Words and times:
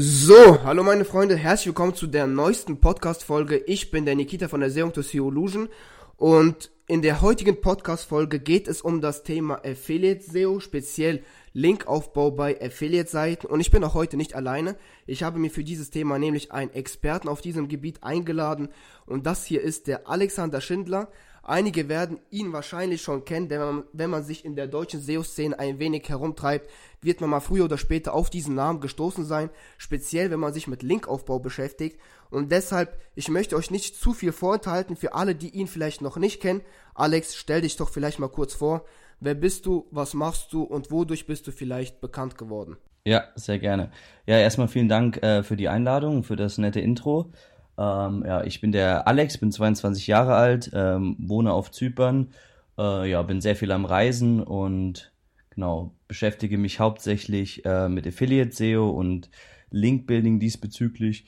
So, 0.00 0.62
hallo 0.62 0.84
meine 0.84 1.04
Freunde, 1.04 1.34
herzlich 1.34 1.66
willkommen 1.66 1.92
zu 1.92 2.06
der 2.06 2.28
neuesten 2.28 2.78
Podcast-Folge. 2.78 3.56
Ich 3.56 3.90
bin 3.90 4.04
der 4.04 4.14
Nikita 4.14 4.46
von 4.46 4.60
der 4.60 4.70
SEO 4.70 4.90
to 4.90 5.02
SEO 5.02 5.28
Illusion 5.28 5.68
und 6.16 6.70
in 6.86 7.02
der 7.02 7.20
heutigen 7.20 7.60
Podcast-Folge 7.60 8.38
geht 8.38 8.68
es 8.68 8.80
um 8.80 9.00
das 9.00 9.24
Thema 9.24 9.56
Affiliate 9.64 10.22
SEO, 10.22 10.60
speziell 10.60 11.24
Linkaufbau 11.52 12.30
bei 12.30 12.62
Affiliate-Seiten 12.62 13.48
und 13.48 13.58
ich 13.58 13.72
bin 13.72 13.82
auch 13.82 13.94
heute 13.94 14.16
nicht 14.16 14.36
alleine. 14.36 14.76
Ich 15.08 15.24
habe 15.24 15.40
mir 15.40 15.50
für 15.50 15.64
dieses 15.64 15.90
Thema 15.90 16.20
nämlich 16.20 16.52
einen 16.52 16.72
Experten 16.74 17.26
auf 17.26 17.40
diesem 17.40 17.66
Gebiet 17.66 18.04
eingeladen 18.04 18.68
und 19.04 19.26
das 19.26 19.46
hier 19.46 19.62
ist 19.62 19.88
der 19.88 20.08
Alexander 20.08 20.60
Schindler. 20.60 21.10
Einige 21.48 21.88
werden 21.88 22.20
ihn 22.28 22.52
wahrscheinlich 22.52 23.00
schon 23.00 23.24
kennen, 23.24 23.48
denn 23.48 23.60
wenn 23.60 23.74
man, 23.74 23.84
wenn 23.94 24.10
man 24.10 24.22
sich 24.22 24.44
in 24.44 24.54
der 24.54 24.66
deutschen 24.66 25.00
SEO-Szene 25.00 25.58
ein 25.58 25.78
wenig 25.78 26.06
herumtreibt, 26.06 26.68
wird 27.00 27.22
man 27.22 27.30
mal 27.30 27.40
früher 27.40 27.64
oder 27.64 27.78
später 27.78 28.12
auf 28.12 28.28
diesen 28.28 28.54
Namen 28.54 28.80
gestoßen 28.80 29.24
sein, 29.24 29.48
speziell 29.78 30.30
wenn 30.30 30.40
man 30.40 30.52
sich 30.52 30.68
mit 30.68 30.82
Linkaufbau 30.82 31.38
beschäftigt. 31.38 31.98
Und 32.28 32.52
deshalb, 32.52 33.00
ich 33.14 33.30
möchte 33.30 33.56
euch 33.56 33.70
nicht 33.70 33.96
zu 33.96 34.12
viel 34.12 34.32
vorenthalten 34.32 34.94
für 34.94 35.14
alle, 35.14 35.34
die 35.34 35.48
ihn 35.48 35.68
vielleicht 35.68 36.02
noch 36.02 36.18
nicht 36.18 36.42
kennen. 36.42 36.60
Alex, 36.94 37.34
stell 37.34 37.62
dich 37.62 37.78
doch 37.78 37.88
vielleicht 37.88 38.18
mal 38.18 38.28
kurz 38.28 38.52
vor. 38.52 38.84
Wer 39.18 39.34
bist 39.34 39.64
du, 39.64 39.86
was 39.90 40.12
machst 40.12 40.52
du 40.52 40.64
und 40.64 40.90
wodurch 40.90 41.26
bist 41.26 41.46
du 41.46 41.50
vielleicht 41.50 42.02
bekannt 42.02 42.36
geworden? 42.36 42.76
Ja, 43.06 43.24
sehr 43.36 43.58
gerne. 43.58 43.90
Ja, 44.26 44.36
erstmal 44.36 44.68
vielen 44.68 44.90
Dank 44.90 45.22
äh, 45.22 45.42
für 45.42 45.56
die 45.56 45.70
Einladung, 45.70 46.24
für 46.24 46.36
das 46.36 46.58
nette 46.58 46.80
Intro. 46.80 47.32
Ähm, 47.78 48.24
ja, 48.26 48.42
ich 48.42 48.60
bin 48.60 48.72
der 48.72 49.06
Alex, 49.06 49.38
bin 49.38 49.52
22 49.52 50.08
Jahre 50.08 50.34
alt, 50.34 50.70
ähm, 50.74 51.16
wohne 51.20 51.52
auf 51.52 51.70
Zypern, 51.70 52.32
äh, 52.76 53.08
ja, 53.08 53.22
bin 53.22 53.40
sehr 53.40 53.54
viel 53.54 53.70
am 53.70 53.84
Reisen 53.84 54.42
und 54.42 55.12
genau, 55.50 55.92
beschäftige 56.08 56.58
mich 56.58 56.80
hauptsächlich 56.80 57.64
äh, 57.64 57.88
mit 57.88 58.06
Affiliate 58.06 58.52
SEO 58.52 58.90
und 58.90 59.30
Link 59.70 60.06
Building 60.06 60.40
diesbezüglich. 60.40 61.26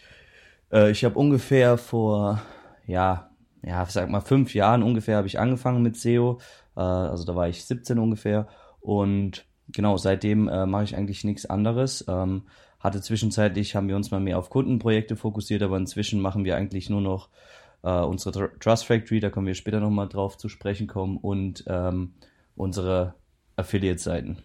Äh, 0.72 0.90
ich 0.90 1.04
habe 1.04 1.18
ungefähr 1.18 1.78
vor, 1.78 2.42
ja, 2.86 3.30
ja, 3.62 3.86
sag 3.86 4.10
mal 4.10 4.20
fünf 4.20 4.54
Jahren 4.54 4.82
ungefähr 4.82 5.18
habe 5.18 5.26
ich 5.28 5.38
angefangen 5.38 5.82
mit 5.82 5.96
SEO. 5.96 6.40
Äh, 6.76 6.80
also 6.80 7.24
da 7.24 7.36
war 7.36 7.48
ich 7.48 7.64
17 7.64 7.98
ungefähr 7.98 8.48
und 8.80 9.46
genau, 9.68 9.96
seitdem 9.96 10.48
äh, 10.48 10.66
mache 10.66 10.84
ich 10.84 10.96
eigentlich 10.96 11.22
nichts 11.24 11.46
anderes. 11.46 12.04
Ähm, 12.08 12.42
hatte 12.80 13.00
zwischenzeitlich, 13.00 13.76
haben 13.76 13.88
wir 13.88 13.96
uns 13.96 14.10
mal 14.10 14.20
mehr 14.20 14.38
auf 14.38 14.50
Kundenprojekte 14.50 15.16
fokussiert, 15.16 15.62
aber 15.62 15.76
inzwischen 15.76 16.20
machen 16.20 16.44
wir 16.44 16.56
eigentlich 16.56 16.90
nur 16.90 17.02
noch 17.02 17.28
äh, 17.82 18.00
unsere 18.00 18.50
Trust 18.58 18.86
Factory, 18.86 19.20
da 19.20 19.30
können 19.30 19.46
wir 19.46 19.54
später 19.54 19.80
nochmal 19.80 20.08
drauf 20.08 20.36
zu 20.36 20.48
sprechen 20.48 20.86
kommen, 20.86 21.18
und 21.18 21.64
ähm, 21.66 22.14
unsere 22.56 23.14
Affiliate-Seiten. 23.56 24.38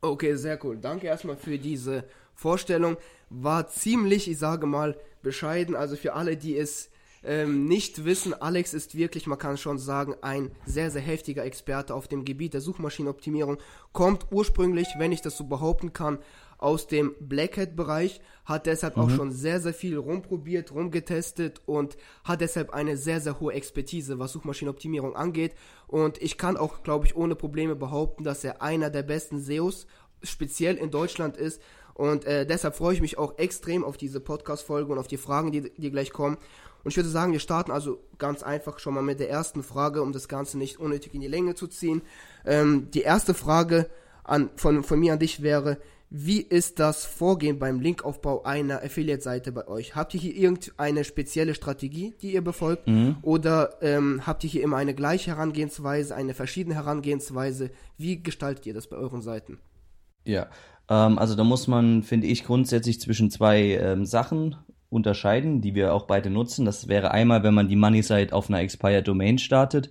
Okay, 0.00 0.34
sehr 0.36 0.62
cool. 0.64 0.78
Danke 0.78 1.06
erstmal 1.06 1.36
für 1.36 1.58
diese 1.58 2.04
Vorstellung. 2.34 2.96
War 3.30 3.68
ziemlich, 3.68 4.30
ich 4.30 4.38
sage 4.38 4.66
mal, 4.66 4.96
bescheiden. 5.22 5.74
Also 5.74 5.96
für 5.96 6.14
alle, 6.14 6.36
die 6.36 6.56
es 6.56 6.90
ähm, 7.24 7.64
nicht 7.66 8.04
wissen, 8.04 8.32
Alex 8.32 8.74
ist 8.74 8.96
wirklich, 8.96 9.26
man 9.26 9.38
kann 9.38 9.56
schon 9.56 9.78
sagen, 9.78 10.14
ein 10.22 10.52
sehr, 10.64 10.90
sehr 10.90 11.02
heftiger 11.02 11.44
Experte 11.44 11.94
auf 11.94 12.06
dem 12.06 12.24
Gebiet 12.24 12.54
der 12.54 12.60
Suchmaschinenoptimierung. 12.60 13.58
Kommt 13.92 14.26
ursprünglich, 14.30 14.86
wenn 14.98 15.12
ich 15.12 15.20
das 15.20 15.36
so 15.36 15.44
behaupten 15.44 15.92
kann, 15.92 16.18
aus 16.58 16.88
dem 16.88 17.14
Black 17.20 17.56
Hat 17.56 17.76
Bereich, 17.76 18.20
hat 18.44 18.66
deshalb 18.66 18.96
mhm. 18.96 19.02
auch 19.02 19.10
schon 19.10 19.30
sehr, 19.30 19.60
sehr 19.60 19.74
viel 19.74 19.96
rumprobiert, 19.96 20.72
rumgetestet 20.72 21.62
und 21.66 21.96
hat 22.24 22.40
deshalb 22.40 22.70
eine 22.70 22.96
sehr, 22.96 23.20
sehr 23.20 23.40
hohe 23.40 23.52
Expertise, 23.52 24.18
was 24.18 24.32
Suchmaschinenoptimierung 24.32 25.16
angeht. 25.16 25.54
Und 25.86 26.20
ich 26.20 26.36
kann 26.36 26.56
auch, 26.56 26.82
glaube 26.82 27.06
ich, 27.06 27.16
ohne 27.16 27.36
Probleme 27.36 27.76
behaupten, 27.76 28.24
dass 28.24 28.44
er 28.44 28.60
einer 28.60 28.90
der 28.90 29.04
besten 29.04 29.40
SEOs 29.40 29.86
speziell 30.22 30.76
in 30.76 30.90
Deutschland 30.90 31.36
ist. 31.36 31.62
Und 31.94 32.24
äh, 32.24 32.46
deshalb 32.46 32.76
freue 32.76 32.94
ich 32.94 33.00
mich 33.00 33.18
auch 33.18 33.38
extrem 33.38 33.84
auf 33.84 33.96
diese 33.96 34.20
Podcast-Folge 34.20 34.92
und 34.92 34.98
auf 34.98 35.08
die 35.08 35.16
Fragen, 35.16 35.52
die, 35.52 35.72
die 35.76 35.90
gleich 35.90 36.12
kommen. 36.12 36.36
Und 36.84 36.92
ich 36.92 36.96
würde 36.96 37.08
sagen, 37.08 37.32
wir 37.32 37.40
starten 37.40 37.70
also 37.70 38.00
ganz 38.18 38.42
einfach 38.42 38.78
schon 38.78 38.94
mal 38.94 39.02
mit 39.02 39.20
der 39.20 39.30
ersten 39.30 39.62
Frage, 39.62 40.02
um 40.02 40.12
das 40.12 40.28
Ganze 40.28 40.58
nicht 40.58 40.78
unnötig 40.78 41.12
in 41.14 41.20
die 41.20 41.28
Länge 41.28 41.54
zu 41.54 41.66
ziehen. 41.66 42.02
Ähm, 42.46 42.88
die 42.92 43.02
erste 43.02 43.34
Frage 43.34 43.90
an, 44.24 44.50
von, 44.56 44.84
von 44.84 45.00
mir 45.00 45.14
an 45.14 45.18
dich 45.18 45.42
wäre, 45.42 45.78
wie 46.10 46.40
ist 46.40 46.78
das 46.78 47.04
Vorgehen 47.04 47.58
beim 47.58 47.80
Linkaufbau 47.80 48.42
einer 48.42 48.82
Affiliate-Seite 48.82 49.52
bei 49.52 49.68
euch? 49.68 49.94
Habt 49.94 50.14
ihr 50.14 50.20
hier 50.20 50.34
irgendeine 50.34 51.04
spezielle 51.04 51.54
Strategie, 51.54 52.14
die 52.22 52.32
ihr 52.32 52.42
befolgt? 52.42 52.88
Mhm. 52.88 53.16
Oder 53.20 53.74
ähm, 53.82 54.26
habt 54.26 54.42
ihr 54.44 54.50
hier 54.50 54.62
immer 54.62 54.78
eine 54.78 54.94
gleiche 54.94 55.32
Herangehensweise, 55.32 56.14
eine 56.14 56.32
verschiedene 56.32 56.76
Herangehensweise? 56.76 57.70
Wie 57.98 58.22
gestaltet 58.22 58.64
ihr 58.64 58.72
das 58.72 58.88
bei 58.88 58.96
euren 58.96 59.20
Seiten? 59.20 59.58
Ja, 60.24 60.48
ähm, 60.88 61.18
also 61.18 61.34
da 61.34 61.44
muss 61.44 61.66
man, 61.68 62.02
finde 62.02 62.26
ich, 62.26 62.44
grundsätzlich 62.44 63.00
zwischen 63.00 63.30
zwei 63.30 63.74
ähm, 63.74 64.06
Sachen 64.06 64.56
unterscheiden, 64.88 65.60
die 65.60 65.74
wir 65.74 65.92
auch 65.92 66.06
beide 66.06 66.30
nutzen. 66.30 66.64
Das 66.64 66.88
wäre 66.88 67.10
einmal, 67.10 67.42
wenn 67.42 67.54
man 67.54 67.68
die 67.68 67.76
Money-Site 67.76 68.32
auf 68.32 68.48
einer 68.48 68.60
Expired 68.60 69.06
Domain 69.06 69.36
startet 69.36 69.90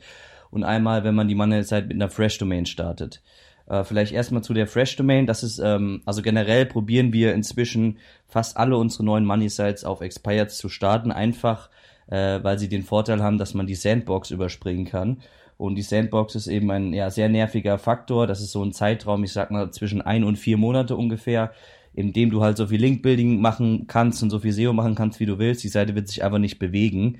und 0.49 0.63
einmal, 0.63 1.03
wenn 1.03 1.13
man 1.13 1.27
die 1.27 1.35
Money-Site 1.35 1.87
mit 1.87 1.93
einer 1.93 2.09
Fresh 2.09 2.39
Domain 2.39 2.65
startet. 2.65 3.21
Äh, 3.67 3.83
vielleicht 3.83 4.13
erstmal 4.13 4.43
zu 4.43 4.53
der 4.53 4.67
Fresh 4.67 4.95
Domain. 4.95 5.25
Das 5.25 5.43
ist, 5.43 5.59
ähm, 5.59 6.01
also 6.05 6.21
generell 6.21 6.65
probieren 6.65 7.13
wir 7.13 7.33
inzwischen 7.33 7.97
fast 8.27 8.57
alle 8.57 8.77
unsere 8.77 9.03
neuen 9.03 9.25
Money 9.25 9.49
Sites 9.49 9.83
auf 9.83 10.01
Expired 10.01 10.51
zu 10.51 10.69
starten, 10.69 11.11
einfach 11.11 11.69
äh, 12.07 12.39
weil 12.41 12.57
sie 12.57 12.69
den 12.69 12.83
Vorteil 12.83 13.21
haben, 13.21 13.37
dass 13.37 13.53
man 13.53 13.67
die 13.67 13.75
Sandbox 13.75 14.31
überspringen 14.31 14.85
kann. 14.85 15.17
Und 15.57 15.75
die 15.75 15.81
Sandbox 15.81 16.35
ist 16.35 16.47
eben 16.47 16.69
ein 16.71 16.93
ja, 16.93 17.09
sehr 17.09 17.29
nerviger 17.29 17.77
Faktor. 17.77 18.27
Das 18.27 18.41
ist 18.41 18.51
so 18.51 18.63
ein 18.63 18.73
Zeitraum, 18.73 19.23
ich 19.23 19.33
sag 19.33 19.51
mal, 19.51 19.71
zwischen 19.71 20.01
ein 20.01 20.23
und 20.23 20.37
vier 20.37 20.57
Monate 20.57 20.95
ungefähr, 20.95 21.51
in 21.93 22.13
dem 22.13 22.29
du 22.29 22.43
halt 22.43 22.57
so 22.57 22.67
viel 22.67 22.79
Link-Building 22.79 23.41
machen 23.41 23.87
kannst 23.87 24.21
und 24.21 24.29
so 24.29 24.39
viel 24.39 24.51
SEO 24.51 24.71
machen 24.71 24.95
kannst, 24.95 25.19
wie 25.19 25.25
du 25.25 25.39
willst. 25.39 25.63
Die 25.63 25.69
Seite 25.69 25.95
wird 25.95 26.07
sich 26.07 26.23
einfach 26.23 26.37
nicht 26.37 26.59
bewegen. 26.59 27.17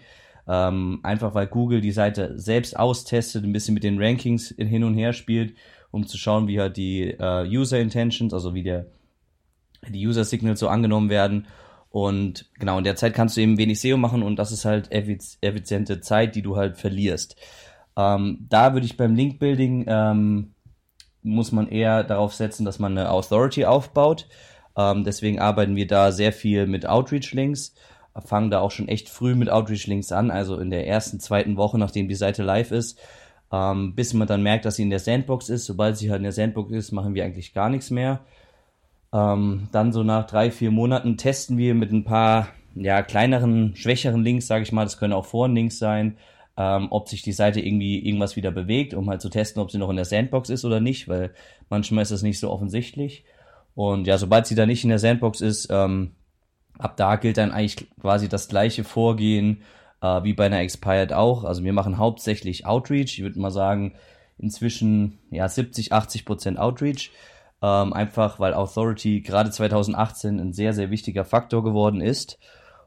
Ähm, 0.47 0.99
einfach 1.03 1.33
weil 1.33 1.47
Google 1.47 1.81
die 1.81 1.91
Seite 1.91 2.39
selbst 2.39 2.77
austestet, 2.77 3.43
ein 3.43 3.51
bisschen 3.51 3.73
mit 3.73 3.83
den 3.83 4.01
Rankings 4.01 4.53
hin 4.57 4.83
und 4.83 4.93
her 4.93 5.13
spielt 5.13 5.55
um 5.91 6.07
zu 6.07 6.17
schauen, 6.17 6.47
wie 6.47 6.59
halt 6.59 6.77
die 6.77 7.11
äh, 7.11 7.47
User 7.47 7.79
Intentions, 7.79 8.33
also 8.33 8.53
wie 8.53 8.63
der, 8.63 8.87
die 9.87 10.05
User 10.05 10.23
Signals 10.23 10.59
so 10.59 10.67
angenommen 10.67 11.09
werden. 11.09 11.47
Und 11.89 12.49
genau, 12.59 12.77
in 12.77 12.83
der 12.83 12.95
Zeit 12.95 13.13
kannst 13.13 13.37
du 13.37 13.41
eben 13.41 13.57
wenig 13.57 13.79
SEO 13.79 13.97
machen 13.97 14.21
und 14.21 14.37
das 14.37 14.51
ist 14.51 14.65
halt 14.65 14.91
effiziente 14.91 16.01
Zeit, 16.01 16.35
die 16.35 16.41
du 16.41 16.57
halt 16.57 16.77
verlierst. 16.77 17.35
Ähm, 17.95 18.45
da 18.49 18.73
würde 18.73 18.85
ich 18.85 18.97
beim 18.97 19.15
Link 19.15 19.39
Building 19.39 19.85
ähm, 19.87 20.53
muss 21.23 21.51
man 21.51 21.67
eher 21.67 22.03
darauf 22.03 22.33
setzen, 22.33 22.65
dass 22.65 22.79
man 22.79 22.97
eine 22.97 23.09
Authority 23.09 23.65
aufbaut. 23.65 24.27
Ähm, 24.77 25.03
deswegen 25.03 25.39
arbeiten 25.39 25.75
wir 25.75 25.87
da 25.87 26.11
sehr 26.11 26.31
viel 26.31 26.67
mit 26.67 26.85
Outreach-Links, 26.85 27.73
fangen 28.25 28.51
da 28.51 28.59
auch 28.59 28.71
schon 28.71 28.87
echt 28.87 29.09
früh 29.09 29.35
mit 29.35 29.49
Outreach-Links 29.49 30.11
an, 30.11 30.31
also 30.31 30.57
in 30.57 30.69
der 30.69 30.87
ersten, 30.87 31.19
zweiten 31.19 31.57
Woche, 31.57 31.77
nachdem 31.77 32.07
die 32.07 32.15
Seite 32.15 32.43
live 32.43 32.71
ist, 32.71 32.99
ähm, 33.51 33.95
bis 33.95 34.13
man 34.13 34.27
dann 34.27 34.43
merkt, 34.43 34.65
dass 34.65 34.75
sie 34.75 34.83
in 34.83 34.89
der 34.89 34.99
Sandbox 34.99 35.49
ist. 35.49 35.65
Sobald 35.65 35.97
sie 35.97 36.09
halt 36.09 36.19
in 36.19 36.23
der 36.23 36.31
Sandbox 36.31 36.71
ist, 36.71 36.91
machen 36.91 37.13
wir 37.13 37.23
eigentlich 37.23 37.53
gar 37.53 37.69
nichts 37.69 37.89
mehr. 37.89 38.21
Ähm, 39.13 39.69
dann 39.71 39.93
so 39.93 40.03
nach 40.03 40.27
drei, 40.27 40.51
vier 40.51 40.71
Monaten 40.71 41.17
testen 41.17 41.57
wir 41.57 41.73
mit 41.73 41.91
ein 41.91 42.03
paar 42.03 42.49
ja, 42.75 43.01
kleineren, 43.01 43.75
schwächeren 43.75 44.23
Links, 44.23 44.47
sage 44.47 44.63
ich 44.63 44.71
mal, 44.71 44.83
das 44.83 44.97
können 44.97 45.13
auch 45.13 45.25
Forenlinks 45.25 45.79
sein, 45.79 46.17
ähm, 46.57 46.87
ob 46.91 47.07
sich 47.07 47.21
die 47.21 47.31
Seite 47.31 47.61
irgendwie 47.61 48.05
irgendwas 48.05 48.35
wieder 48.35 48.51
bewegt, 48.51 48.93
um 48.93 49.09
halt 49.09 49.21
zu 49.21 49.29
testen, 49.29 49.61
ob 49.61 49.71
sie 49.71 49.77
noch 49.77 49.89
in 49.89 49.95
der 49.95 50.05
Sandbox 50.05 50.49
ist 50.49 50.65
oder 50.65 50.79
nicht, 50.79 51.07
weil 51.07 51.33
manchmal 51.69 52.01
ist 52.03 52.11
das 52.11 52.23
nicht 52.23 52.39
so 52.39 52.51
offensichtlich. 52.51 53.25
Und 53.75 54.07
ja, 54.07 54.17
sobald 54.17 54.47
sie 54.47 54.55
da 54.55 54.65
nicht 54.65 54.83
in 54.83 54.89
der 54.89 54.99
Sandbox 54.99 55.41
ist, 55.41 55.69
ähm, 55.71 56.15
ab 56.77 56.97
da 56.97 57.15
gilt 57.15 57.37
dann 57.37 57.51
eigentlich 57.51 57.87
quasi 58.01 58.27
das 58.27 58.47
gleiche 58.47 58.83
Vorgehen 58.83 59.61
äh, 60.01 60.23
wie 60.23 60.33
bei 60.33 60.45
einer 60.45 60.61
Expired 60.61 61.13
auch. 61.13 61.43
Also 61.43 61.63
wir 61.63 61.73
machen 61.73 61.97
hauptsächlich 61.97 62.65
Outreach. 62.65 63.17
Ich 63.17 63.21
würde 63.21 63.39
mal 63.39 63.51
sagen, 63.51 63.95
inzwischen 64.37 65.19
ja 65.31 65.47
70, 65.47 65.93
80 65.93 66.25
Prozent 66.25 66.59
Outreach. 66.59 67.11
Ähm, 67.61 67.93
einfach 67.93 68.39
weil 68.39 68.53
Authority 68.53 69.21
gerade 69.21 69.49
2018 69.49 70.39
ein 70.39 70.53
sehr, 70.53 70.73
sehr 70.73 70.91
wichtiger 70.91 71.25
Faktor 71.25 71.63
geworden 71.63 72.01
ist. 72.01 72.38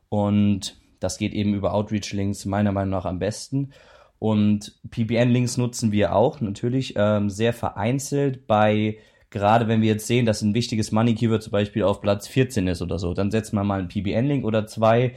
Und 0.09 0.77
das 1.01 1.19
geht 1.19 1.33
eben 1.33 1.55
über 1.55 1.75
Outreach-Links 1.75 2.45
meiner 2.45 2.73
Meinung 2.73 2.91
nach 2.91 3.07
am 3.07 3.19
besten. 3.19 3.73
Und 4.21 4.79
PBN-Links 4.91 5.57
nutzen 5.57 5.93
wir 5.93 6.15
auch 6.15 6.41
natürlich 6.41 6.95
ähm, 6.97 7.31
sehr 7.31 7.55
vereinzelt 7.55 8.47
bei, 8.47 8.99
gerade 9.31 9.67
wenn 9.67 9.81
wir 9.81 9.89
jetzt 9.89 10.07
sehen, 10.07 10.27
dass 10.27 10.43
ein 10.43 10.55
wichtiges 10.55 10.93
Money-Keyword 10.93 11.43
zum 11.43 11.53
Beispiel 11.53 11.85
auf 11.85 12.03
Platz 12.03 12.29
14 12.29 12.69
ist 12.69 12.83
oder 12.83 12.99
so, 12.99 13.15
dann 13.15 13.31
setzt 13.31 13.55
man 13.55 13.67
mal 13.67 13.79
einen 13.79 13.89
PBN-Link 13.89 14.45
oder 14.45 14.67
zwei 14.67 15.15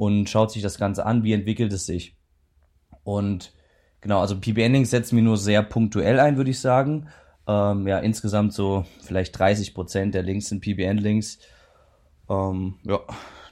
und 0.00 0.30
schaut 0.30 0.50
sich 0.50 0.62
das 0.62 0.78
Ganze 0.78 1.04
an, 1.04 1.24
wie 1.24 1.34
entwickelt 1.34 1.70
es 1.74 1.84
sich. 1.84 2.16
Und 3.04 3.52
genau, 4.00 4.20
also 4.20 4.34
PB-Endings 4.34 4.88
setzen 4.88 5.14
wir 5.14 5.22
nur 5.22 5.36
sehr 5.36 5.62
punktuell 5.62 6.18
ein, 6.20 6.38
würde 6.38 6.48
ich 6.48 6.58
sagen. 6.58 7.08
Ähm, 7.46 7.86
ja, 7.86 7.98
insgesamt 7.98 8.54
so 8.54 8.86
vielleicht 9.02 9.38
30 9.38 9.74
Prozent 9.74 10.14
der 10.14 10.22
Links 10.22 10.46
sind 10.46 10.62
PBN-Links. 10.62 11.40
Ähm, 12.30 12.76
ja, 12.84 13.00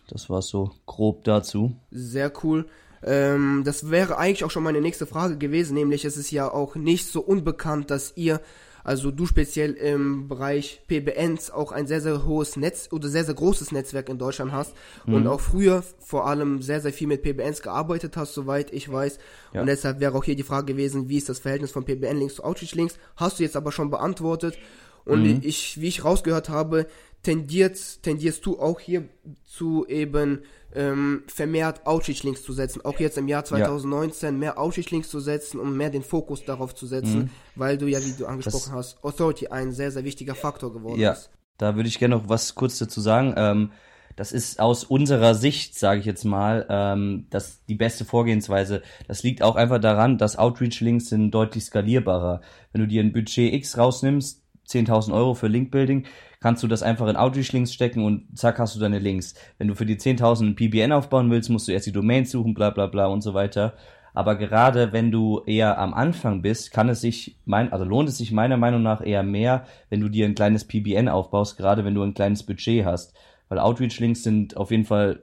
das 0.08 0.30
war 0.30 0.40
so 0.40 0.70
grob 0.86 1.24
dazu. 1.24 1.76
Sehr 1.90 2.32
cool. 2.42 2.66
Ähm, 3.02 3.60
das 3.66 3.90
wäre 3.90 4.16
eigentlich 4.16 4.44
auch 4.44 4.50
schon 4.50 4.62
meine 4.62 4.80
nächste 4.80 5.04
Frage 5.04 5.36
gewesen, 5.36 5.74
nämlich 5.74 6.06
es 6.06 6.16
ist 6.16 6.30
ja 6.30 6.50
auch 6.50 6.76
nicht 6.76 7.08
so 7.08 7.20
unbekannt, 7.20 7.90
dass 7.90 8.16
ihr 8.16 8.40
Also 8.88 9.10
du 9.10 9.26
speziell 9.26 9.74
im 9.74 10.28
Bereich 10.28 10.80
PBNs 10.86 11.50
auch 11.50 11.72
ein 11.72 11.86
sehr, 11.86 12.00
sehr 12.00 12.24
hohes 12.24 12.56
Netz 12.56 12.88
oder 12.90 13.10
sehr, 13.10 13.22
sehr 13.22 13.34
großes 13.34 13.70
Netzwerk 13.70 14.08
in 14.08 14.16
Deutschland 14.16 14.50
hast 14.50 14.72
mhm. 15.04 15.12
und 15.12 15.26
auch 15.26 15.40
früher 15.40 15.84
vor 15.98 16.26
allem 16.26 16.62
sehr, 16.62 16.80
sehr 16.80 16.94
viel 16.94 17.06
mit 17.06 17.20
PBNs 17.20 17.60
gearbeitet 17.60 18.16
hast, 18.16 18.32
soweit 18.32 18.72
ich 18.72 18.90
weiß. 18.90 19.18
Ja. 19.52 19.60
Und 19.60 19.66
deshalb 19.66 20.00
wäre 20.00 20.16
auch 20.16 20.24
hier 20.24 20.36
die 20.36 20.42
Frage 20.42 20.72
gewesen, 20.72 21.10
wie 21.10 21.18
ist 21.18 21.28
das 21.28 21.38
Verhältnis 21.38 21.70
von 21.70 21.84
PBN-Links 21.84 22.36
zu 22.36 22.44
Outreach-Links? 22.44 22.98
Hast 23.16 23.38
du 23.38 23.42
jetzt 23.42 23.56
aber 23.56 23.72
schon 23.72 23.90
beantwortet. 23.90 24.56
Und 25.04 25.22
mhm. 25.22 25.40
ich, 25.42 25.78
wie 25.78 25.88
ich 25.88 26.02
rausgehört 26.02 26.48
habe, 26.48 26.86
tendiert, 27.22 28.02
tendierst 28.02 28.44
du 28.46 28.58
auch 28.58 28.80
hier 28.80 29.08
zu 29.44 29.86
eben 29.86 30.42
ähm, 30.74 31.22
vermehrt 31.26 31.86
Outreach-Links 31.86 32.42
zu 32.42 32.52
setzen, 32.52 32.84
auch 32.84 33.00
jetzt 33.00 33.18
im 33.18 33.28
Jahr 33.28 33.44
2019 33.44 34.28
ja. 34.28 34.38
mehr 34.38 34.58
Outreach-Links 34.58 35.08
zu 35.08 35.20
setzen, 35.20 35.58
um 35.58 35.76
mehr 35.76 35.90
den 35.90 36.02
Fokus 36.02 36.44
darauf 36.44 36.74
zu 36.74 36.86
setzen, 36.86 37.18
mhm. 37.18 37.30
weil 37.54 37.78
du 37.78 37.86
ja, 37.86 37.98
wie 38.00 38.12
du 38.12 38.26
angesprochen 38.26 38.72
das, 38.74 38.94
hast, 38.94 39.04
Authority 39.04 39.48
ein 39.48 39.72
sehr, 39.72 39.90
sehr 39.90 40.04
wichtiger 40.04 40.34
Faktor 40.34 40.72
geworden 40.72 41.00
ja. 41.00 41.12
ist. 41.12 41.30
Da 41.56 41.74
würde 41.74 41.88
ich 41.88 41.98
gerne 41.98 42.16
noch 42.16 42.28
was 42.28 42.54
kurz 42.54 42.78
dazu 42.78 43.00
sagen. 43.00 43.34
Ähm, 43.36 43.70
das 44.14 44.32
ist 44.32 44.58
aus 44.58 44.84
unserer 44.84 45.34
Sicht, 45.34 45.78
sage 45.78 46.00
ich 46.00 46.06
jetzt 46.06 46.24
mal, 46.24 46.66
ähm, 46.68 47.26
das 47.30 47.64
die 47.66 47.76
beste 47.76 48.04
Vorgehensweise. 48.04 48.82
Das 49.06 49.22
liegt 49.22 49.42
auch 49.42 49.56
einfach 49.56 49.80
daran, 49.80 50.18
dass 50.18 50.36
Outreach-Links 50.36 51.08
sind 51.08 51.30
deutlich 51.30 51.64
skalierbarer. 51.64 52.40
Wenn 52.72 52.80
du 52.80 52.88
dir 52.88 53.02
ein 53.02 53.12
Budget 53.12 53.52
X 53.54 53.78
rausnimmst, 53.78 54.42
10.000 54.68 55.14
Euro 55.14 55.34
für 55.34 55.46
Linkbuilding, 55.46 56.06
kannst 56.40 56.62
du 56.62 56.68
das 56.68 56.82
einfach 56.82 57.08
in 57.08 57.16
Outreach-Links 57.16 57.72
stecken 57.72 58.04
und 58.04 58.38
zack 58.38 58.58
hast 58.58 58.74
du 58.76 58.80
deine 58.80 58.98
Links. 58.98 59.34
Wenn 59.58 59.68
du 59.68 59.74
für 59.74 59.86
die 59.86 59.96
10.000 59.96 60.48
ein 60.48 60.56
PBN 60.56 60.92
aufbauen 60.92 61.30
willst, 61.30 61.50
musst 61.50 61.68
du 61.68 61.72
erst 61.72 61.86
die 61.86 61.92
Domains 61.92 62.30
suchen, 62.30 62.54
bla 62.54 62.70
bla 62.70 62.86
bla 62.86 63.06
und 63.06 63.22
so 63.22 63.34
weiter. 63.34 63.74
Aber 64.14 64.36
gerade 64.36 64.92
wenn 64.92 65.10
du 65.10 65.42
eher 65.46 65.78
am 65.78 65.94
Anfang 65.94 66.42
bist, 66.42 66.72
kann 66.72 66.88
es 66.88 67.00
sich, 67.00 67.38
mein, 67.44 67.72
also 67.72 67.84
lohnt 67.84 68.08
es 68.08 68.18
sich 68.18 68.32
meiner 68.32 68.56
Meinung 68.56 68.82
nach 68.82 69.04
eher 69.04 69.22
mehr, 69.22 69.66
wenn 69.90 70.00
du 70.00 70.08
dir 70.08 70.26
ein 70.26 70.34
kleines 70.34 70.64
PBN 70.64 71.08
aufbaust, 71.08 71.56
gerade 71.56 71.84
wenn 71.84 71.94
du 71.94 72.02
ein 72.02 72.14
kleines 72.14 72.42
Budget 72.42 72.84
hast. 72.84 73.14
Weil 73.48 73.58
Outreach-Links 73.58 74.22
sind 74.22 74.56
auf 74.56 74.70
jeden 74.70 74.84
Fall 74.84 75.22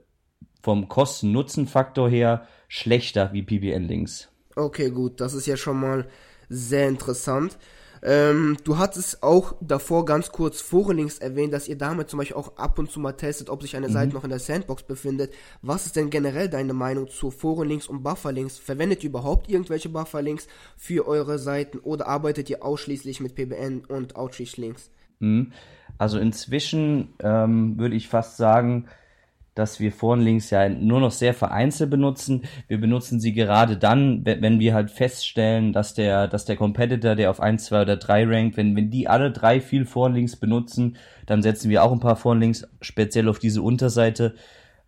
vom 0.61 0.87
Kosten-Nutzen-Faktor 0.87 2.09
her 2.09 2.47
schlechter 2.67 3.33
wie 3.33 3.43
PBN-Links. 3.43 4.29
Okay, 4.55 4.89
gut, 4.89 5.19
das 5.19 5.33
ist 5.33 5.45
ja 5.45 5.57
schon 5.57 5.79
mal 5.79 6.07
sehr 6.49 6.87
interessant. 6.87 7.57
Ähm, 8.07 8.57
du 8.63 8.77
hattest 8.77 9.23
auch 9.23 9.55
davor 9.61 10.05
ganz 10.05 10.31
kurz 10.31 10.61
Forenlinks 10.61 11.17
erwähnt, 11.17 11.51
dass 11.51 11.67
ihr 11.67 11.75
damit 11.75 12.07
zum 12.07 12.19
Beispiel 12.19 12.37
auch 12.37 12.55
ab 12.55 12.77
und 12.77 12.91
zu 12.91 12.99
mal 12.99 13.13
testet, 13.13 13.49
ob 13.49 13.63
sich 13.63 13.75
eine 13.75 13.87
mhm. 13.87 13.93
Seite 13.93 14.13
noch 14.13 14.23
in 14.23 14.29
der 14.29 14.37
Sandbox 14.37 14.83
befindet. 14.83 15.33
Was 15.63 15.87
ist 15.87 15.95
denn 15.95 16.11
generell 16.11 16.47
deine 16.47 16.73
Meinung 16.73 17.07
zu 17.07 17.31
Forenlinks 17.31 17.87
und 17.87 18.03
Bufferlinks? 18.03 18.59
Verwendet 18.59 19.03
ihr 19.03 19.09
überhaupt 19.09 19.49
irgendwelche 19.49 19.89
Bufferlinks 19.89 20.47
für 20.77 21.07
eure 21.07 21.39
Seiten 21.39 21.79
oder 21.79 22.07
arbeitet 22.07 22.47
ihr 22.51 22.63
ausschließlich 22.63 23.21
mit 23.21 23.33
PBN 23.33 23.85
und 23.85 24.15
Outreach-Links? 24.15 24.91
Mhm. 25.17 25.51
Also 25.97 26.19
inzwischen 26.19 27.13
ähm, 27.23 27.79
würde 27.79 27.95
ich 27.95 28.07
fast 28.07 28.37
sagen, 28.37 28.85
dass 29.55 29.79
wir 29.79 29.93
vorn 29.93 30.19
links 30.19 30.49
ja 30.49 30.67
nur 30.67 30.99
noch 30.99 31.11
sehr 31.11 31.33
vereinzelt 31.33 31.89
benutzen. 31.89 32.43
Wir 32.67 32.79
benutzen 32.79 33.21
sie 33.21 33.33
gerade 33.33 33.77
dann, 33.77 34.25
wenn 34.25 34.59
wir 34.59 34.73
halt 34.73 34.91
feststellen, 34.91 35.71
dass 35.71 35.93
der, 35.93 36.27
dass 36.27 36.43
der 36.43 36.57
Competitor, 36.57 37.15
der 37.15 37.31
auf 37.31 37.39
1, 37.39 37.65
2 37.65 37.81
oder 37.83 37.95
3 37.95 38.25
rankt, 38.27 38.57
wenn, 38.57 38.75
wenn 38.75 38.91
die 38.91 39.07
alle 39.07 39.31
drei 39.31 39.61
viel 39.61 39.85
vorn 39.85 40.13
links 40.13 40.35
benutzen, 40.35 40.97
dann 41.25 41.41
setzen 41.41 41.69
wir 41.69 41.83
auch 41.83 41.93
ein 41.93 42.01
paar 42.01 42.17
vorn 42.17 42.41
links, 42.41 42.67
speziell 42.81 43.29
auf 43.29 43.39
diese 43.39 43.61
Unterseite. 43.61 44.35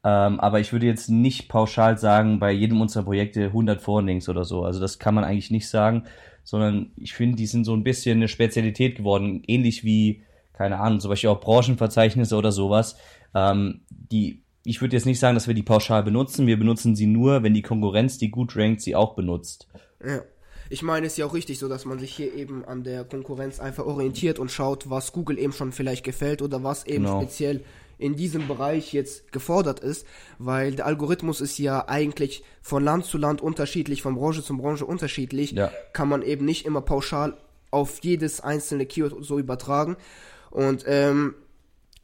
Ähm, 0.03 0.39
aber 0.39 0.59
ich 0.59 0.73
würde 0.73 0.85
jetzt 0.85 1.09
nicht 1.09 1.47
pauschal 1.47 1.97
sagen, 1.97 2.39
bei 2.39 2.51
jedem 2.51 2.81
unserer 2.81 3.03
Projekte 3.03 3.45
100 3.45 3.81
vorn 3.81 4.05
links 4.05 4.27
oder 4.27 4.43
so. 4.43 4.63
Also 4.63 4.81
das 4.81 4.99
kann 4.99 5.15
man 5.15 5.23
eigentlich 5.23 5.49
nicht 5.49 5.69
sagen, 5.69 6.03
sondern 6.43 6.91
ich 6.97 7.13
finde, 7.13 7.37
die 7.37 7.47
sind 7.47 7.63
so 7.63 7.73
ein 7.73 7.83
bisschen 7.83 8.17
eine 8.17 8.27
Spezialität 8.27 8.97
geworden, 8.97 9.43
ähnlich 9.47 9.85
wie, 9.85 10.23
keine 10.51 10.79
Ahnung, 10.79 10.99
zum 10.99 11.09
Beispiel 11.09 11.29
auch 11.29 11.39
Branchenverzeichnisse 11.39 12.35
oder 12.35 12.51
sowas. 12.51 12.97
Ähm, 13.33 13.81
die 13.89 14.43
ich 14.67 14.81
würde 14.81 14.97
jetzt 14.97 15.05
nicht 15.05 15.19
sagen, 15.19 15.35
dass 15.35 15.47
wir 15.47 15.53
die 15.53 15.63
pauschal 15.63 16.03
benutzen. 16.03 16.45
Wir 16.45 16.59
benutzen 16.59 16.93
sie 16.93 17.07
nur, 17.07 17.41
wenn 17.41 17.53
die 17.53 17.61
Konkurrenz, 17.61 18.17
die 18.17 18.29
gut 18.29 18.57
rankt, 18.57 18.81
sie 18.81 18.95
auch 18.95 19.15
benutzt. 19.15 19.67
Ja. 20.05 20.21
Ich 20.69 20.83
meine, 20.83 21.07
es 21.07 21.13
ist 21.13 21.17
ja 21.17 21.25
auch 21.25 21.33
richtig 21.33 21.57
so, 21.59 21.69
dass 21.69 21.85
man 21.85 21.99
sich 21.99 22.13
hier 22.13 22.33
eben 22.33 22.65
an 22.65 22.83
der 22.83 23.05
Konkurrenz 23.05 23.61
einfach 23.61 23.85
orientiert 23.85 24.39
und 24.39 24.51
schaut, 24.51 24.89
was 24.89 25.13
Google 25.13 25.39
eben 25.39 25.53
schon 25.53 25.71
vielleicht 25.71 26.03
gefällt 26.03 26.41
oder 26.41 26.65
was 26.65 26.85
eben 26.85 27.05
genau. 27.05 27.21
speziell 27.21 27.63
in 27.97 28.17
diesem 28.17 28.49
Bereich 28.49 28.91
jetzt 28.91 29.31
gefordert 29.31 29.79
ist, 29.79 30.05
weil 30.37 30.75
der 30.75 30.85
Algorithmus 30.85 31.39
ist 31.39 31.57
ja 31.57 31.87
eigentlich 31.87 32.43
von 32.61 32.83
Land 32.83 33.05
zu 33.05 33.17
Land 33.17 33.41
unterschiedlich, 33.41 34.01
von 34.01 34.15
Branche 34.15 34.43
zu 34.43 34.57
Branche 34.57 34.85
unterschiedlich, 34.85 35.51
ja. 35.51 35.71
kann 35.93 36.09
man 36.09 36.21
eben 36.21 36.43
nicht 36.43 36.65
immer 36.65 36.81
pauschal 36.81 37.37
auf 37.71 37.99
jedes 38.03 38.41
einzelne 38.41 38.85
Keyword 38.85 39.23
so 39.23 39.39
übertragen. 39.39 39.95
Und 40.51 40.83
ähm, 40.85 41.35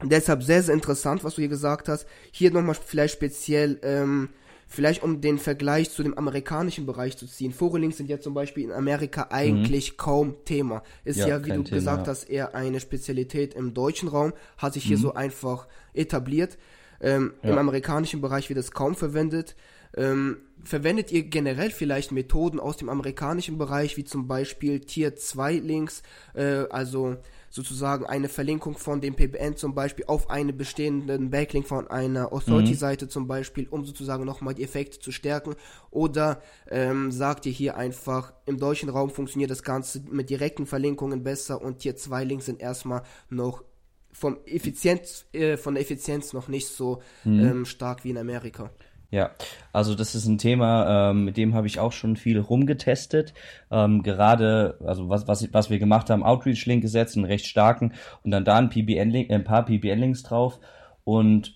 Deshalb 0.03 0.43
sehr, 0.43 0.63
sehr 0.63 0.73
interessant, 0.73 1.23
was 1.23 1.35
du 1.35 1.41
hier 1.41 1.49
gesagt 1.49 1.87
hast. 1.87 2.05
Hier 2.31 2.51
nochmal 2.51 2.75
vielleicht 2.75 3.13
speziell, 3.13 3.79
ähm, 3.83 4.29
vielleicht 4.67 5.03
um 5.03 5.21
den 5.21 5.37
Vergleich 5.37 5.91
zu 5.91 6.03
dem 6.03 6.17
amerikanischen 6.17 6.85
Bereich 6.85 7.17
zu 7.17 7.27
ziehen. 7.27 7.53
Forelinks 7.53 7.97
sind 7.97 8.09
ja 8.09 8.19
zum 8.19 8.33
Beispiel 8.33 8.65
in 8.65 8.71
Amerika 8.71 9.27
eigentlich 9.29 9.93
mhm. 9.93 9.97
kaum 9.97 10.35
Thema. 10.45 10.83
Ist 11.03 11.19
ja, 11.19 11.27
ja 11.27 11.45
wie 11.45 11.51
du 11.51 11.63
Thema, 11.63 11.75
gesagt 11.77 12.07
ja. 12.07 12.11
hast, 12.11 12.29
eher 12.29 12.55
eine 12.55 12.79
Spezialität 12.79 13.53
im 13.53 13.73
deutschen 13.73 14.09
Raum, 14.09 14.33
hat 14.57 14.73
sich 14.73 14.83
hier 14.83 14.97
mhm. 14.97 15.01
so 15.01 15.13
einfach 15.13 15.67
etabliert. 15.93 16.57
Ähm, 17.01 17.33
ja. 17.43 17.51
Im 17.51 17.57
amerikanischen 17.57 18.21
Bereich 18.21 18.49
wird 18.49 18.59
es 18.59 18.71
kaum 18.71 18.95
verwendet. 18.95 19.55
Ähm, 19.95 20.37
verwendet 20.63 21.11
ihr 21.11 21.23
generell 21.23 21.69
vielleicht 21.69 22.11
Methoden 22.11 22.59
aus 22.59 22.77
dem 22.77 22.89
amerikanischen 22.89 23.57
Bereich, 23.57 23.97
wie 23.97 24.05
zum 24.05 24.27
Beispiel 24.27 24.79
Tier 24.79 25.15
2 25.15 25.55
Links, 25.55 26.01
äh, 26.33 26.65
also 26.69 27.17
sozusagen 27.53 28.07
eine 28.07 28.29
Verlinkung 28.29 28.79
von 28.79 28.99
dem 28.99 29.13
PBN 29.13 29.55
zum 29.55 29.75
Beispiel 29.75 30.05
auf 30.07 30.31
einen 30.31 30.57
bestehenden 30.57 31.29
Backlink 31.29 31.67
von 31.67 31.87
einer 31.87 32.33
Authority-Seite 32.33 33.05
mhm. 33.05 33.09
zum 33.09 33.27
Beispiel, 33.27 33.67
um 33.69 33.85
sozusagen 33.85 34.25
nochmal 34.25 34.55
die 34.55 34.63
Effekte 34.63 34.97
zu 34.99 35.11
stärken? 35.11 35.53
Oder 35.91 36.41
ähm, 36.67 37.11
sagt 37.11 37.45
ihr 37.45 37.51
hier 37.51 37.77
einfach, 37.77 38.33
im 38.47 38.57
deutschen 38.57 38.89
Raum 38.89 39.11
funktioniert 39.11 39.51
das 39.51 39.61
Ganze 39.61 40.01
mit 40.09 40.31
direkten 40.31 40.65
Verlinkungen 40.65 41.21
besser 41.21 41.61
und 41.61 41.77
Tier 41.77 41.95
2 41.95 42.23
Links 42.23 42.47
sind 42.47 42.59
erstmal 42.59 43.03
noch 43.29 43.63
vom 44.11 44.39
Effizienz, 44.45 45.27
äh, 45.31 45.55
von 45.55 45.75
der 45.75 45.83
Effizienz 45.83 46.33
noch 46.33 46.47
nicht 46.47 46.67
so 46.69 47.03
mhm. 47.23 47.39
ähm, 47.39 47.65
stark 47.65 48.03
wie 48.03 48.09
in 48.09 48.17
Amerika? 48.17 48.71
Ja, 49.13 49.29
also 49.71 49.93
das 49.93 50.15
ist 50.15 50.25
ein 50.25 50.39
Thema, 50.39 51.11
ähm, 51.11 51.23
mit 51.23 51.37
dem 51.37 51.53
habe 51.53 51.67
ich 51.67 51.77
auch 51.77 51.91
schon 51.91 52.15
viel 52.15 52.39
rumgetestet. 52.39 53.35
Ähm, 53.69 54.01
gerade, 54.01 54.79
also 54.83 55.07
was, 55.07 55.27
was, 55.27 55.53
was 55.53 55.69
wir 55.69 55.77
gemacht 55.77 56.09
haben, 56.09 56.23
Outreach-Link 56.23 56.81
gesetzt, 56.81 57.15
einen 57.15 57.25
recht 57.25 57.45
starken 57.45 57.93
und 58.23 58.31
dann 58.31 58.43
da 58.43 58.57
ein, 58.57 58.69
PBN 58.69 59.11
-Link, 59.11 59.29
äh, 59.29 59.35
ein 59.35 59.43
paar 59.43 59.65
PBN-Links 59.65 60.23
drauf. 60.23 60.59
Und 61.03 61.53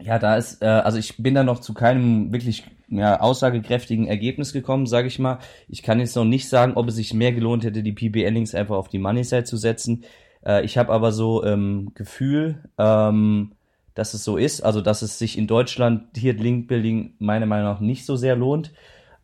ja, 0.00 0.20
da 0.20 0.36
ist, 0.36 0.62
äh, 0.62 0.66
also 0.66 0.96
ich 0.96 1.16
bin 1.16 1.34
da 1.34 1.42
noch 1.42 1.58
zu 1.58 1.74
keinem 1.74 2.32
wirklich 2.32 2.62
ja, 2.86 3.18
aussagekräftigen 3.18 4.06
Ergebnis 4.06 4.52
gekommen, 4.52 4.86
sage 4.86 5.08
ich 5.08 5.18
mal. 5.18 5.40
Ich 5.66 5.82
kann 5.82 5.98
jetzt 5.98 6.14
noch 6.14 6.24
nicht 6.24 6.48
sagen, 6.48 6.74
ob 6.76 6.86
es 6.86 6.94
sich 6.94 7.12
mehr 7.12 7.32
gelohnt 7.32 7.64
hätte, 7.64 7.82
die 7.82 7.92
PBN-Links 7.92 8.54
einfach 8.54 8.76
auf 8.76 8.88
die 8.88 9.00
Money-Side 9.00 9.42
zu 9.42 9.56
setzen. 9.56 10.04
Äh, 10.46 10.64
ich 10.64 10.78
habe 10.78 10.92
aber 10.92 11.10
so 11.10 11.44
ähm, 11.44 11.90
Gefühl, 11.96 12.62
ähm, 12.78 13.56
dass 14.00 14.14
es 14.14 14.24
so 14.24 14.38
ist, 14.38 14.62
also 14.62 14.80
dass 14.80 15.02
es 15.02 15.18
sich 15.18 15.36
in 15.36 15.46
Deutschland 15.46 16.16
hier 16.16 16.32
Link-Building 16.32 17.16
meiner 17.18 17.44
Meinung 17.44 17.66
nach 17.66 17.80
nicht 17.80 18.06
so 18.06 18.16
sehr 18.16 18.34
lohnt. 18.34 18.72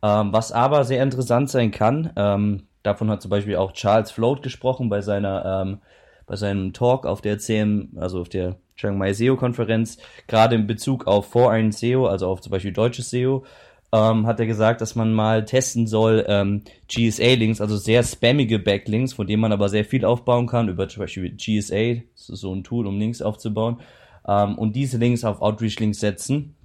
Ähm, 0.03 0.31
was 0.31 0.51
aber 0.51 0.83
sehr 0.83 1.01
interessant 1.01 1.49
sein 1.49 1.71
kann, 1.71 2.13
ähm, 2.15 2.67
davon 2.83 3.09
hat 3.09 3.23
zum 3.23 3.31
Beispiel 3.31 3.55
auch 3.55 3.71
Charles 3.71 4.11
Float 4.11 4.43
gesprochen 4.43 4.87
bei 4.87 5.01
seiner 5.01 5.63
ähm, 5.63 5.79
bei 6.27 6.35
seinem 6.35 6.73
Talk 6.73 7.07
auf 7.07 7.21
der 7.21 7.39
CM, 7.39 7.93
also 7.95 8.21
auf 8.21 8.29
der 8.29 8.57
Chiang 8.75 8.99
Mai 8.99 9.13
SEO 9.13 9.35
Konferenz, 9.35 9.97
gerade 10.27 10.53
in 10.53 10.67
Bezug 10.67 11.07
auf 11.07 11.25
Foreign 11.25 11.71
SEO, 11.71 12.05
also 12.05 12.27
auf 12.27 12.41
zum 12.41 12.51
Beispiel 12.51 12.73
deutsches 12.73 13.09
SEO, 13.09 13.45
ähm, 13.91 14.27
hat 14.27 14.39
er 14.39 14.45
gesagt, 14.45 14.81
dass 14.81 14.93
man 14.93 15.11
mal 15.11 15.45
testen 15.45 15.87
soll 15.87 16.23
ähm, 16.27 16.61
GSA-Links, 16.87 17.61
also 17.61 17.77
sehr 17.77 18.03
spammige 18.03 18.59
Backlinks, 18.59 19.13
von 19.13 19.25
denen 19.25 19.41
man 19.41 19.53
aber 19.53 19.69
sehr 19.69 19.85
viel 19.85 20.05
aufbauen 20.05 20.45
kann, 20.45 20.69
über 20.69 20.87
zum 20.87 21.01
Beispiel 21.01 21.31
GSA, 21.35 22.03
das 22.13 22.29
ist 22.29 22.41
so 22.41 22.53
ein 22.53 22.63
Tool, 22.63 22.85
um 22.85 22.99
Links 22.99 23.23
aufzubauen 23.23 23.79
ähm, 24.27 24.57
und 24.57 24.75
diese 24.75 24.97
Links 24.97 25.23
auf 25.23 25.41
Outreach-Links 25.41 25.99
setzen. 25.99 26.55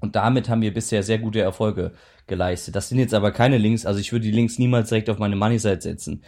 Und 0.00 0.14
damit 0.16 0.48
haben 0.48 0.62
wir 0.62 0.72
bisher 0.72 1.02
sehr 1.02 1.18
gute 1.18 1.40
Erfolge 1.40 1.92
geleistet. 2.26 2.76
Das 2.76 2.88
sind 2.88 2.98
jetzt 2.98 3.14
aber 3.14 3.32
keine 3.32 3.58
Links, 3.58 3.86
also 3.86 3.98
ich 3.98 4.12
würde 4.12 4.26
die 4.26 4.32
Links 4.32 4.58
niemals 4.58 4.90
direkt 4.90 5.10
auf 5.10 5.18
meine 5.18 5.36
Money-Site 5.36 5.80
setzen. 5.80 6.22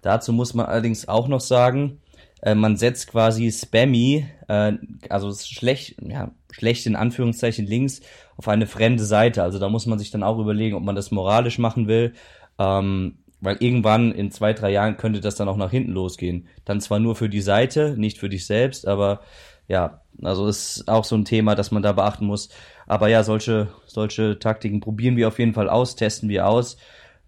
Dazu 0.00 0.32
muss 0.32 0.54
man 0.54 0.66
allerdings 0.66 1.06
auch 1.06 1.28
noch 1.28 1.40
sagen, 1.40 2.00
äh, 2.42 2.56
man 2.56 2.76
setzt 2.76 3.06
quasi 3.06 3.52
spammy, 3.52 4.26
äh, 4.48 4.72
also 5.08 5.32
schlecht, 5.32 5.96
ja, 6.02 6.32
schlecht 6.50 6.86
in 6.86 6.96
Anführungszeichen 6.96 7.66
Links 7.66 8.00
auf 8.36 8.48
eine 8.48 8.66
fremde 8.66 9.04
Seite. 9.04 9.44
Also 9.44 9.60
da 9.60 9.68
muss 9.68 9.86
man 9.86 9.98
sich 9.98 10.10
dann 10.10 10.24
auch 10.24 10.38
überlegen, 10.38 10.74
ob 10.74 10.82
man 10.82 10.96
das 10.96 11.12
moralisch 11.12 11.58
machen 11.58 11.86
will. 11.86 12.14
Ähm, 12.58 13.18
weil 13.40 13.56
irgendwann 13.58 14.12
in 14.12 14.30
zwei, 14.30 14.52
drei 14.52 14.70
Jahren 14.70 14.96
könnte 14.96 15.20
das 15.20 15.34
dann 15.34 15.48
auch 15.48 15.56
nach 15.56 15.70
hinten 15.70 15.90
losgehen. 15.90 16.46
Dann 16.64 16.80
zwar 16.80 17.00
nur 17.00 17.16
für 17.16 17.28
die 17.28 17.40
Seite, 17.40 17.96
nicht 17.98 18.18
für 18.18 18.28
dich 18.28 18.46
selbst, 18.46 18.86
aber 18.86 19.20
ja, 19.66 20.01
also 20.22 20.46
ist 20.46 20.88
auch 20.88 21.04
so 21.04 21.16
ein 21.16 21.24
Thema, 21.24 21.54
das 21.54 21.70
man 21.70 21.82
da 21.82 21.92
beachten 21.92 22.26
muss. 22.26 22.48
Aber 22.86 23.08
ja, 23.08 23.24
solche, 23.24 23.68
solche 23.86 24.38
Taktiken 24.38 24.80
probieren 24.80 25.16
wir 25.16 25.28
auf 25.28 25.38
jeden 25.38 25.54
Fall 25.54 25.68
aus, 25.68 25.96
testen 25.96 26.28
wir 26.28 26.46
aus. 26.46 26.76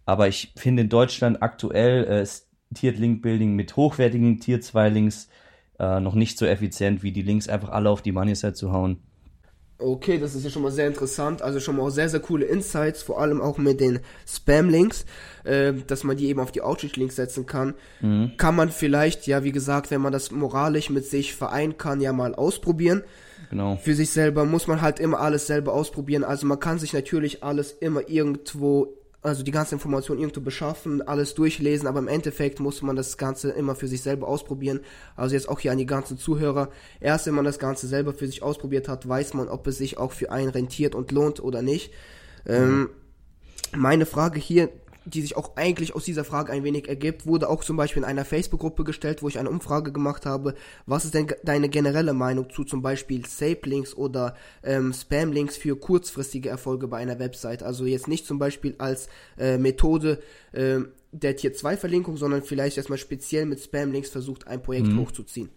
Aber 0.07 0.29
ich 0.29 0.53
finde 0.57 0.83
in 0.83 0.89
Deutschland 0.89 1.43
aktuell 1.43 2.05
äh, 2.05 2.23
ist 2.23 2.49
Tiered 2.75 2.99
Link 2.99 3.23
Building 3.23 3.55
mit 3.55 3.77
hochwertigen 3.77 4.41
Tier 4.41 4.61
2 4.61 4.89
Links 4.89 5.29
äh, 5.79 6.01
noch 6.01 6.15
nicht 6.15 6.39
so 6.39 6.47
effizient, 6.47 7.03
wie 7.03 7.13
die 7.13 7.23
Links 7.23 7.49
einfach 7.49 7.71
alle 7.71 7.91
auf 7.91 8.03
die 8.03 8.13
Money 8.13 8.35
Side 8.35 8.55
zu 8.55 8.73
hauen. 8.73 8.99
Okay, 9.79 10.19
das 10.19 10.37
ist 10.37 10.45
ja 10.45 10.51
schon 10.51 10.63
mal 10.63 10.71
sehr 10.71 10.87
interessant. 10.87 11.43
Also 11.43 11.59
schon 11.59 11.77
mal 11.77 11.83
auch 11.83 11.91
sehr, 11.91 12.09
sehr 12.09 12.21
coole 12.21 12.47
Insights, 12.47 13.03
vor 13.03 13.21
allem 13.21 13.41
auch 13.41 13.59
mit 13.59 13.81
den 13.81 14.01
Spam-Links, 14.27 15.05
äh, 15.43 15.73
dass 15.87 16.05
man 16.05 16.17
die 16.17 16.29
eben 16.29 16.41
auf 16.41 16.53
die 16.53 16.63
Outreach-Links 16.63 17.17
setzen 17.17 17.45
kann. 17.47 17.75
Mhm. 18.01 18.37
Kann 18.37 18.55
man 18.55 18.71
vielleicht, 18.71 19.27
ja, 19.27 19.43
wie 19.43 19.53
gesagt, 19.53 19.91
wenn 19.91 20.01
man 20.01 20.13
das 20.13 20.31
moralisch 20.31 20.91
mit 20.91 21.07
sich 21.07 21.35
vereinen 21.35 21.77
kann, 21.77 22.01
ja 22.01 22.13
mal 22.13 22.35
ausprobieren. 22.35 23.03
Genau. 23.51 23.77
Für 23.77 23.95
sich 23.95 24.11
selber 24.11 24.45
muss 24.45 24.69
man 24.69 24.81
halt 24.81 25.01
immer 25.01 25.21
alles 25.21 25.49
selber 25.49 25.75
ausprobieren. 25.75 26.25
Also 26.25 26.47
man 26.47 26.61
kann 26.61 26.79
sich 26.79 26.93
natürlich 26.93 27.43
alles 27.43 27.73
immer 27.73 28.09
irgendwo 28.09 28.95
also 29.25 29.43
die 29.43 29.51
ganze 29.51 29.75
Information 29.75 30.19
irgendwo 30.19 30.43
beschaffen, 30.43 31.01
alles 31.01 31.35
durchlesen, 31.35 31.89
aber 31.89 31.99
im 31.99 32.09
Endeffekt 32.09 32.61
muss 32.61 32.83
man 32.83 32.95
das 32.95 33.17
Ganze 33.17 33.51
immer 33.51 33.75
für 33.75 33.89
sich 33.89 34.03
selber 34.03 34.29
ausprobieren. 34.29 34.81
Also 35.17 35.35
jetzt 35.35 35.49
auch 35.49 35.61
hier 35.61 35.73
an 35.73 35.79
die 35.79 35.87
ganzen 35.87 36.19
Zuhörer. 36.19 36.69
Erst 37.01 37.27
wenn 37.27 37.35
man 37.35 37.47
das 37.47 37.59
Ganze 37.59 37.87
selber 37.87 38.13
für 38.13 38.27
sich 38.27 38.43
ausprobiert 38.43 38.87
hat, 38.87 39.09
weiß 39.09 39.33
man, 39.33 39.49
ob 39.49 39.67
es 39.67 39.79
sich 39.79 39.97
auch 39.97 40.13
für 40.13 40.31
einen 40.31 40.51
rentiert 40.51 40.95
und 40.95 41.11
lohnt 41.11 41.43
oder 41.43 41.63
nicht. 41.63 41.91
Mhm. 42.45 42.53
Ähm, 42.53 42.91
meine 43.75 44.05
Frage 44.05 44.39
hier 44.39 44.69
die 45.07 45.23
sich 45.23 45.37
auch 45.37 45.57
eigentlich 45.57 45.95
aus 45.95 46.05
dieser 46.05 46.25
Frage 46.25 46.53
ein 46.53 46.65
wenig 46.65 46.89
ergibt, 46.89 47.27
wurde 47.27 47.49
auch 47.49 47.63
zum 47.63 47.77
Beispiel 47.77 48.03
in 48.03 48.09
einer 48.09 48.25
Facebook-Gruppe 48.25 48.85
gestellt, 48.85 49.23
wo 49.23 49.29
ich 49.29 49.39
eine 49.39 49.51
Umfrage 49.51 49.93
gemacht 49.93 50.27
habe. 50.27 50.55
Was 50.87 51.05
ist 51.05 51.15
denn 51.15 51.27
deine 51.43 51.69
generelle 51.69 52.15
Meinung 52.15 52.51
zu 52.51 52.65
zum 52.65 52.83
Beispiel 52.83 53.27
Sape-Links 53.27 53.95
oder 53.95 54.35
ähm, 54.63 54.93
Spam-Links 54.93 55.57
für 55.57 55.77
kurzfristige 55.77 56.49
Erfolge 56.49 56.89
bei 56.89 56.99
einer 56.99 57.19
Website? 57.19 57.63
Also 57.63 57.85
jetzt 57.85 58.09
nicht 58.09 58.27
zum 58.27 58.39
Beispiel 58.39 58.75
als 58.79 59.09
äh, 59.39 59.59
Methode 59.59 60.21
äh, 60.53 60.81
der 61.13 61.37
Tier 61.37 61.53
2 61.53 61.77
Verlinkung, 61.77 62.17
sondern 62.17 62.43
vielleicht 62.43 62.77
erstmal 62.77 62.99
speziell 62.99 63.47
mit 63.47 63.61
Spam-Links 63.61 64.11
versucht, 64.11 64.47
ein 64.47 64.63
Projekt 64.63 64.89
mhm. 64.89 65.01
hochzuziehen. 65.01 65.51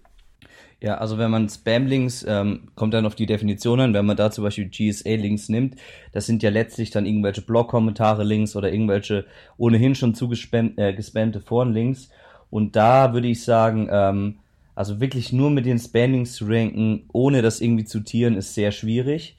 Ja, 0.80 1.00
also 1.00 1.18
wenn 1.18 1.32
man 1.32 1.50
Spam-Links, 1.50 2.24
ähm, 2.28 2.70
kommt 2.76 2.94
dann 2.94 3.08
auf 3.08 3.16
die 3.16 3.26
Definition 3.26 3.80
an, 3.80 3.94
wenn 3.94 4.06
man 4.06 4.16
da 4.16 4.30
zum 4.30 4.44
Beispiel 4.44 4.70
GSA-Links 4.70 5.50
nimmt, 5.50 5.76
das 6.12 6.28
sind 6.28 6.44
ja 6.44 6.52
letztlich 6.52 6.92
dann 6.92 7.08
irgendwelche 7.08 7.42
Blog-Kommentare-Links 7.42 8.56
oder 8.56 8.72
irgendwelche 8.72 9.26
ohnehin 9.58 9.96
schon 9.96 10.14
zugespammte 10.14 10.82
äh, 10.82 10.94
gespammte 10.94 11.42
Foren-Links. 11.42 12.10
Und 12.52 12.76
da 12.76 13.14
würde 13.14 13.28
ich 13.28 13.44
sagen, 13.44 13.90
ähm, 13.92 14.40
also 14.76 15.00
wirklich 15.00 15.34
nur 15.34 15.50
mit 15.50 15.66
den 15.66 15.80
Spam-Links 15.80 16.34
zu 16.34 16.46
ranken, 16.46 17.10
ohne 17.12 17.42
das 17.42 17.60
irgendwie 17.60 17.86
zu 17.86 18.02
tieren, 18.02 18.36
ist 18.38 18.54
sehr 18.54 18.72
schwierig. 18.72 19.36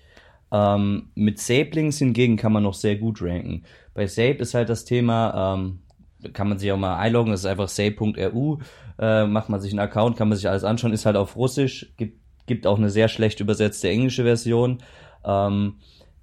Ähm, 0.50 1.10
mit 1.14 1.38
Sape-Links 1.38 1.98
hingegen 1.98 2.36
kann 2.36 2.52
man 2.52 2.64
noch 2.64 2.74
sehr 2.74 2.96
gut 2.96 3.22
ranken. 3.22 3.62
Bei 3.94 4.08
Sape 4.08 4.38
ist 4.38 4.54
halt 4.54 4.68
das 4.68 4.84
Thema, 4.84 5.54
ähm, 5.54 5.78
kann 6.32 6.48
man 6.48 6.58
sich 6.58 6.70
auch 6.72 6.78
mal 6.78 6.96
einloggen, 6.96 7.32
das 7.32 7.40
ist 7.40 7.46
einfach 7.46 7.68
say.ru, 7.68 8.58
äh, 8.98 9.26
macht 9.26 9.48
man 9.48 9.60
sich 9.60 9.72
einen 9.72 9.80
Account, 9.80 10.16
kann 10.16 10.28
man 10.28 10.36
sich 10.36 10.48
alles 10.48 10.64
anschauen, 10.64 10.92
ist 10.92 11.06
halt 11.06 11.16
auf 11.16 11.36
Russisch, 11.36 11.92
gibt, 11.96 12.18
gibt 12.46 12.66
auch 12.66 12.78
eine 12.78 12.90
sehr 12.90 13.08
schlecht 13.08 13.40
übersetzte 13.40 13.88
englische 13.88 14.24
Version. 14.24 14.78
Ähm, 15.24 15.76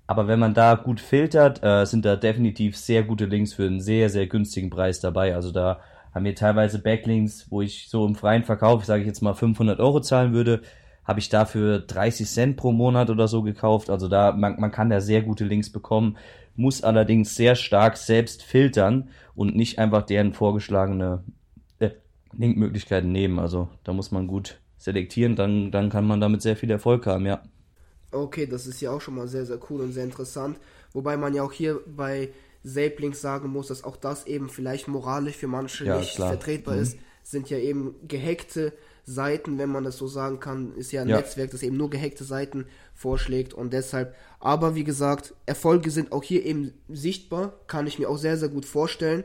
aber 0.07 0.27
wenn 0.27 0.39
man 0.39 0.53
da 0.53 0.75
gut 0.75 0.99
filtert, 0.99 1.63
äh, 1.63 1.85
sind 1.85 2.05
da 2.05 2.15
definitiv 2.15 2.77
sehr 2.77 3.03
gute 3.03 3.25
Links 3.25 3.53
für 3.53 3.65
einen 3.65 3.81
sehr, 3.81 4.09
sehr 4.09 4.27
günstigen 4.27 4.69
Preis 4.69 4.99
dabei. 4.99 5.33
Also 5.33 5.51
da 5.51 5.79
haben 6.13 6.25
wir 6.25 6.35
teilweise 6.35 6.79
Backlinks, 6.79 7.47
wo 7.49 7.61
ich 7.61 7.89
so 7.89 8.05
im 8.05 8.15
freien 8.15 8.43
Verkauf, 8.43 8.85
sage 8.85 9.01
ich 9.01 9.07
jetzt 9.07 9.21
mal 9.21 9.33
500 9.33 9.79
Euro 9.79 10.01
zahlen 10.01 10.33
würde, 10.33 10.61
habe 11.05 11.19
ich 11.19 11.29
dafür 11.29 11.79
30 11.79 12.27
Cent 12.27 12.57
pro 12.57 12.71
Monat 12.71 13.09
oder 13.09 13.27
so 13.27 13.43
gekauft. 13.43 13.89
Also 13.89 14.07
da, 14.07 14.31
man, 14.31 14.59
man 14.59 14.71
kann 14.71 14.89
da 14.89 14.99
sehr 14.99 15.21
gute 15.21 15.45
Links 15.45 15.71
bekommen 15.71 16.17
muss 16.55 16.83
allerdings 16.83 17.35
sehr 17.35 17.55
stark 17.55 17.97
selbst 17.97 18.43
filtern 18.43 19.09
und 19.35 19.55
nicht 19.55 19.79
einfach 19.79 20.03
deren 20.03 20.33
vorgeschlagene 20.33 21.23
äh, 21.79 21.91
Linkmöglichkeiten 22.33 23.11
nehmen. 23.11 23.39
Also 23.39 23.69
da 23.83 23.93
muss 23.93 24.11
man 24.11 24.27
gut 24.27 24.59
selektieren, 24.77 25.35
dann, 25.35 25.71
dann 25.71 25.89
kann 25.89 26.05
man 26.05 26.21
damit 26.21 26.41
sehr 26.41 26.55
viel 26.55 26.71
Erfolg 26.71 27.05
haben, 27.05 27.25
ja. 27.25 27.43
Okay, 28.11 28.45
das 28.45 28.67
ist 28.67 28.79
ja 28.81 28.91
auch 28.91 29.01
schon 29.01 29.15
mal 29.15 29.27
sehr, 29.27 29.45
sehr 29.45 29.59
cool 29.69 29.81
und 29.81 29.91
sehr 29.91 30.03
interessant. 30.03 30.57
Wobei 30.93 31.17
man 31.17 31.33
ja 31.33 31.43
auch 31.43 31.51
hier 31.51 31.81
bei 31.85 32.29
Saplings 32.63 33.19
sagen 33.19 33.49
muss, 33.49 33.67
dass 33.67 33.83
auch 33.83 33.97
das 33.97 34.25
eben 34.25 34.47
vielleicht 34.47 34.87
moralisch 34.87 35.35
für 35.35 35.47
manche 35.47 35.85
ja, 35.85 35.99
nicht 35.99 36.15
klar. 36.15 36.29
vertretbar 36.29 36.75
mhm. 36.75 36.81
ist, 36.81 36.97
sind 37.23 37.49
ja 37.49 37.57
eben 37.57 37.95
gehackte 38.07 38.73
Seiten, 39.05 39.57
wenn 39.57 39.69
man 39.69 39.83
das 39.83 39.97
so 39.97 40.07
sagen 40.07 40.39
kann, 40.39 40.73
ist 40.75 40.91
ja 40.91 41.03
ein 41.03 41.09
ja. 41.09 41.17
Netzwerk, 41.17 41.51
das 41.51 41.63
eben 41.63 41.77
nur 41.77 41.89
gehackte 41.89 42.23
Seiten 42.23 42.65
vorschlägt 42.93 43.53
und 43.53 43.71
deshalb, 43.71 44.15
aber 44.39 44.75
wie 44.75 44.83
gesagt, 44.83 45.33
Erfolge 45.45 45.91
sind 45.91 46.11
auch 46.11 46.23
hier 46.23 46.45
eben 46.45 46.73
sichtbar, 46.89 47.53
kann 47.67 47.87
ich 47.87 47.99
mir 47.99 48.09
auch 48.09 48.17
sehr, 48.17 48.37
sehr 48.37 48.49
gut 48.49 48.65
vorstellen 48.65 49.23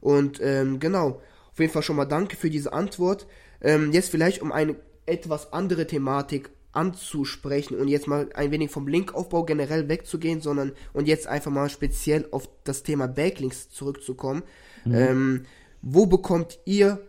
und 0.00 0.40
ähm, 0.42 0.80
genau, 0.80 1.20
auf 1.52 1.58
jeden 1.58 1.72
Fall 1.72 1.82
schon 1.82 1.96
mal 1.96 2.04
danke 2.04 2.36
für 2.36 2.50
diese 2.50 2.72
Antwort. 2.72 3.26
Ähm, 3.60 3.92
jetzt 3.92 4.10
vielleicht 4.10 4.42
um 4.42 4.52
eine 4.52 4.76
etwas 5.06 5.52
andere 5.52 5.86
Thematik 5.86 6.50
anzusprechen 6.72 7.78
und 7.78 7.88
jetzt 7.88 8.06
mal 8.06 8.28
ein 8.34 8.50
wenig 8.52 8.70
vom 8.70 8.86
Linkaufbau 8.86 9.44
generell 9.44 9.88
wegzugehen, 9.88 10.40
sondern 10.40 10.72
und 10.92 11.08
jetzt 11.08 11.26
einfach 11.26 11.50
mal 11.50 11.68
speziell 11.68 12.28
auf 12.30 12.48
das 12.62 12.84
Thema 12.84 13.08
Backlinks 13.08 13.70
zurückzukommen. 13.70 14.42
Mhm. 14.84 14.94
Ähm, 14.94 15.46
wo 15.82 16.06
bekommt 16.06 16.58
ihr 16.64 17.00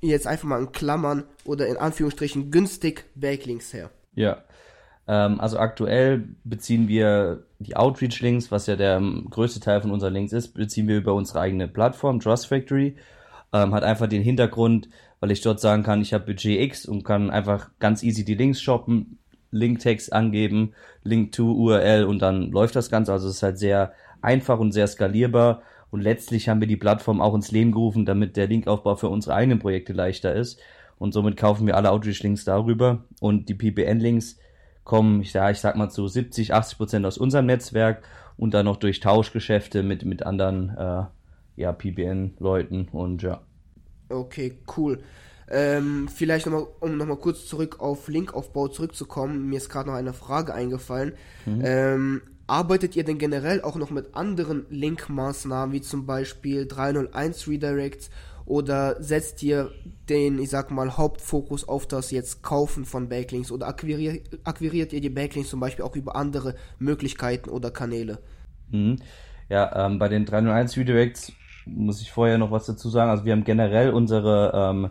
jetzt 0.00 0.26
einfach 0.26 0.48
mal 0.48 0.60
in 0.60 0.72
Klammern 0.72 1.24
oder 1.44 1.66
in 1.66 1.76
Anführungsstrichen 1.76 2.50
günstig 2.50 3.04
Backlinks 3.14 3.72
her? 3.72 3.90
Ja. 4.14 4.44
Ähm, 5.06 5.40
also 5.40 5.58
aktuell 5.58 6.28
beziehen 6.44 6.88
wir 6.88 7.44
die 7.58 7.76
Outreach-Links, 7.76 8.50
was 8.50 8.66
ja 8.66 8.76
der 8.76 8.96
ähm, 8.96 9.26
größte 9.30 9.60
Teil 9.60 9.82
von 9.82 9.90
unseren 9.90 10.12
Links 10.12 10.32
ist, 10.32 10.54
beziehen 10.54 10.88
wir 10.88 10.96
über 10.96 11.14
unsere 11.14 11.40
eigene 11.40 11.68
Plattform, 11.68 12.20
Trust 12.20 12.46
Factory. 12.46 12.96
Ähm, 13.52 13.74
hat 13.74 13.84
einfach 13.84 14.08
den 14.08 14.22
Hintergrund, 14.22 14.88
weil 15.20 15.30
ich 15.30 15.40
dort 15.40 15.60
sagen 15.60 15.82
kann, 15.82 16.00
ich 16.00 16.12
habe 16.12 16.24
Budget 16.26 16.60
X 16.60 16.86
und 16.86 17.04
kann 17.04 17.30
einfach 17.30 17.70
ganz 17.78 18.02
easy 18.02 18.24
die 18.24 18.34
Links 18.34 18.60
shoppen, 18.60 19.18
Linktext 19.50 20.12
angeben, 20.12 20.74
Link 21.04 21.32
to 21.32 21.52
URL 21.52 22.04
und 22.04 22.20
dann 22.20 22.50
läuft 22.50 22.74
das 22.74 22.90
Ganze. 22.90 23.12
Also 23.12 23.28
es 23.28 23.36
ist 23.36 23.42
halt 23.42 23.58
sehr 23.58 23.92
einfach 24.20 24.58
und 24.58 24.72
sehr 24.72 24.86
skalierbar 24.86 25.62
und 25.94 26.00
letztlich 26.00 26.48
haben 26.48 26.58
wir 26.58 26.66
die 26.66 26.76
Plattform 26.76 27.20
auch 27.20 27.36
ins 27.36 27.52
Leben 27.52 27.70
gerufen, 27.70 28.04
damit 28.04 28.36
der 28.36 28.48
Linkaufbau 28.48 28.96
für 28.96 29.08
unsere 29.08 29.36
eigenen 29.36 29.60
Projekte 29.60 29.92
leichter 29.92 30.34
ist. 30.34 30.58
Und 30.98 31.14
somit 31.14 31.36
kaufen 31.36 31.68
wir 31.68 31.76
alle 31.76 31.92
Outreach-Links 31.92 32.44
darüber. 32.44 33.04
Und 33.20 33.48
die 33.48 33.54
PPN-Links 33.54 34.40
kommen, 34.82 35.20
ich 35.22 35.30
sag, 35.30 35.52
ich 35.52 35.60
sag 35.60 35.76
mal 35.76 35.90
zu 35.90 36.08
70, 36.08 36.52
80 36.52 36.78
Prozent 36.78 37.06
aus 37.06 37.16
unserem 37.16 37.46
Netzwerk 37.46 38.02
und 38.36 38.54
dann 38.54 38.64
noch 38.64 38.78
durch 38.78 38.98
Tauschgeschäfte 38.98 39.84
mit, 39.84 40.04
mit 40.04 40.26
anderen 40.26 40.70
äh, 40.70 41.04
ja, 41.54 41.72
PPN-Leuten 41.72 42.88
und 42.90 43.22
ja. 43.22 43.42
Okay, 44.08 44.58
cool. 44.76 44.98
Ähm, 45.48 46.08
vielleicht 46.12 46.46
nochmal, 46.46 46.66
um 46.80 46.96
nochmal 46.96 47.18
kurz 47.18 47.46
zurück 47.46 47.78
auf 47.78 48.08
Linkaufbau 48.08 48.66
zurückzukommen, 48.66 49.48
mir 49.48 49.58
ist 49.58 49.68
gerade 49.68 49.90
noch 49.90 49.96
eine 49.96 50.12
Frage 50.12 50.54
eingefallen. 50.54 51.12
Mhm. 51.46 51.62
Ähm, 51.64 52.22
Arbeitet 52.46 52.94
ihr 52.96 53.04
denn 53.04 53.18
generell 53.18 53.62
auch 53.62 53.76
noch 53.76 53.90
mit 53.90 54.14
anderen 54.14 54.66
Link-Maßnahmen, 54.68 55.72
wie 55.72 55.80
zum 55.80 56.06
Beispiel 56.06 56.66
301 56.66 57.48
Redirects, 57.48 58.10
oder 58.46 59.02
setzt 59.02 59.42
ihr 59.42 59.70
den, 60.08 60.38
ich 60.38 60.50
sag 60.50 60.70
mal, 60.70 60.98
Hauptfokus 60.98 61.66
auf 61.66 61.86
das 61.86 62.10
jetzt 62.10 62.42
Kaufen 62.42 62.84
von 62.84 63.08
Backlinks 63.08 63.50
oder 63.50 63.66
akquiriert, 63.66 64.28
akquiriert 64.44 64.92
ihr 64.92 65.00
die 65.00 65.08
Backlinks 65.08 65.48
zum 65.48 65.60
Beispiel 65.60 65.84
auch 65.84 65.96
über 65.96 66.14
andere 66.16 66.54
Möglichkeiten 66.78 67.48
oder 67.48 67.70
Kanäle? 67.70 68.18
Mhm. 68.70 68.96
Ja, 69.48 69.86
ähm, 69.86 69.98
bei 69.98 70.08
den 70.08 70.26
301 70.26 70.76
Redirects 70.76 71.32
muss 71.64 72.02
ich 72.02 72.12
vorher 72.12 72.36
noch 72.36 72.50
was 72.50 72.66
dazu 72.66 72.90
sagen. 72.90 73.10
Also 73.10 73.24
wir 73.24 73.32
haben 73.32 73.44
generell 73.44 73.90
unsere, 73.90 74.52
ähm, 74.54 74.90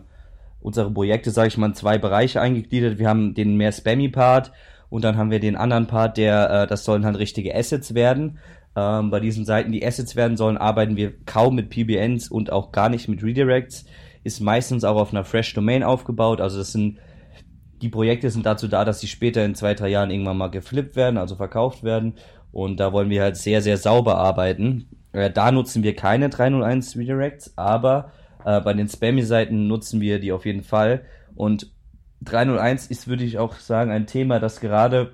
unsere 0.60 0.90
Projekte, 0.90 1.30
sage 1.30 1.48
ich 1.48 1.58
mal, 1.58 1.66
in 1.66 1.74
zwei 1.74 1.98
Bereiche 1.98 2.40
eingegliedert. 2.40 2.98
Wir 2.98 3.08
haben 3.08 3.34
den 3.34 3.56
mehr 3.56 3.70
Spammy-Part 3.72 4.52
und 4.94 5.02
dann 5.02 5.16
haben 5.16 5.32
wir 5.32 5.40
den 5.40 5.56
anderen 5.56 5.88
Part, 5.88 6.18
der, 6.18 6.50
äh, 6.50 6.66
das 6.68 6.84
sollen 6.84 7.04
halt 7.04 7.18
richtige 7.18 7.52
Assets 7.52 7.94
werden. 7.94 8.38
Ähm, 8.76 9.10
bei 9.10 9.18
diesen 9.18 9.44
Seiten, 9.44 9.72
die 9.72 9.84
Assets 9.84 10.14
werden 10.14 10.36
sollen, 10.36 10.56
arbeiten 10.56 10.96
wir 10.96 11.12
kaum 11.26 11.56
mit 11.56 11.68
PBNs 11.68 12.28
und 12.28 12.52
auch 12.52 12.70
gar 12.70 12.88
nicht 12.88 13.08
mit 13.08 13.20
Redirects. 13.20 13.86
Ist 14.22 14.38
meistens 14.38 14.84
auch 14.84 14.94
auf 14.94 15.10
einer 15.10 15.24
Fresh 15.24 15.52
Domain 15.52 15.82
aufgebaut. 15.82 16.40
Also 16.40 16.58
das 16.58 16.70
sind, 16.70 16.98
die 17.82 17.88
Projekte 17.88 18.30
sind 18.30 18.46
dazu 18.46 18.68
da, 18.68 18.84
dass 18.84 19.00
sie 19.00 19.08
später 19.08 19.44
in 19.44 19.56
zwei, 19.56 19.74
drei 19.74 19.88
Jahren 19.88 20.12
irgendwann 20.12 20.38
mal 20.38 20.46
geflippt 20.46 20.94
werden, 20.94 21.18
also 21.18 21.34
verkauft 21.34 21.82
werden. 21.82 22.14
Und 22.52 22.78
da 22.78 22.92
wollen 22.92 23.10
wir 23.10 23.20
halt 23.20 23.36
sehr, 23.36 23.62
sehr 23.62 23.78
sauber 23.78 24.18
arbeiten. 24.18 24.86
Äh, 25.10 25.28
da 25.28 25.50
nutzen 25.50 25.82
wir 25.82 25.96
keine 25.96 26.28
301 26.28 26.96
Redirects, 26.96 27.58
aber 27.58 28.12
äh, 28.44 28.60
bei 28.60 28.72
den 28.74 28.88
Spammy-Seiten 28.88 29.66
nutzen 29.66 30.00
wir 30.00 30.20
die 30.20 30.30
auf 30.30 30.46
jeden 30.46 30.62
Fall. 30.62 31.02
Und 31.34 31.73
301 32.24 32.86
ist, 32.88 33.08
würde 33.08 33.24
ich 33.24 33.38
auch 33.38 33.54
sagen, 33.56 33.90
ein 33.90 34.06
Thema, 34.06 34.40
das 34.40 34.60
gerade 34.60 35.12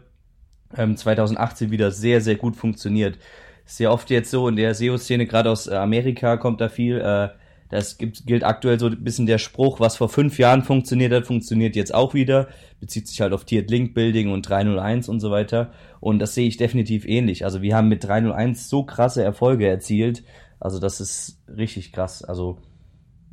ähm, 0.76 0.96
2018 0.96 1.70
wieder 1.70 1.90
sehr, 1.90 2.20
sehr 2.20 2.36
gut 2.36 2.56
funktioniert. 2.56 3.18
Sehr 3.64 3.92
oft 3.92 4.10
jetzt 4.10 4.30
so 4.30 4.48
in 4.48 4.56
der 4.56 4.74
SEO-Szene, 4.74 5.26
gerade 5.26 5.50
aus 5.50 5.66
äh, 5.66 5.74
Amerika 5.74 6.36
kommt 6.36 6.60
da 6.60 6.68
viel. 6.68 6.98
Äh, 6.98 7.28
das 7.70 7.98
gibt, 7.98 8.26
gilt 8.26 8.42
aktuell 8.42 8.80
so 8.80 8.86
ein 8.86 9.04
bisschen 9.04 9.26
der 9.26 9.38
Spruch, 9.38 9.78
was 9.78 9.96
vor 9.96 10.08
fünf 10.08 10.38
Jahren 10.38 10.64
funktioniert 10.64 11.12
hat, 11.12 11.26
funktioniert 11.26 11.76
jetzt 11.76 11.94
auch 11.94 12.14
wieder. 12.14 12.48
Bezieht 12.80 13.06
sich 13.06 13.20
halt 13.20 13.32
auf 13.32 13.44
Tiered 13.44 13.70
Link 13.70 13.94
Building 13.94 14.32
und 14.32 14.48
301 14.48 15.08
und 15.08 15.20
so 15.20 15.30
weiter. 15.30 15.72
Und 16.00 16.18
das 16.18 16.34
sehe 16.34 16.48
ich 16.48 16.56
definitiv 16.56 17.06
ähnlich. 17.06 17.44
Also 17.44 17.62
wir 17.62 17.76
haben 17.76 17.88
mit 17.88 18.02
301 18.02 18.68
so 18.68 18.82
krasse 18.82 19.22
Erfolge 19.22 19.68
erzielt. 19.68 20.24
Also 20.58 20.80
das 20.80 21.00
ist 21.00 21.38
richtig 21.48 21.92
krass. 21.92 22.24
Also 22.24 22.58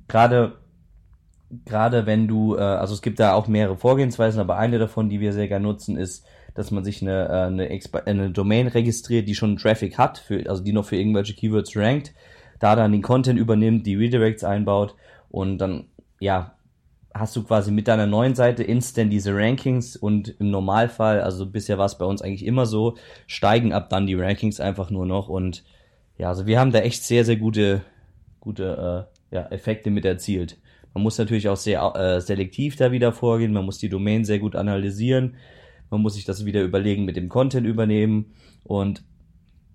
gerade 0.08 0.60
gerade 1.66 2.06
wenn 2.06 2.28
du, 2.28 2.56
äh, 2.56 2.62
also 2.62 2.94
es 2.94 3.02
gibt 3.02 3.20
da 3.20 3.34
auch 3.34 3.48
mehrere 3.48 3.78
Vorgehensweisen, 3.78 4.40
aber 4.40 4.58
eine 4.58 4.80
davon, 4.80 5.10
die 5.10 5.20
wir 5.20 5.34
sehr 5.34 5.48
gerne 5.48 5.66
nutzen, 5.66 5.98
ist, 5.98 6.26
dass 6.54 6.72
man 6.72 6.84
sich 6.84 7.02
eine, 7.02 7.28
äh, 7.28 7.32
eine, 7.48 7.80
eine 8.06 8.32
Domain 8.32 8.68
registriert, 8.68 9.28
die 9.28 9.36
schon 9.36 9.58
Traffic 9.58 9.98
hat, 9.98 10.18
für, 10.18 10.50
also 10.50 10.64
die 10.64 10.74
noch 10.74 10.86
für 10.86 10.98
irgendwelche 10.98 11.36
Keywords 11.36 11.76
rankt, 11.76 12.14
da 12.60 12.76
dann 12.76 12.92
den 12.92 13.02
Content 13.02 13.40
übernimmt, 13.40 13.86
die 13.86 13.96
Redirects 13.96 14.44
einbaut 14.44 14.96
und 15.30 15.60
dann, 15.60 15.86
ja, 16.20 16.54
hast 17.14 17.36
du 17.36 17.44
quasi 17.44 17.72
mit 17.72 17.88
deiner 17.88 18.06
neuen 18.06 18.36
Seite 18.36 18.64
instant 18.64 19.12
diese 19.12 19.36
Rankings 19.36 19.96
und 19.96 20.36
im 20.40 20.52
Normalfall, 20.52 21.22
also 21.22 21.46
bisher 21.46 21.78
war 21.78 21.86
es 21.86 21.98
bei 21.98 22.06
uns 22.06 22.22
eigentlich 22.22 22.46
immer 22.46 22.66
so, 22.66 22.96
steigen 23.26 23.74
ab 23.74 23.90
dann 23.90 24.06
die 24.06 24.16
Rankings 24.16 24.60
einfach 24.60 24.90
nur 24.90 25.06
noch 25.06 25.30
und 25.30 25.64
ja, 26.18 26.30
also 26.30 26.48
wir 26.48 26.60
haben 26.60 26.72
da 26.72 26.80
echt 26.80 27.04
sehr, 27.04 27.26
sehr 27.26 27.38
gute, 27.38 27.82
gute 28.40 29.08
äh, 29.32 29.36
ja, 29.36 29.48
Effekte 29.50 29.92
mit 29.92 30.06
erzielt. 30.06 30.58
Man 30.94 31.04
muss 31.04 31.18
natürlich 31.18 31.50
auch 31.50 31.58
sehr 31.58 31.82
äh, 31.96 32.22
selektiv 32.22 32.76
da 32.76 32.92
wieder 32.92 33.12
vorgehen, 33.12 33.54
man 33.54 33.66
muss 33.66 33.78
die 33.78 33.90
Domain 33.90 34.26
sehr 34.26 34.40
gut 34.40 34.56
analysieren, 34.56 35.36
man 35.90 36.02
muss 36.02 36.16
sich 36.16 36.26
das 36.26 36.46
wieder 36.46 36.64
überlegen 36.64 37.06
mit 37.06 37.16
dem 37.16 37.30
Content 37.30 37.68
übernehmen 37.68 38.34
und 38.64 39.04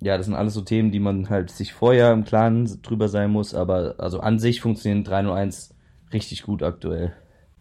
ja, 0.01 0.17
das 0.17 0.27
sind 0.27 0.35
alles 0.35 0.55
so 0.55 0.63
Themen, 0.63 0.91
die 0.91 0.99
man 0.99 1.31
halt 1.31 1.51
sich 1.51 1.73
vorher 1.73 2.13
im 2.13 2.25
Klaren 2.25 2.83
drüber 2.83 3.09
sein 3.09 3.31
muss, 3.31 3.55
aber 3.55 3.95
also 3.99 4.19
an 4.19 4.41
sich 4.41 4.61
funktionieren 4.61 5.05
301 5.05 5.75
richtig 6.13 6.43
gut 6.43 6.63
aktuell. 6.63 7.13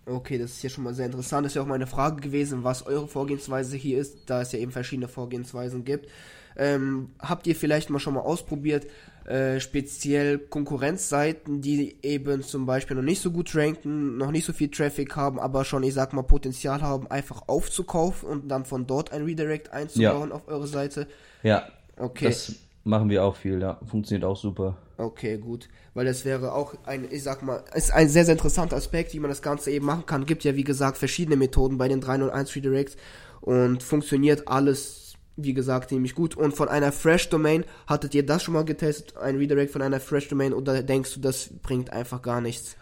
Okay, 0.07 0.39
das 0.39 0.51
ist 0.51 0.63
ja 0.63 0.69
schon 0.69 0.83
mal 0.83 0.95
sehr 0.95 1.05
interessant. 1.05 1.45
Das 1.45 1.51
ist 1.51 1.55
ja 1.55 1.61
auch 1.61 1.67
meine 1.67 1.85
Frage 1.85 2.19
gewesen, 2.19 2.63
was 2.63 2.85
eure 2.85 3.07
Vorgehensweise 3.07 3.77
hier 3.77 3.99
ist, 3.99 4.29
da 4.29 4.41
es 4.41 4.51
ja 4.51 4.59
eben 4.59 4.71
verschiedene 4.71 5.07
Vorgehensweisen 5.07 5.85
gibt. 5.85 6.09
Ähm, 6.57 7.11
habt 7.19 7.45
ihr 7.45 7.55
vielleicht 7.55 7.89
mal 7.89 7.99
schon 7.99 8.15
mal 8.15 8.21
ausprobiert, 8.21 8.87
äh, 9.25 9.59
speziell 9.59 10.39
Konkurrenzseiten, 10.39 11.61
die 11.61 11.97
eben 12.01 12.43
zum 12.43 12.65
Beispiel 12.65 12.95
noch 12.95 13.03
nicht 13.03 13.21
so 13.21 13.31
gut 13.31 13.55
ranken, 13.55 14.17
noch 14.17 14.31
nicht 14.31 14.45
so 14.45 14.53
viel 14.53 14.69
Traffic 14.69 15.15
haben, 15.15 15.39
aber 15.39 15.63
schon, 15.65 15.83
ich 15.83 15.93
sag 15.93 16.13
mal, 16.13 16.23
Potenzial 16.23 16.81
haben, 16.81 17.07
einfach 17.07 17.47
aufzukaufen 17.47 18.27
und 18.27 18.49
dann 18.49 18.65
von 18.65 18.87
dort 18.87 19.11
ein 19.11 19.23
Redirect 19.23 19.71
einzubauen 19.71 20.29
ja. 20.29 20.35
auf 20.35 20.47
eure 20.47 20.67
Seite? 20.67 21.07
Ja. 21.43 21.67
Okay. 21.97 22.25
Das 22.25 22.55
machen 22.83 23.09
wir 23.09 23.23
auch 23.23 23.35
viel, 23.35 23.61
ja. 23.61 23.79
Funktioniert 23.85 24.25
auch 24.25 24.37
super. 24.37 24.77
Okay, 24.97 25.37
gut. 25.37 25.67
Weil 25.93 26.05
das 26.05 26.25
wäre 26.25 26.53
auch 26.53 26.75
ein, 26.85 27.07
ich 27.09 27.23
sag 27.23 27.41
mal, 27.41 27.63
ist 27.73 27.91
ein 27.91 28.07
sehr, 28.07 28.25
sehr 28.25 28.33
interessanter 28.33 28.75
Aspekt, 28.75 29.13
wie 29.13 29.19
man 29.19 29.29
das 29.29 29.41
Ganze 29.41 29.71
eben 29.71 29.85
machen 29.85 30.05
kann. 30.05 30.25
Gibt 30.25 30.43
ja, 30.43 30.55
wie 30.55 30.63
gesagt, 30.63 30.97
verschiedene 30.97 31.37
Methoden 31.37 31.77
bei 31.77 31.87
den 31.87 32.01
301 32.01 32.55
Redirects 32.55 32.97
und 33.41 33.83
funktioniert 33.83 34.47
alles, 34.47 35.10
wie 35.43 35.53
gesagt, 35.53 35.89
ziemlich 35.89 36.15
gut. 36.15 36.35
Und 36.35 36.53
von 36.53 36.69
einer 36.69 36.91
Fresh 36.91 37.29
Domain, 37.29 37.65
hattet 37.87 38.15
ihr 38.15 38.25
das 38.25 38.43
schon 38.43 38.53
mal 38.53 38.65
getestet? 38.65 39.17
Ein 39.17 39.37
Redirect 39.37 39.71
von 39.71 39.81
einer 39.81 39.99
Fresh 39.99 40.29
Domain 40.29 40.53
oder 40.53 40.81
denkst 40.83 41.13
du, 41.15 41.19
das 41.19 41.49
bringt 41.61 41.91
einfach 41.91 42.21
gar 42.21 42.41
nichts? 42.41 42.75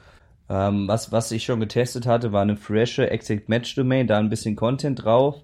Ähm, 0.50 0.88
was, 0.88 1.12
was 1.12 1.32
ich 1.32 1.44
schon 1.44 1.60
getestet 1.60 2.06
hatte, 2.06 2.32
war 2.32 2.42
eine 2.42 2.58
freshe 2.58 3.10
Exact 3.10 3.50
Match 3.50 3.76
Domain, 3.76 4.08
da 4.08 4.18
ein 4.18 4.30
bisschen 4.30 4.56
Content 4.56 5.04
drauf 5.04 5.44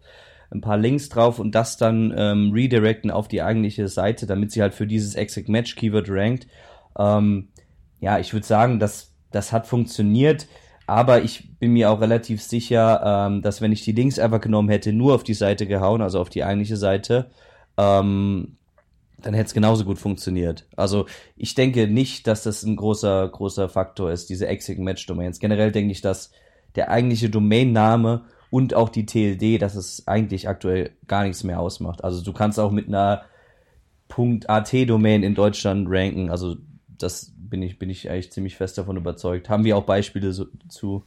ein 0.51 0.61
paar 0.61 0.77
Links 0.77 1.09
drauf 1.09 1.39
und 1.39 1.53
das 1.53 1.77
dann 1.77 2.13
ähm, 2.15 2.51
redirecten 2.51 3.11
auf 3.11 3.27
die 3.27 3.41
eigentliche 3.41 3.87
Seite, 3.87 4.25
damit 4.25 4.51
sie 4.51 4.61
halt 4.61 4.73
für 4.73 4.87
dieses 4.87 5.15
Exact 5.15 5.49
Match 5.49 5.75
Keyword 5.75 6.09
rankt. 6.09 6.47
Ähm, 6.97 7.49
ja, 7.99 8.19
ich 8.19 8.33
würde 8.33 8.45
sagen, 8.45 8.79
dass 8.79 9.11
das 9.31 9.51
hat 9.51 9.67
funktioniert, 9.67 10.47
aber 10.87 11.23
ich 11.23 11.57
bin 11.59 11.73
mir 11.73 11.89
auch 11.89 12.01
relativ 12.01 12.41
sicher, 12.41 13.27
ähm, 13.27 13.41
dass 13.41 13.61
wenn 13.61 13.71
ich 13.71 13.83
die 13.83 13.91
Links 13.91 14.19
einfach 14.19 14.41
genommen 14.41 14.69
hätte, 14.69 14.93
nur 14.93 15.15
auf 15.15 15.23
die 15.23 15.33
Seite 15.33 15.65
gehauen, 15.65 16.01
also 16.01 16.19
auf 16.19 16.29
die 16.29 16.43
eigentliche 16.43 16.77
Seite, 16.77 17.31
ähm, 17.77 18.57
dann 19.21 19.33
hätte 19.33 19.47
es 19.47 19.53
genauso 19.53 19.85
gut 19.85 19.97
funktioniert. 19.97 20.67
Also 20.75 21.07
ich 21.35 21.55
denke 21.55 21.87
nicht, 21.87 22.27
dass 22.27 22.43
das 22.43 22.63
ein 22.63 22.75
großer, 22.75 23.27
großer 23.27 23.69
Faktor 23.69 24.11
ist, 24.11 24.29
diese 24.29 24.47
Exact 24.47 24.79
Match 24.79 25.05
Domains. 25.07 25.39
Generell 25.39 25.71
denke 25.71 25.91
ich, 25.91 26.01
dass 26.01 26.31
der 26.75 26.91
eigentliche 26.91 27.29
Domainname 27.29 28.25
und 28.51 28.73
auch 28.75 28.89
die 28.89 29.05
TLD, 29.05 29.61
dass 29.61 29.75
es 29.75 30.07
eigentlich 30.07 30.47
aktuell 30.47 30.91
gar 31.07 31.23
nichts 31.23 31.43
mehr 31.43 31.59
ausmacht. 31.59 32.03
Also 32.03 32.23
du 32.23 32.33
kannst 32.33 32.59
auch 32.59 32.71
mit 32.71 32.87
einer 32.87 33.23
.at-Domain 34.47 35.23
in 35.23 35.33
Deutschland 35.33 35.87
ranken. 35.89 36.29
Also 36.29 36.57
das 36.97 37.33
bin 37.37 37.61
ich, 37.61 37.79
bin 37.79 37.89
ich 37.89 38.09
eigentlich 38.09 38.31
ziemlich 38.31 38.55
fest 38.55 38.77
davon 38.77 38.97
überzeugt. 38.97 39.49
Haben 39.49 39.63
wir 39.63 39.77
auch 39.77 39.85
Beispiele 39.85 40.33
so, 40.33 40.45
zu. 40.69 41.03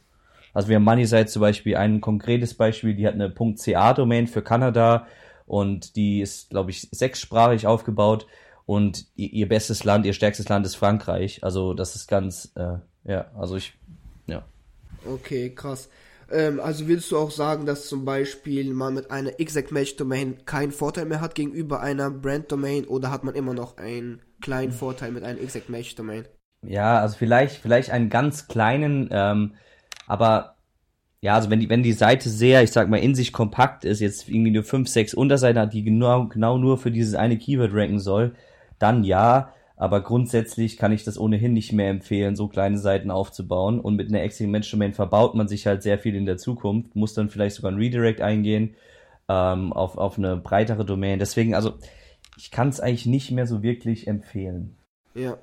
Also 0.53 0.67
wir 0.67 0.77
haben 0.77 0.83
MoneySite 0.83 1.27
zum 1.27 1.41
Beispiel 1.41 1.75
ein 1.75 2.01
konkretes 2.01 2.53
Beispiel, 2.53 2.95
die 2.95 3.07
hat 3.07 3.13
eine 3.13 3.31
.ca-Domain 3.31 4.27
für 4.27 4.41
Kanada 4.41 5.07
und 5.45 5.95
die 5.95 6.21
ist, 6.21 6.49
glaube 6.49 6.71
ich, 6.71 6.89
sechssprachig 6.91 7.67
aufgebaut 7.67 8.27
und 8.65 9.07
ihr 9.15 9.47
bestes 9.47 9.83
Land, 9.83 10.05
ihr 10.05 10.13
stärkstes 10.13 10.49
Land 10.49 10.65
ist 10.65 10.75
Frankreich. 10.75 11.43
Also 11.43 11.73
das 11.73 11.95
ist 11.95 12.07
ganz, 12.07 12.51
äh, 12.55 12.77
ja, 13.03 13.31
also 13.35 13.55
ich, 13.55 13.73
ja. 14.27 14.45
Okay, 15.05 15.53
krass. 15.53 15.89
Ähm, 16.31 16.59
also 16.59 16.87
willst 16.87 17.11
du 17.11 17.17
auch 17.17 17.31
sagen, 17.31 17.65
dass 17.65 17.87
zum 17.87 18.05
Beispiel 18.05 18.73
man 18.73 18.93
mit 18.93 19.11
einer 19.11 19.39
Exact 19.39 19.71
Match 19.71 19.95
Domain 19.95 20.45
keinen 20.45 20.71
Vorteil 20.71 21.05
mehr 21.05 21.21
hat 21.21 21.35
gegenüber 21.35 21.79
einer 21.81 22.11
Brand 22.11 22.51
Domain 22.51 22.85
oder 22.85 23.11
hat 23.11 23.23
man 23.23 23.35
immer 23.35 23.53
noch 23.53 23.77
einen 23.77 24.21
kleinen 24.41 24.71
Vorteil 24.71 25.11
mit 25.11 25.23
einer 25.23 25.39
Exact 25.39 25.69
Match 25.69 25.95
Domain? 25.95 26.25
Ja, 26.61 26.99
also 26.99 27.17
vielleicht, 27.17 27.57
vielleicht 27.57 27.89
einen 27.91 28.09
ganz 28.09 28.47
kleinen, 28.47 29.09
ähm, 29.11 29.53
aber 30.07 30.55
ja, 31.21 31.35
also 31.35 31.49
wenn 31.49 31.59
die, 31.59 31.69
wenn 31.69 31.83
die 31.83 31.93
Seite 31.93 32.29
sehr, 32.29 32.63
ich 32.63 32.71
sag 32.71 32.89
mal, 32.89 32.97
in 32.97 33.15
sich 33.15 33.33
kompakt 33.33 33.83
ist, 33.83 33.99
jetzt 33.99 34.29
irgendwie 34.29 34.51
nur 34.51 34.63
5, 34.63 34.87
6 34.87 35.13
Unterseiten 35.13 35.59
hat, 35.59 35.73
die 35.73 35.83
genau, 35.83 36.27
genau 36.27 36.57
nur 36.57 36.77
für 36.77 36.91
dieses 36.91 37.15
eine 37.15 37.37
Keyword 37.37 37.73
ranken 37.73 37.99
soll, 37.99 38.35
dann 38.79 39.03
ja. 39.03 39.53
Aber 39.75 40.01
grundsätzlich 40.01 40.77
kann 40.77 40.91
ich 40.91 41.05
das 41.05 41.17
ohnehin 41.17 41.53
nicht 41.53 41.71
mehr 41.71 41.89
empfehlen, 41.89 42.35
so 42.35 42.49
kleine 42.49 42.77
Seiten 42.77 43.11
aufzubauen. 43.11 43.79
Und 43.79 43.95
mit 43.95 44.09
einer 44.09 44.21
Extreme 44.21 44.51
Match 44.51 44.71
Domain 44.71 44.93
verbaut 44.93 45.35
man 45.35 45.47
sich 45.47 45.67
halt 45.67 45.83
sehr 45.83 45.99
viel 45.99 46.15
in 46.15 46.25
der 46.25 46.37
Zukunft, 46.37 46.95
muss 46.95 47.13
dann 47.13 47.29
vielleicht 47.29 47.55
sogar 47.55 47.71
ein 47.71 47.77
Redirect 47.77 48.19
eingehen 48.21 48.75
ähm, 49.29 49.71
auf, 49.71 49.97
auf 49.97 50.17
eine 50.17 50.35
breitere 50.37 50.83
Domain. 50.85 51.19
Deswegen, 51.19 51.55
also 51.55 51.75
ich 52.39 52.51
kann 52.51 52.69
es 52.69 52.79
eigentlich 52.79 53.05
nicht 53.05 53.31
mehr 53.31 53.45
so 53.45 53.61
wirklich 53.61 54.07
empfehlen. 54.07 54.77
Ja. 55.13 55.37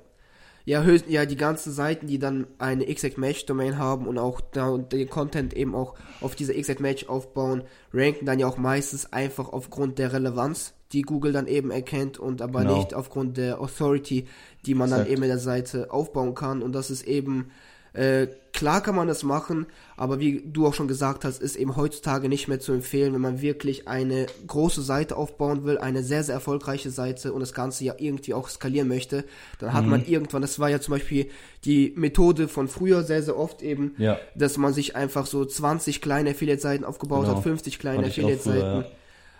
Ja, 0.65 0.81
höchst, 0.81 1.07
ja, 1.07 1.25
die 1.25 1.37
ganzen 1.37 1.71
Seiten, 1.71 2.07
die 2.07 2.19
dann 2.19 2.45
eine 2.57 2.87
Exact 2.87 3.17
Match 3.17 3.45
Domain 3.45 3.77
haben 3.77 4.05
und 4.05 4.17
auch 4.17 4.41
da 4.41 4.67
und 4.67 4.91
den 4.91 5.07
Content 5.07 5.53
eben 5.53 5.75
auch 5.75 5.95
auf 6.19 6.35
dieser 6.35 6.55
Exact 6.55 6.81
Match 6.81 7.07
aufbauen, 7.07 7.63
ranken 7.93 8.25
dann 8.25 8.39
ja 8.39 8.47
auch 8.47 8.57
meistens 8.57 9.13
einfach 9.13 9.47
aufgrund 9.47 9.97
der 9.97 10.11
Relevanz 10.11 10.73
die 10.91 11.03
Google 11.03 11.31
dann 11.31 11.47
eben 11.47 11.71
erkennt 11.71 12.17
und 12.17 12.41
aber 12.41 12.61
genau. 12.61 12.77
nicht 12.77 12.93
aufgrund 12.93 13.37
der 13.37 13.61
Authority, 13.61 14.27
die 14.65 14.73
man 14.73 14.89
Exakt. 14.89 15.05
dann 15.05 15.13
eben 15.13 15.23
in 15.23 15.29
der 15.29 15.39
Seite 15.39 15.91
aufbauen 15.91 16.33
kann. 16.33 16.61
Und 16.61 16.73
das 16.73 16.89
ist 16.89 17.03
eben, 17.03 17.51
äh, 17.93 18.27
klar 18.53 18.81
kann 18.81 18.95
man 18.95 19.07
das 19.07 19.23
machen, 19.23 19.67
aber 19.95 20.19
wie 20.19 20.41
du 20.45 20.65
auch 20.65 20.73
schon 20.73 20.87
gesagt 20.87 21.25
hast, 21.25 21.41
ist 21.41 21.55
eben 21.55 21.75
heutzutage 21.75 22.27
nicht 22.27 22.47
mehr 22.47 22.59
zu 22.59 22.73
empfehlen, 22.73 23.13
wenn 23.13 23.21
man 23.21 23.41
wirklich 23.41 23.87
eine 23.87 24.25
große 24.47 24.81
Seite 24.81 25.15
aufbauen 25.15 25.63
will, 25.63 25.77
eine 25.77 26.03
sehr, 26.03 26.23
sehr 26.23 26.35
erfolgreiche 26.35 26.89
Seite 26.89 27.33
und 27.33 27.39
das 27.39 27.53
Ganze 27.53 27.83
ja 27.83 27.93
irgendwie 27.97 28.33
auch 28.33 28.49
skalieren 28.49 28.87
möchte, 28.87 29.25
dann 29.59 29.73
hat 29.73 29.83
mhm. 29.83 29.91
man 29.91 30.05
irgendwann, 30.05 30.41
das 30.41 30.59
war 30.59 30.69
ja 30.69 30.81
zum 30.81 30.93
Beispiel 30.93 31.27
die 31.65 31.93
Methode 31.95 32.47
von 32.47 32.67
früher 32.67 33.03
sehr, 33.03 33.21
sehr 33.21 33.37
oft 33.37 33.61
eben, 33.61 33.93
ja. 33.97 34.17
dass 34.35 34.57
man 34.57 34.73
sich 34.73 34.95
einfach 34.95 35.27
so 35.27 35.45
20 35.45 36.01
kleine 36.01 36.31
Affiliate-Seiten 36.31 36.83
aufgebaut 36.83 37.25
genau. 37.25 37.37
hat, 37.37 37.43
50 37.43 37.79
kleine 37.79 38.07
Affiliate-Seiten. 38.07 38.81
Ja 38.81 38.85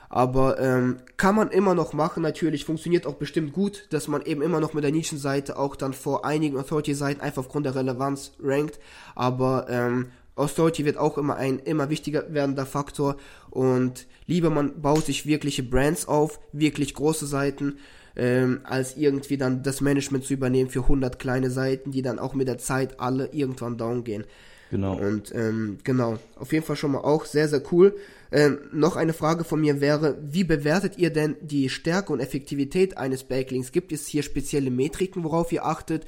aber 0.10 0.60
ähm, 0.60 0.98
kann 1.17 1.36
man 1.36 1.50
immer 1.50 1.76
noch 1.76 1.93
machen, 1.93 2.24
natürlich 2.24 2.65
funktioniert 2.65 3.06
auch 3.06 3.15
bestimmt 3.15 3.54
gut, 3.54 3.88
dass 3.89 4.08
man 4.08 4.22
eben 4.22 4.41
immer 4.41 4.60
noch 4.60 4.74
mit 4.74 4.84
der 4.84 4.91
Nischenseite 4.91 5.58
auch 5.58 5.76
dann 5.76 5.93
vor 5.93 6.26
einigen 6.26 6.58
Authority-Seiten 6.58 7.22
einfach 7.22 7.41
aufgrund 7.41 7.65
der 7.65 7.76
Relevanz 7.76 8.34
rankt. 8.41 8.80
Aber 9.15 9.67
ähm, 9.70 10.12
Authority 10.36 10.86
wird 10.86 10.98
auch 10.98 11.17
immer 11.17 11.36
ein 11.36 11.60
immer 11.60 11.89
wichtiger 11.89 12.32
werdender 12.34 12.65
Faktor 12.65 13.17
und 13.50 14.06
lieber 14.28 14.50
man 14.50 14.82
baut 14.82 15.06
sich 15.06 15.26
wirkliche 15.26 15.63
Brands 15.63 16.08
auf, 16.08 16.39
wirklich 16.54 16.93
große 16.93 17.26
Seiten, 17.26 17.80
ähm, 18.15 18.62
als 18.63 18.96
irgendwie 18.98 19.38
dann 19.38 19.63
das 19.63 19.82
Management 19.82 20.26
zu 20.26 20.34
übernehmen 20.34 20.70
für 20.70 20.82
100 20.82 21.20
kleine 21.20 21.50
Seiten, 21.50 21.91
die 21.91 22.02
dann 22.02 22.20
auch 22.20 22.34
mit 22.34 22.48
der 22.48 22.60
Zeit 22.60 23.00
alle 23.00 23.28
irgendwann 23.34 23.78
down 23.78 24.04
gehen. 24.04 24.26
Genau. 24.69 24.97
Und 24.97 25.34
ähm, 25.34 25.77
genau, 25.84 26.17
auf 26.36 26.51
jeden 26.51 26.65
Fall 26.65 26.75
schon 26.75 26.91
mal 26.91 26.99
auch 26.99 27.25
sehr, 27.25 27.47
sehr 27.47 27.62
cool. 27.71 27.95
Ähm, 28.32 28.60
noch 28.73 28.95
eine 28.95 29.13
Frage 29.13 29.43
von 29.43 29.62
mir 29.62 29.80
wäre, 29.80 30.17
wie 30.21 30.43
bewertet 30.43 30.97
ihr 30.97 31.12
denn 31.12 31.38
die 31.41 31.69
Stärke 31.69 32.12
und 32.12 32.19
Effektivität 32.19 32.97
eines 32.97 33.23
Backlinks? 33.23 33.71
Gibt 33.71 33.91
es 33.91 34.08
hier 34.08 34.23
spezielle 34.23 34.69
Metriken, 34.69 35.23
worauf 35.23 35.51
ihr 35.51 35.65
achtet? 35.65 36.06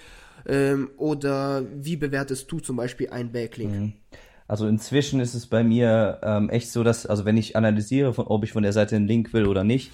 Ähm, 0.47 0.89
oder 0.97 1.65
wie 1.73 1.95
bewertest 1.95 2.51
du 2.51 2.59
zum 2.59 2.75
Beispiel 2.75 3.09
einen 3.09 3.31
Backlink? 3.31 3.71
Mhm. 3.71 3.93
Also 4.47 4.67
inzwischen 4.67 5.19
ist 5.19 5.35
es 5.35 5.45
bei 5.45 5.63
mir 5.63 6.19
ähm, 6.23 6.49
echt 6.49 6.71
so, 6.71 6.83
dass, 6.83 7.05
also 7.05 7.23
wenn 7.23 7.37
ich 7.37 7.55
analysiere, 7.55 8.13
von, 8.13 8.25
ob 8.27 8.43
ich 8.43 8.51
von 8.51 8.63
der 8.63 8.73
Seite 8.73 8.95
einen 8.95 9.07
Link 9.07 9.31
will 9.31 9.45
oder 9.45 9.63
nicht, 9.63 9.91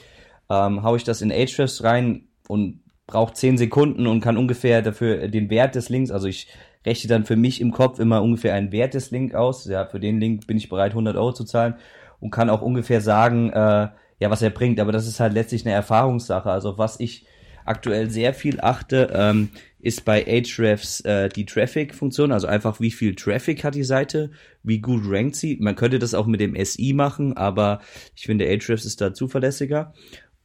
ähm, 0.49 0.82
haue 0.82 0.97
ich 0.97 1.04
das 1.04 1.21
in 1.21 1.32
Ahrefs 1.32 1.84
rein 1.84 2.30
und 2.47 2.80
brauche 3.06 3.34
10 3.34 3.58
Sekunden 3.58 4.08
und 4.08 4.21
kann 4.21 4.38
ungefähr 4.38 4.82
dafür 4.82 5.28
den 5.28 5.49
Wert 5.49 5.75
des 5.75 5.89
Links, 5.89 6.10
also 6.10 6.28
ich 6.28 6.47
rechne 6.86 7.10
dann 7.10 7.26
für 7.26 7.36
mich 7.36 7.62
im 7.62 7.71
Kopf 7.71 8.00
immer 8.00 8.21
ungefähr 8.21 8.54
einen 8.54 8.71
Wert 8.71 8.93
des 8.93 9.12
Link 9.12 9.34
aus. 9.36 9.65
Ja, 9.65 9.86
für 9.86 10.00
den 10.00 10.19
Link 10.19 10.48
bin 10.48 10.58
ich 10.58 10.69
bereit, 10.69 10.91
100 10.91 11.15
Euro 11.15 11.34
zu 11.34 11.43
zahlen 11.43 11.76
und 12.19 12.32
kann 12.32 12.50
auch 12.50 12.62
ungefähr 12.62 13.02
sagen, 13.02 13.50
äh, 13.52 13.89
ja, 14.19 14.30
was 14.30 14.41
er 14.41 14.50
bringt. 14.50 14.80
Aber 14.80 14.91
das 14.91 15.08
ist 15.08 15.19
halt 15.19 15.34
letztlich 15.34 15.65
eine 15.65 15.76
Erfahrungssache. 15.76 16.50
Also 16.50 16.78
was 16.78 17.00
ich 17.00 17.26
aktuell 17.65 18.10
sehr 18.10 18.34
viel 18.34 18.62
achte, 18.62 19.12
ähm, 19.13 19.50
ist 19.80 20.06
bei 20.06 20.26
Ahrefs 20.26 21.02
äh, 21.02 21.30
die 21.30 21.45
Traffic-Funktion, 21.45 22.32
also 22.32 22.48
einfach 22.48 22.80
wie 22.80 22.89
viel 22.89 23.15
Traffic 23.15 23.63
hat 23.63 23.76
die 23.76 23.84
Seite, 23.84 24.32
wie 24.63 24.80
gut 24.80 25.04
rankt 25.06 25.36
sie. 25.36 25.58
Man 25.60 25.76
könnte 25.76 26.00
das 26.00 26.13
auch 26.13 26.26
mit 26.26 26.39
dem 26.39 26.56
SI 26.63 26.93
machen, 26.93 27.38
aber 27.38 27.82
ich 28.15 28.24
finde 28.24 28.45
Ahrefs 28.45 28.86
ist 28.86 29.02
da 29.02 29.13
zuverlässiger. 29.13 29.93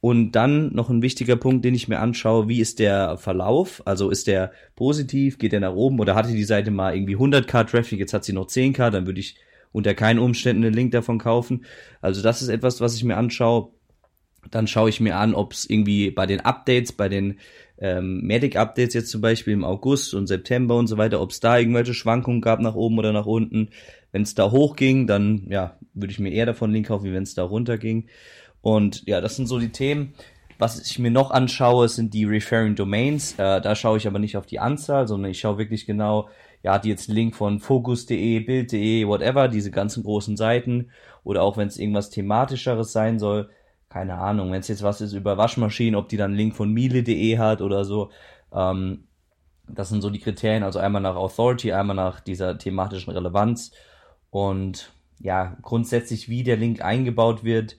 Und 0.01 0.31
dann 0.31 0.73
noch 0.73 0.89
ein 0.89 1.03
wichtiger 1.03 1.35
Punkt, 1.35 1.63
den 1.63 1.75
ich 1.75 1.87
mir 1.87 1.99
anschaue, 1.99 2.47
wie 2.47 2.59
ist 2.59 2.79
der 2.79 3.17
Verlauf? 3.17 3.83
Also 3.85 4.09
ist 4.09 4.25
der 4.25 4.51
positiv, 4.75 5.37
geht 5.37 5.51
der 5.51 5.59
nach 5.59 5.75
oben 5.75 5.99
oder 5.99 6.15
hatte 6.15 6.31
die 6.31 6.43
Seite 6.43 6.71
mal 6.71 6.95
irgendwie 6.95 7.15
100k 7.15 7.67
Traffic, 7.67 7.99
jetzt 7.99 8.13
hat 8.13 8.23
sie 8.23 8.33
noch 8.33 8.47
10k, 8.47 8.89
dann 8.89 9.05
würde 9.05 9.19
ich 9.19 9.35
unter 9.71 9.93
keinen 9.93 10.17
Umständen 10.17 10.65
einen 10.65 10.73
Link 10.73 10.91
davon 10.91 11.19
kaufen. 11.19 11.65
Also 12.01 12.23
das 12.23 12.41
ist 12.41 12.49
etwas, 12.49 12.81
was 12.81 12.95
ich 12.95 13.03
mir 13.03 13.15
anschaue. 13.15 13.69
Dann 14.49 14.65
schaue 14.65 14.89
ich 14.89 14.99
mir 14.99 15.17
an, 15.17 15.35
ob 15.35 15.53
es 15.53 15.69
irgendwie 15.69 16.09
bei 16.09 16.25
den 16.25 16.39
Updates, 16.39 16.93
bei 16.93 17.07
den 17.07 17.37
ähm, 17.77 18.21
Medic-Updates 18.21 18.95
jetzt 18.95 19.11
zum 19.11 19.21
Beispiel 19.21 19.53
im 19.53 19.63
August 19.63 20.15
und 20.15 20.25
September 20.25 20.77
und 20.77 20.87
so 20.87 20.97
weiter, 20.97 21.21
ob 21.21 21.29
es 21.29 21.39
da 21.41 21.59
irgendwelche 21.59 21.93
Schwankungen 21.93 22.41
gab 22.41 22.59
nach 22.59 22.73
oben 22.73 22.97
oder 22.97 23.13
nach 23.13 23.27
unten. 23.27 23.69
Wenn 24.11 24.23
es 24.23 24.33
da 24.33 24.49
hoch 24.49 24.75
ging, 24.75 25.05
dann 25.05 25.45
ja, 25.47 25.77
würde 25.93 26.11
ich 26.11 26.19
mir 26.19 26.31
eher 26.31 26.47
davon 26.47 26.71
Link 26.71 26.87
kaufen, 26.87 27.05
wie 27.05 27.13
wenn 27.13 27.23
es 27.23 27.35
da 27.35 27.43
runter 27.43 27.77
ging. 27.77 28.07
Und 28.61 29.07
ja, 29.07 29.21
das 29.21 29.35
sind 29.35 29.47
so 29.47 29.59
die 29.59 29.71
Themen. 29.71 30.13
Was 30.57 30.79
ich 30.79 30.99
mir 30.99 31.09
noch 31.09 31.31
anschaue, 31.31 31.89
sind 31.89 32.13
die 32.13 32.25
Referring 32.25 32.75
Domains. 32.75 33.33
Äh, 33.39 33.61
da 33.61 33.75
schaue 33.75 33.97
ich 33.97 34.05
aber 34.05 34.19
nicht 34.19 34.37
auf 34.37 34.45
die 34.45 34.59
Anzahl, 34.59 35.07
sondern 35.07 35.31
ich 35.31 35.39
schaue 35.39 35.57
wirklich 35.57 35.87
genau, 35.87 36.29
ja, 36.61 36.73
hat 36.73 36.85
die 36.85 36.89
jetzt 36.89 37.09
einen 37.09 37.17
Link 37.17 37.35
von 37.35 37.59
Focus.de, 37.59 38.39
Bild.de, 38.41 39.07
whatever, 39.07 39.47
diese 39.47 39.71
ganzen 39.71 40.03
großen 40.03 40.37
Seiten. 40.37 40.91
Oder 41.23 41.41
auch 41.41 41.57
wenn 41.57 41.67
es 41.67 41.77
irgendwas 41.77 42.11
thematischeres 42.11 42.91
sein 42.91 43.17
soll, 43.17 43.49
keine 43.89 44.19
Ahnung, 44.19 44.51
wenn 44.51 44.59
es 44.59 44.67
jetzt 44.67 44.83
was 44.83 45.01
ist 45.01 45.13
über 45.13 45.37
Waschmaschinen, 45.37 45.95
ob 45.95 46.09
die 46.09 46.17
dann 46.17 46.31
einen 46.31 46.37
Link 46.37 46.55
von 46.55 46.71
Miele.de 46.71 47.37
hat 47.39 47.61
oder 47.61 47.83
so. 47.83 48.11
Ähm, 48.53 49.05
das 49.67 49.89
sind 49.89 50.01
so 50.01 50.09
die 50.09 50.19
Kriterien, 50.19 50.63
also 50.63 50.79
einmal 50.79 51.01
nach 51.01 51.15
Authority, 51.15 51.73
einmal 51.73 51.95
nach 51.95 52.19
dieser 52.19 52.57
thematischen 52.57 53.13
Relevanz. 53.13 53.71
Und 54.29 54.93
ja, 55.19 55.57
grundsätzlich, 55.61 56.29
wie 56.29 56.43
der 56.43 56.57
Link 56.57 56.81
eingebaut 56.83 57.43
wird, 57.43 57.77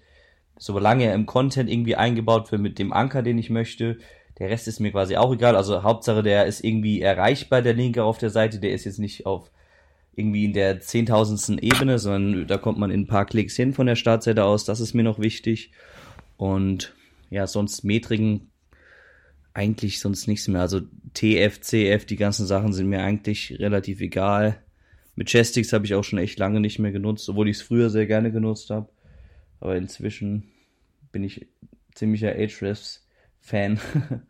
solange 0.62 1.06
er 1.06 1.14
im 1.14 1.26
Content 1.26 1.68
irgendwie 1.68 1.96
eingebaut 1.96 2.52
wird 2.52 2.62
mit 2.62 2.78
dem 2.78 2.92
Anker, 2.92 3.22
den 3.22 3.36
ich 3.36 3.50
möchte. 3.50 3.98
Der 4.38 4.48
Rest 4.48 4.68
ist 4.68 4.78
mir 4.78 4.92
quasi 4.92 5.16
auch 5.16 5.34
egal. 5.34 5.56
Also 5.56 5.82
Hauptsache, 5.82 6.22
der 6.22 6.46
ist 6.46 6.62
irgendwie 6.62 7.00
erreichbar, 7.00 7.62
der 7.62 7.74
Linker 7.74 8.04
auf 8.04 8.18
der 8.18 8.30
Seite. 8.30 8.60
Der 8.60 8.70
ist 8.70 8.84
jetzt 8.84 9.00
nicht 9.00 9.26
auf 9.26 9.50
irgendwie 10.14 10.44
in 10.44 10.52
der 10.52 10.78
zehntausendsten 10.78 11.58
Ebene, 11.58 11.98
sondern 11.98 12.46
da 12.46 12.58
kommt 12.58 12.78
man 12.78 12.92
in 12.92 13.00
ein 13.00 13.06
paar 13.08 13.26
Klicks 13.26 13.56
hin 13.56 13.74
von 13.74 13.88
der 13.88 13.96
Startseite 13.96 14.44
aus. 14.44 14.64
Das 14.64 14.78
ist 14.78 14.94
mir 14.94 15.02
noch 15.02 15.18
wichtig. 15.18 15.72
Und 16.36 16.94
ja, 17.28 17.48
sonst 17.48 17.82
Metriken 17.82 18.52
eigentlich 19.54 19.98
sonst 19.98 20.28
nichts 20.28 20.46
mehr. 20.46 20.60
Also 20.60 20.80
TF, 21.14 21.60
CF, 21.60 22.04
die 22.04 22.16
ganzen 22.16 22.46
Sachen 22.46 22.72
sind 22.72 22.88
mir 22.88 23.02
eigentlich 23.02 23.56
relativ 23.58 24.00
egal. 24.00 24.58
Mit 25.16 25.28
Chestix 25.28 25.72
habe 25.72 25.86
ich 25.86 25.94
auch 25.96 26.04
schon 26.04 26.20
echt 26.20 26.38
lange 26.38 26.60
nicht 26.60 26.78
mehr 26.78 26.92
genutzt, 26.92 27.28
obwohl 27.28 27.48
ich 27.48 27.56
es 27.56 27.62
früher 27.62 27.90
sehr 27.90 28.06
gerne 28.06 28.30
genutzt 28.30 28.70
habe. 28.70 28.88
Aber 29.62 29.76
inzwischen 29.76 30.50
bin 31.12 31.22
ich 31.22 31.46
ziemlicher 31.94 32.32
Ahrefs-Fan. 32.32 33.78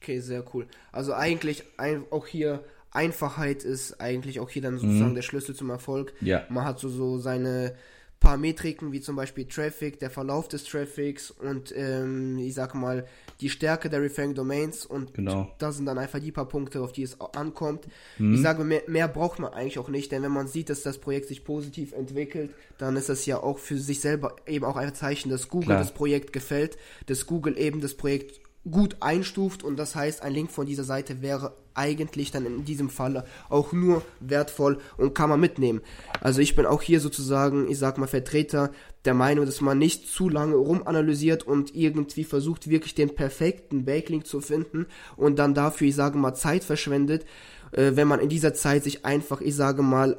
okay, 0.00 0.20
sehr 0.20 0.42
cool. 0.54 0.66
Also 0.92 1.12
eigentlich 1.12 1.64
ein, 1.76 2.06
auch 2.10 2.26
hier 2.26 2.64
Einfachheit 2.90 3.64
ist 3.64 4.00
eigentlich 4.00 4.40
auch 4.40 4.48
hier 4.48 4.62
dann 4.62 4.78
sozusagen 4.78 5.10
mhm. 5.10 5.14
der 5.14 5.22
Schlüssel 5.22 5.54
zum 5.54 5.68
Erfolg. 5.68 6.14
Ja. 6.22 6.46
Man 6.48 6.64
hat 6.64 6.78
so, 6.78 6.88
so 6.88 7.18
seine 7.18 7.74
paar 8.18 8.38
Metriken, 8.38 8.92
wie 8.92 9.02
zum 9.02 9.14
Beispiel 9.14 9.44
Traffic, 9.46 9.98
der 9.98 10.08
Verlauf 10.08 10.48
des 10.48 10.64
Traffics 10.64 11.30
und 11.30 11.74
ähm, 11.76 12.38
ich 12.38 12.54
sag 12.54 12.74
mal 12.74 13.06
die 13.40 13.50
Stärke 13.50 13.90
der 13.90 14.02
Referring 14.02 14.34
Domains 14.34 14.86
und 14.86 15.14
genau. 15.14 15.50
das 15.58 15.76
sind 15.76 15.86
dann 15.86 15.98
einfach 15.98 16.20
die 16.20 16.32
paar 16.32 16.48
Punkte, 16.48 16.80
auf 16.80 16.92
die 16.92 17.02
es 17.02 17.20
ankommt. 17.20 17.86
Mhm. 18.18 18.34
Ich 18.34 18.42
sage, 18.42 18.64
mehr, 18.64 18.82
mehr 18.86 19.08
braucht 19.08 19.38
man 19.38 19.52
eigentlich 19.52 19.78
auch 19.78 19.88
nicht, 19.88 20.12
denn 20.12 20.22
wenn 20.22 20.32
man 20.32 20.48
sieht, 20.48 20.70
dass 20.70 20.82
das 20.82 20.98
Projekt 20.98 21.28
sich 21.28 21.44
positiv 21.44 21.92
entwickelt, 21.92 22.50
dann 22.78 22.96
ist 22.96 23.08
das 23.08 23.26
ja 23.26 23.42
auch 23.42 23.58
für 23.58 23.78
sich 23.78 24.00
selber 24.00 24.36
eben 24.46 24.64
auch 24.64 24.76
ein 24.76 24.94
Zeichen, 24.94 25.30
dass 25.30 25.48
Google 25.48 25.66
Klar. 25.66 25.78
das 25.78 25.94
Projekt 25.94 26.32
gefällt, 26.32 26.76
dass 27.06 27.26
Google 27.26 27.58
eben 27.58 27.80
das 27.80 27.94
Projekt 27.94 28.40
gut 28.70 28.96
einstuft 29.00 29.64
und 29.64 29.76
das 29.76 29.94
heißt, 29.94 30.22
ein 30.22 30.32
Link 30.32 30.50
von 30.50 30.66
dieser 30.66 30.84
Seite 30.84 31.20
wäre 31.20 31.54
eigentlich 31.74 32.30
dann 32.30 32.46
in 32.46 32.64
diesem 32.64 32.90
Falle 32.90 33.24
auch 33.48 33.72
nur 33.72 34.02
wertvoll 34.20 34.78
und 34.96 35.14
kann 35.14 35.30
man 35.30 35.40
mitnehmen. 35.40 35.80
Also 36.20 36.40
ich 36.40 36.54
bin 36.54 36.66
auch 36.66 36.82
hier 36.82 37.00
sozusagen, 37.00 37.68
ich 37.68 37.78
sag 37.78 37.98
mal, 37.98 38.06
Vertreter 38.06 38.70
der 39.04 39.14
Meinung, 39.14 39.46
dass 39.46 39.60
man 39.60 39.78
nicht 39.78 40.08
zu 40.08 40.28
lange 40.28 40.54
rumanalysiert 40.54 41.44
und 41.44 41.74
irgendwie 41.74 42.24
versucht, 42.24 42.68
wirklich 42.68 42.94
den 42.94 43.14
perfekten 43.14 43.84
Backlink 43.84 44.26
zu 44.26 44.40
finden 44.40 44.86
und 45.16 45.38
dann 45.38 45.54
dafür, 45.54 45.88
ich 45.88 45.96
sage 45.96 46.18
mal, 46.18 46.34
Zeit 46.34 46.62
verschwendet, 46.62 47.24
äh, 47.72 47.92
wenn 47.94 48.06
man 48.06 48.20
in 48.20 48.28
dieser 48.28 48.54
Zeit 48.54 48.84
sich 48.84 49.04
einfach, 49.04 49.40
ich 49.40 49.56
sage 49.56 49.82
mal, 49.82 50.18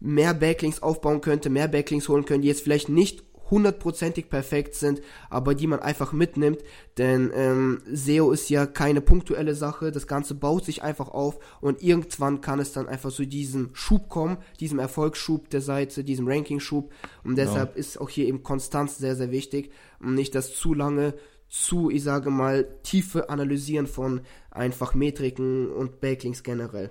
mehr 0.00 0.34
Backlinks 0.34 0.82
aufbauen 0.82 1.20
könnte, 1.20 1.50
mehr 1.50 1.68
Backlinks 1.68 2.08
holen 2.08 2.24
könnte, 2.24 2.42
die 2.42 2.48
jetzt 2.48 2.62
vielleicht 2.62 2.88
nicht 2.88 3.24
hundertprozentig 3.50 4.28
perfekt 4.28 4.74
sind, 4.74 5.00
aber 5.30 5.54
die 5.54 5.66
man 5.66 5.80
einfach 5.80 6.12
mitnimmt, 6.12 6.58
denn 6.96 7.30
ähm, 7.34 7.80
SEO 7.90 8.30
ist 8.32 8.48
ja 8.50 8.66
keine 8.66 9.00
punktuelle 9.00 9.54
Sache, 9.54 9.92
das 9.92 10.06
Ganze 10.06 10.34
baut 10.34 10.64
sich 10.64 10.82
einfach 10.82 11.08
auf 11.08 11.38
und 11.60 11.82
irgendwann 11.82 12.40
kann 12.40 12.60
es 12.60 12.72
dann 12.72 12.88
einfach 12.88 13.10
zu 13.10 13.26
diesem 13.26 13.70
Schub 13.74 14.08
kommen, 14.08 14.38
diesem 14.60 14.78
Erfolgsschub 14.78 15.50
der 15.50 15.60
Seite, 15.60 16.04
diesem 16.04 16.28
Rankingschub 16.28 16.92
und 17.24 17.36
deshalb 17.36 17.74
ja. 17.74 17.80
ist 17.80 18.00
auch 18.00 18.10
hier 18.10 18.26
eben 18.26 18.42
Konstanz 18.42 18.98
sehr, 18.98 19.16
sehr 19.16 19.30
wichtig 19.30 19.70
und 20.00 20.14
nicht 20.14 20.34
das 20.34 20.54
zu 20.54 20.74
lange 20.74 21.14
zu, 21.48 21.90
ich 21.90 22.02
sage 22.02 22.30
mal, 22.30 22.68
tiefe 22.82 23.30
Analysieren 23.30 23.86
von 23.86 24.20
einfach 24.50 24.94
Metriken 24.94 25.70
und 25.70 26.00
Backlinks 26.00 26.42
generell. 26.42 26.90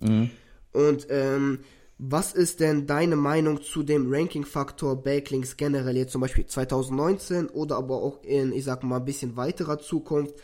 Mhm. 0.00 0.30
Und 0.72 1.06
ähm, 1.10 1.60
was 1.98 2.32
ist 2.32 2.60
denn 2.60 2.86
deine 2.86 3.16
Meinung 3.16 3.62
zu 3.62 3.82
dem 3.82 4.12
Ranking-Faktor 4.12 5.02
Backlinks 5.02 5.56
generell 5.56 5.96
jetzt 5.96 6.12
zum 6.12 6.20
Beispiel 6.20 6.44
2019 6.44 7.46
oder 7.48 7.76
aber 7.76 8.02
auch 8.02 8.22
in, 8.24 8.52
ich 8.52 8.64
sag 8.64 8.82
mal, 8.82 8.96
ein 8.96 9.04
bisschen 9.04 9.36
weiterer 9.36 9.78
Zukunft? 9.78 10.34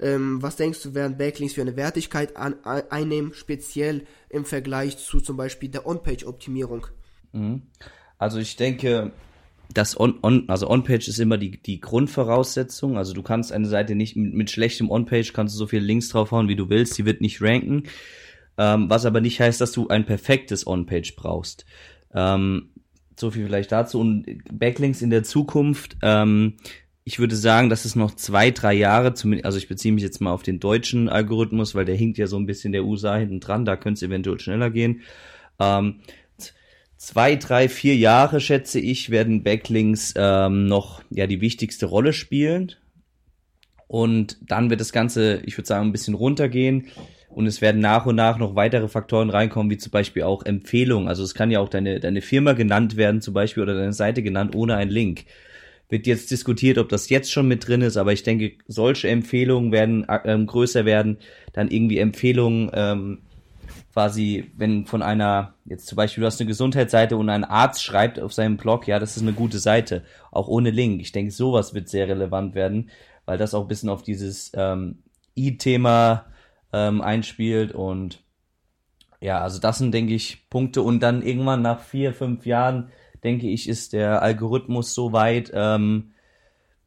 Ähm, 0.00 0.42
was 0.42 0.56
denkst 0.56 0.82
du, 0.82 0.94
werden 0.94 1.16
Backlinks 1.16 1.54
für 1.54 1.62
eine 1.62 1.76
Wertigkeit 1.76 2.36
an, 2.36 2.56
einnehmen, 2.62 3.32
speziell 3.32 4.04
im 4.28 4.44
Vergleich 4.44 4.98
zu 4.98 5.20
zum 5.20 5.36
Beispiel 5.36 5.70
der 5.70 5.86
On-Page-Optimierung? 5.86 6.86
Mhm. 7.32 7.62
Also 8.18 8.38
ich 8.38 8.56
denke, 8.56 9.12
das 9.72 9.98
on, 9.98 10.18
on 10.22 10.48
also 10.48 10.68
On-Page 10.68 11.08
ist 11.08 11.18
immer 11.18 11.38
die, 11.38 11.62
die 11.62 11.80
Grundvoraussetzung. 11.80 12.98
Also 12.98 13.14
du 13.14 13.22
kannst 13.22 13.50
eine 13.50 13.66
Seite 13.66 13.94
nicht 13.94 14.14
mit, 14.14 14.34
mit 14.34 14.50
schlechtem 14.50 14.90
On-Page 14.90 15.32
kannst 15.32 15.54
du 15.54 15.58
so 15.58 15.66
viele 15.66 15.84
Links 15.84 16.10
draufhauen, 16.10 16.48
wie 16.48 16.56
du 16.56 16.68
willst. 16.68 16.98
Die 16.98 17.06
wird 17.06 17.22
nicht 17.22 17.40
ranken 17.40 17.84
ähm, 18.58 18.90
was 18.90 19.06
aber 19.06 19.20
nicht 19.20 19.40
heißt, 19.40 19.60
dass 19.60 19.72
du 19.72 19.88
ein 19.88 20.04
perfektes 20.04 20.66
On-Page 20.66 21.14
brauchst. 21.16 21.64
Ähm, 22.12 22.70
so 23.18 23.30
viel 23.30 23.46
vielleicht 23.46 23.72
dazu. 23.72 24.00
Und 24.00 24.26
Backlinks 24.52 25.00
in 25.00 25.10
der 25.10 25.22
Zukunft, 25.22 25.96
ähm, 26.02 26.56
ich 27.04 27.18
würde 27.18 27.36
sagen, 27.36 27.70
dass 27.70 27.84
es 27.84 27.96
noch 27.96 28.14
zwei, 28.16 28.50
drei 28.50 28.74
Jahre, 28.74 29.14
zumindest, 29.14 29.46
also 29.46 29.58
ich 29.58 29.68
beziehe 29.68 29.94
mich 29.94 30.02
jetzt 30.02 30.20
mal 30.20 30.32
auf 30.32 30.42
den 30.42 30.60
deutschen 30.60 31.08
Algorithmus, 31.08 31.74
weil 31.74 31.84
der 31.84 31.94
hinkt 31.94 32.18
ja 32.18 32.26
so 32.26 32.36
ein 32.36 32.46
bisschen 32.46 32.72
der 32.72 32.84
USA 32.84 33.16
hinten 33.16 33.40
dran, 33.40 33.64
da 33.64 33.76
könnte 33.76 33.98
es 33.98 34.02
eventuell 34.02 34.40
schneller 34.40 34.70
gehen. 34.70 35.02
Ähm, 35.58 36.00
zwei, 36.96 37.36
drei, 37.36 37.68
vier 37.68 37.96
Jahre, 37.96 38.40
schätze 38.40 38.80
ich, 38.80 39.10
werden 39.10 39.42
Backlinks 39.44 40.14
ähm, 40.16 40.66
noch 40.66 41.02
ja 41.10 41.26
die 41.26 41.40
wichtigste 41.40 41.86
Rolle 41.86 42.12
spielen. 42.12 42.72
Und 43.86 44.36
dann 44.42 44.68
wird 44.68 44.80
das 44.80 44.92
Ganze, 44.92 45.40
ich 45.46 45.56
würde 45.56 45.66
sagen, 45.66 45.88
ein 45.88 45.92
bisschen 45.92 46.14
runtergehen 46.14 46.88
und 47.28 47.46
es 47.46 47.60
werden 47.60 47.80
nach 47.80 48.06
und 48.06 48.16
nach 48.16 48.38
noch 48.38 48.54
weitere 48.56 48.88
Faktoren 48.88 49.30
reinkommen, 49.30 49.70
wie 49.70 49.76
zum 49.76 49.90
Beispiel 49.90 50.22
auch 50.22 50.44
Empfehlungen. 50.44 51.08
Also 51.08 51.22
es 51.22 51.34
kann 51.34 51.50
ja 51.50 51.60
auch 51.60 51.68
deine, 51.68 52.00
deine 52.00 52.22
Firma 52.22 52.52
genannt 52.54 52.96
werden 52.96 53.20
zum 53.20 53.34
Beispiel 53.34 53.62
oder 53.62 53.74
deine 53.74 53.92
Seite 53.92 54.22
genannt 54.22 54.54
ohne 54.54 54.76
einen 54.76 54.90
Link. 54.90 55.24
Wird 55.90 56.06
jetzt 56.06 56.30
diskutiert, 56.30 56.78
ob 56.78 56.88
das 56.88 57.08
jetzt 57.08 57.32
schon 57.32 57.48
mit 57.48 57.66
drin 57.66 57.80
ist, 57.80 57.96
aber 57.96 58.12
ich 58.12 58.22
denke, 58.22 58.52
solche 58.66 59.08
Empfehlungen 59.08 59.72
werden 59.72 60.06
ähm, 60.24 60.46
größer 60.46 60.84
werden. 60.84 61.18
Dann 61.52 61.70
irgendwie 61.70 61.98
Empfehlungen, 61.98 62.70
ähm, 62.74 63.18
quasi, 63.92 64.50
wenn 64.56 64.86
von 64.86 65.02
einer, 65.02 65.54
jetzt 65.64 65.86
zum 65.86 65.96
Beispiel, 65.96 66.22
du 66.22 66.26
hast 66.26 66.40
eine 66.40 66.48
Gesundheitsseite 66.48 67.16
und 67.16 67.28
ein 67.30 67.44
Arzt 67.44 67.82
schreibt 67.82 68.20
auf 68.20 68.32
seinem 68.32 68.56
Blog, 68.56 68.86
ja, 68.86 68.98
das 68.98 69.16
ist 69.16 69.22
eine 69.22 69.32
gute 69.32 69.58
Seite, 69.58 70.02
auch 70.30 70.48
ohne 70.48 70.70
Link. 70.70 71.00
Ich 71.00 71.12
denke, 71.12 71.30
sowas 71.30 71.74
wird 71.74 71.88
sehr 71.88 72.08
relevant 72.08 72.54
werden, 72.54 72.90
weil 73.24 73.38
das 73.38 73.54
auch 73.54 73.62
ein 73.62 73.68
bisschen 73.68 73.88
auf 73.88 74.02
dieses 74.02 74.52
ähm, 74.54 74.98
I-Thema 75.36 76.26
ähm, 76.72 77.00
einspielt 77.00 77.72
und 77.72 78.22
ja, 79.20 79.40
also 79.40 79.60
das 79.60 79.78
sind, 79.78 79.92
denke 79.92 80.14
ich, 80.14 80.48
Punkte 80.48 80.82
und 80.82 81.00
dann 81.00 81.22
irgendwann 81.22 81.62
nach 81.62 81.80
vier, 81.80 82.12
fünf 82.12 82.46
Jahren, 82.46 82.90
denke 83.24 83.48
ich, 83.48 83.68
ist 83.68 83.92
der 83.92 84.22
Algorithmus 84.22 84.94
so 84.94 85.12
weit, 85.12 85.50
ähm, 85.54 86.12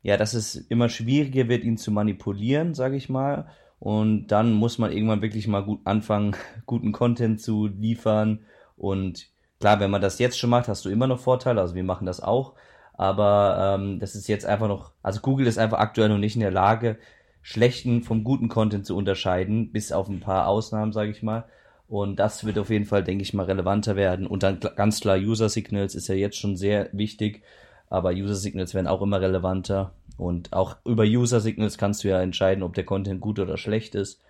ja, 0.01 0.17
dass 0.17 0.33
es 0.33 0.55
immer 0.55 0.89
schwieriger 0.89 1.49
wird, 1.49 1.63
ihn 1.63 1.77
zu 1.77 1.91
manipulieren, 1.91 2.73
sage 2.73 2.95
ich 2.95 3.09
mal. 3.09 3.49
Und 3.79 4.27
dann 4.27 4.53
muss 4.53 4.77
man 4.77 4.91
irgendwann 4.91 5.21
wirklich 5.21 5.47
mal 5.47 5.63
gut 5.63 5.81
anfangen, 5.85 6.35
guten 6.65 6.91
Content 6.91 7.41
zu 7.41 7.67
liefern. 7.67 8.45
Und 8.77 9.27
klar, 9.59 9.79
wenn 9.79 9.91
man 9.91 10.01
das 10.01 10.19
jetzt 10.19 10.39
schon 10.39 10.49
macht, 10.49 10.67
hast 10.67 10.85
du 10.85 10.89
immer 10.89 11.07
noch 11.07 11.19
Vorteile. 11.19 11.61
Also 11.61 11.75
wir 11.75 11.83
machen 11.83 12.05
das 12.05 12.21
auch. 12.21 12.53
Aber 12.93 13.77
ähm, 13.79 13.99
das 13.99 14.15
ist 14.15 14.27
jetzt 14.27 14.45
einfach 14.45 14.67
noch, 14.67 14.93
also 15.01 15.21
Google 15.21 15.47
ist 15.47 15.57
einfach 15.57 15.79
aktuell 15.79 16.09
noch 16.09 16.17
nicht 16.17 16.35
in 16.35 16.41
der 16.41 16.51
Lage, 16.51 16.97
schlechten 17.41 18.03
vom 18.03 18.23
guten 18.23 18.47
Content 18.47 18.85
zu 18.85 18.95
unterscheiden, 18.95 19.71
bis 19.71 19.91
auf 19.91 20.07
ein 20.07 20.19
paar 20.19 20.47
Ausnahmen, 20.47 20.93
sage 20.93 21.11
ich 21.11 21.23
mal. 21.23 21.45
Und 21.87 22.17
das 22.17 22.45
wird 22.45 22.57
auf 22.57 22.69
jeden 22.69 22.85
Fall, 22.85 23.03
denke 23.03 23.23
ich 23.23 23.33
mal, 23.33 23.45
relevanter 23.45 23.95
werden. 23.95 24.25
Und 24.25 24.43
dann 24.43 24.59
ganz 24.59 25.01
klar, 25.01 25.17
User 25.17 25.49
Signals 25.49 25.93
ist 25.93 26.07
ja 26.07 26.15
jetzt 26.15 26.37
schon 26.37 26.55
sehr 26.55 26.89
wichtig, 26.93 27.43
aber 27.89 28.11
User 28.11 28.35
Signals 28.35 28.73
werden 28.73 28.87
auch 28.87 29.01
immer 29.01 29.19
relevanter. 29.19 29.93
Und 30.17 30.53
auch 30.53 30.77
über 30.85 31.03
User 31.03 31.41
Signals 31.41 31.77
kannst 31.77 32.03
du 32.03 32.07
ja 32.07 32.21
entscheiden, 32.21 32.63
ob 32.63 32.75
der 32.75 32.85
Content 32.85 33.19
gut 33.19 33.39
oder 33.39 33.57
schlecht 33.57 33.95
ist. 33.95 34.21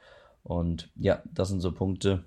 Und 0.44 0.90
ja, 0.96 1.22
das 1.32 1.50
sind 1.50 1.62
so 1.62 1.72
Punkte. 1.72 2.24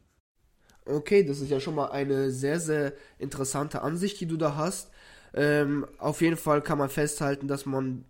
Okay, 0.86 1.24
das 1.24 1.40
ist 1.40 1.50
ja 1.50 1.60
schon 1.60 1.74
mal 1.74 1.90
eine 1.90 2.30
sehr, 2.30 2.60
sehr 2.60 2.92
interessante 3.18 3.82
Ansicht, 3.82 4.20
die 4.20 4.26
du 4.26 4.36
da 4.36 4.54
hast. 4.54 4.90
Ähm, 5.32 5.86
auf 5.98 6.20
jeden 6.20 6.36
Fall 6.36 6.60
kann 6.62 6.78
man 6.78 6.90
festhalten, 6.90 7.48
dass 7.48 7.66
man 7.66 8.04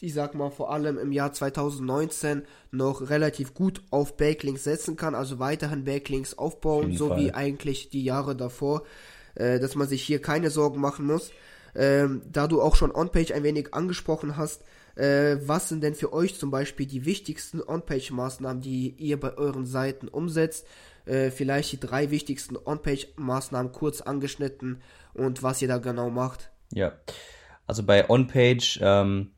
ich 0.00 0.14
sag 0.14 0.34
mal 0.34 0.50
vor 0.50 0.72
allem 0.72 0.98
im 0.98 1.12
Jahr 1.12 1.32
2019 1.32 2.42
noch 2.70 3.10
relativ 3.10 3.54
gut 3.54 3.82
auf 3.90 4.16
Backlinks 4.16 4.64
setzen 4.64 4.96
kann, 4.96 5.14
also 5.14 5.38
weiterhin 5.38 5.84
Backlinks 5.84 6.36
aufbauen, 6.36 6.96
so 6.96 7.08
Fall. 7.08 7.18
wie 7.18 7.34
eigentlich 7.34 7.90
die 7.90 8.04
Jahre 8.04 8.36
davor, 8.36 8.82
äh, 9.34 9.58
dass 9.58 9.74
man 9.74 9.88
sich 9.88 10.02
hier 10.02 10.20
keine 10.20 10.50
Sorgen 10.50 10.80
machen 10.80 11.06
muss. 11.06 11.30
Ähm, 11.74 12.22
da 12.30 12.46
du 12.46 12.62
auch 12.62 12.76
schon 12.76 12.94
On-Page 12.94 13.32
ein 13.32 13.42
wenig 13.42 13.74
angesprochen 13.74 14.36
hast, 14.36 14.62
äh, 14.96 15.36
was 15.42 15.68
sind 15.68 15.82
denn 15.82 15.94
für 15.94 16.12
euch 16.12 16.38
zum 16.38 16.50
Beispiel 16.50 16.86
die 16.86 17.04
wichtigsten 17.04 17.62
On-Page-Maßnahmen, 17.62 18.60
die 18.60 18.94
ihr 18.98 19.18
bei 19.18 19.36
euren 19.36 19.64
Seiten 19.64 20.08
umsetzt? 20.08 20.66
Äh, 21.06 21.30
vielleicht 21.30 21.72
die 21.72 21.80
drei 21.80 22.10
wichtigsten 22.10 22.56
On-Page-Maßnahmen 22.56 23.72
kurz 23.72 24.00
angeschnitten 24.00 24.82
und 25.14 25.42
was 25.42 25.62
ihr 25.62 25.68
da 25.68 25.78
genau 25.78 26.10
macht. 26.10 26.50
Ja, 26.72 26.92
also 27.66 27.82
bei 27.82 28.10
On-Page 28.10 28.80
ähm, 28.82 29.30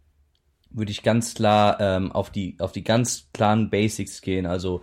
würde 0.70 0.90
ich 0.90 1.02
ganz 1.02 1.34
klar 1.34 1.78
ähm, 1.80 2.12
auf 2.12 2.30
die 2.30 2.56
auf 2.58 2.72
die 2.72 2.84
ganz 2.84 3.28
klaren 3.32 3.70
Basics 3.70 4.22
gehen. 4.22 4.46
Also 4.46 4.82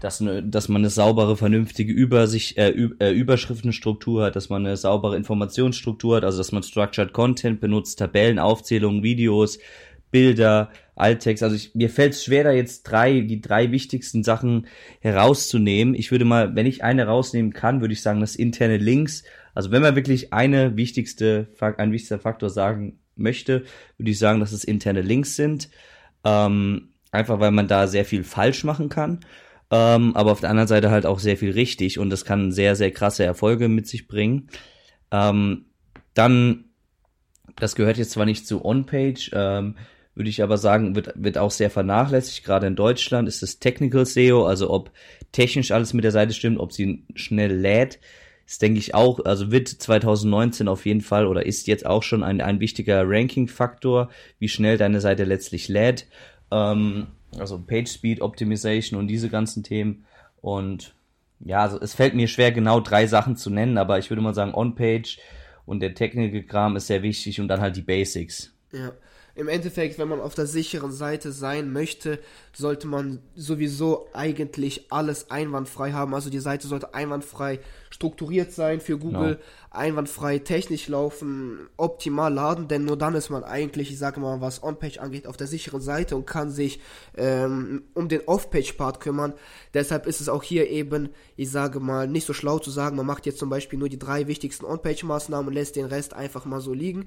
dass, 0.00 0.20
ne, 0.20 0.42
dass 0.42 0.68
man 0.68 0.82
eine 0.82 0.90
saubere, 0.90 1.36
vernünftige 1.36 1.92
Übersicht, 1.92 2.56
äh, 2.56 2.70
äh, 2.70 3.12
Überschriftenstruktur 3.12 4.24
hat, 4.24 4.36
dass 4.36 4.48
man 4.48 4.64
eine 4.64 4.76
saubere 4.76 5.16
Informationsstruktur 5.16 6.16
hat, 6.16 6.24
also 6.24 6.38
dass 6.38 6.52
man 6.52 6.62
Structured 6.62 7.12
Content 7.12 7.60
benutzt, 7.60 7.98
Tabellen, 7.98 8.38
Aufzählungen, 8.38 9.02
Videos, 9.02 9.58
Bilder, 10.10 10.70
Alttext. 10.96 11.42
Also 11.42 11.56
ich, 11.56 11.74
mir 11.74 11.90
fällt 11.90 12.14
es 12.14 12.24
schwer, 12.24 12.44
da 12.44 12.52
jetzt 12.52 12.82
drei, 12.84 13.20
die 13.20 13.40
drei 13.40 13.70
wichtigsten 13.70 14.24
Sachen 14.24 14.66
herauszunehmen. 15.00 15.94
Ich 15.94 16.10
würde 16.10 16.24
mal, 16.24 16.54
wenn 16.56 16.66
ich 16.66 16.82
eine 16.82 17.06
rausnehmen 17.06 17.52
kann, 17.52 17.80
würde 17.80 17.94
ich 17.94 18.02
sagen, 18.02 18.20
das 18.20 18.36
interne 18.36 18.76
Links. 18.76 19.24
Also 19.54 19.70
wenn 19.70 19.82
man 19.82 19.96
wirklich 19.96 20.32
eine 20.32 20.76
wichtigste, 20.76 21.48
ein 21.60 21.92
wichtigster 21.92 22.18
Faktor 22.18 22.50
sagen 22.50 22.99
möchte, 23.20 23.64
würde 23.96 24.10
ich 24.10 24.18
sagen, 24.18 24.40
dass 24.40 24.52
es 24.52 24.64
interne 24.64 25.02
Links 25.02 25.36
sind. 25.36 25.70
Ähm, 26.24 26.90
einfach 27.12 27.40
weil 27.40 27.50
man 27.50 27.68
da 27.68 27.86
sehr 27.86 28.04
viel 28.04 28.24
falsch 28.24 28.64
machen 28.64 28.88
kann. 28.88 29.20
Ähm, 29.70 30.16
aber 30.16 30.32
auf 30.32 30.40
der 30.40 30.50
anderen 30.50 30.68
Seite 30.68 30.90
halt 30.90 31.06
auch 31.06 31.20
sehr 31.20 31.36
viel 31.36 31.52
richtig 31.52 31.98
und 31.98 32.10
das 32.10 32.24
kann 32.24 32.52
sehr, 32.52 32.74
sehr 32.74 32.90
krasse 32.90 33.24
Erfolge 33.24 33.68
mit 33.68 33.86
sich 33.86 34.08
bringen. 34.08 34.48
Ähm, 35.12 35.66
dann, 36.14 36.64
das 37.56 37.76
gehört 37.76 37.96
jetzt 37.96 38.10
zwar 38.10 38.26
nicht 38.26 38.46
zu 38.46 38.64
On-Page, 38.64 39.30
ähm, 39.32 39.76
würde 40.16 40.28
ich 40.28 40.42
aber 40.42 40.58
sagen, 40.58 40.96
wird, 40.96 41.12
wird 41.14 41.38
auch 41.38 41.52
sehr 41.52 41.70
vernachlässigt. 41.70 42.44
Gerade 42.44 42.66
in 42.66 42.74
Deutschland 42.74 43.28
ist 43.28 43.42
das 43.42 43.60
Technical 43.60 44.04
SEO, 44.04 44.44
also 44.44 44.70
ob 44.70 44.90
technisch 45.30 45.70
alles 45.70 45.94
mit 45.94 46.02
der 46.02 46.10
Seite 46.10 46.34
stimmt, 46.34 46.58
ob 46.58 46.72
sie 46.72 47.04
schnell 47.14 47.54
lädt 47.54 48.00
ist, 48.50 48.62
denke 48.62 48.80
ich, 48.80 48.94
auch, 48.96 49.24
also 49.24 49.52
wird 49.52 49.68
2019 49.68 50.66
auf 50.66 50.84
jeden 50.84 51.02
Fall 51.02 51.28
oder 51.28 51.46
ist 51.46 51.68
jetzt 51.68 51.86
auch 51.86 52.02
schon 52.02 52.24
ein, 52.24 52.40
ein 52.40 52.58
wichtiger 52.58 53.04
Ranking-Faktor, 53.06 54.10
wie 54.40 54.48
schnell 54.48 54.76
deine 54.76 55.00
Seite 55.00 55.22
letztlich 55.22 55.68
lädt. 55.68 56.08
Ähm, 56.50 57.06
also 57.38 57.60
Page 57.60 57.88
Speed 57.88 58.20
Optimization 58.20 58.98
und 58.98 59.06
diese 59.06 59.28
ganzen 59.28 59.62
Themen. 59.62 60.04
Und 60.40 60.94
ja, 61.38 61.60
also 61.60 61.80
es 61.80 61.94
fällt 61.94 62.14
mir 62.14 62.26
schwer, 62.26 62.50
genau 62.50 62.80
drei 62.80 63.06
Sachen 63.06 63.36
zu 63.36 63.50
nennen, 63.50 63.78
aber 63.78 64.00
ich 64.00 64.10
würde 64.10 64.20
mal 64.20 64.34
sagen, 64.34 64.52
On-Page 64.52 65.20
und 65.64 65.78
der 65.78 65.94
Technical-Kram 65.94 66.74
ist 66.74 66.88
sehr 66.88 67.04
wichtig 67.04 67.40
und 67.40 67.46
dann 67.46 67.60
halt 67.60 67.76
die 67.76 67.82
Basics. 67.82 68.52
Ja 68.72 68.90
im 69.34 69.48
Endeffekt, 69.48 69.98
wenn 69.98 70.08
man 70.08 70.20
auf 70.20 70.34
der 70.34 70.46
sicheren 70.46 70.92
Seite 70.92 71.32
sein 71.32 71.72
möchte, 71.72 72.18
sollte 72.52 72.86
man 72.86 73.20
sowieso 73.34 74.08
eigentlich 74.12 74.90
alles 74.90 75.30
einwandfrei 75.30 75.92
haben. 75.92 76.14
Also 76.14 76.30
die 76.30 76.40
Seite 76.40 76.66
sollte 76.66 76.94
einwandfrei 76.94 77.60
strukturiert 77.90 78.52
sein 78.52 78.80
für 78.80 78.98
Google, 78.98 79.34
no. 79.34 79.38
einwandfrei 79.70 80.38
technisch 80.38 80.88
laufen, 80.88 81.68
optimal 81.76 82.32
laden, 82.32 82.68
denn 82.68 82.84
nur 82.84 82.96
dann 82.96 83.14
ist 83.14 83.30
man 83.30 83.44
eigentlich, 83.44 83.90
ich 83.90 83.98
sage 83.98 84.20
mal, 84.20 84.40
was 84.40 84.62
On-Page 84.62 84.98
angeht, 84.98 85.26
auf 85.26 85.36
der 85.36 85.46
sicheren 85.46 85.80
Seite 85.80 86.16
und 86.16 86.26
kann 86.26 86.50
sich 86.50 86.80
ähm, 87.16 87.82
um 87.94 88.08
den 88.08 88.22
Off-Page-Part 88.26 89.00
kümmern. 89.00 89.34
Deshalb 89.74 90.06
ist 90.06 90.20
es 90.20 90.28
auch 90.28 90.42
hier 90.42 90.70
eben, 90.70 91.10
ich 91.36 91.50
sage 91.50 91.80
mal, 91.80 92.06
nicht 92.06 92.26
so 92.26 92.32
schlau 92.32 92.58
zu 92.58 92.70
sagen, 92.70 92.96
man 92.96 93.06
macht 93.06 93.26
jetzt 93.26 93.38
zum 93.38 93.50
Beispiel 93.50 93.78
nur 93.78 93.88
die 93.88 93.98
drei 93.98 94.26
wichtigsten 94.28 94.64
On-Page-Maßnahmen 94.64 95.48
und 95.48 95.54
lässt 95.54 95.76
den 95.76 95.86
Rest 95.86 96.14
einfach 96.14 96.44
mal 96.44 96.60
so 96.60 96.72
liegen. 96.72 97.06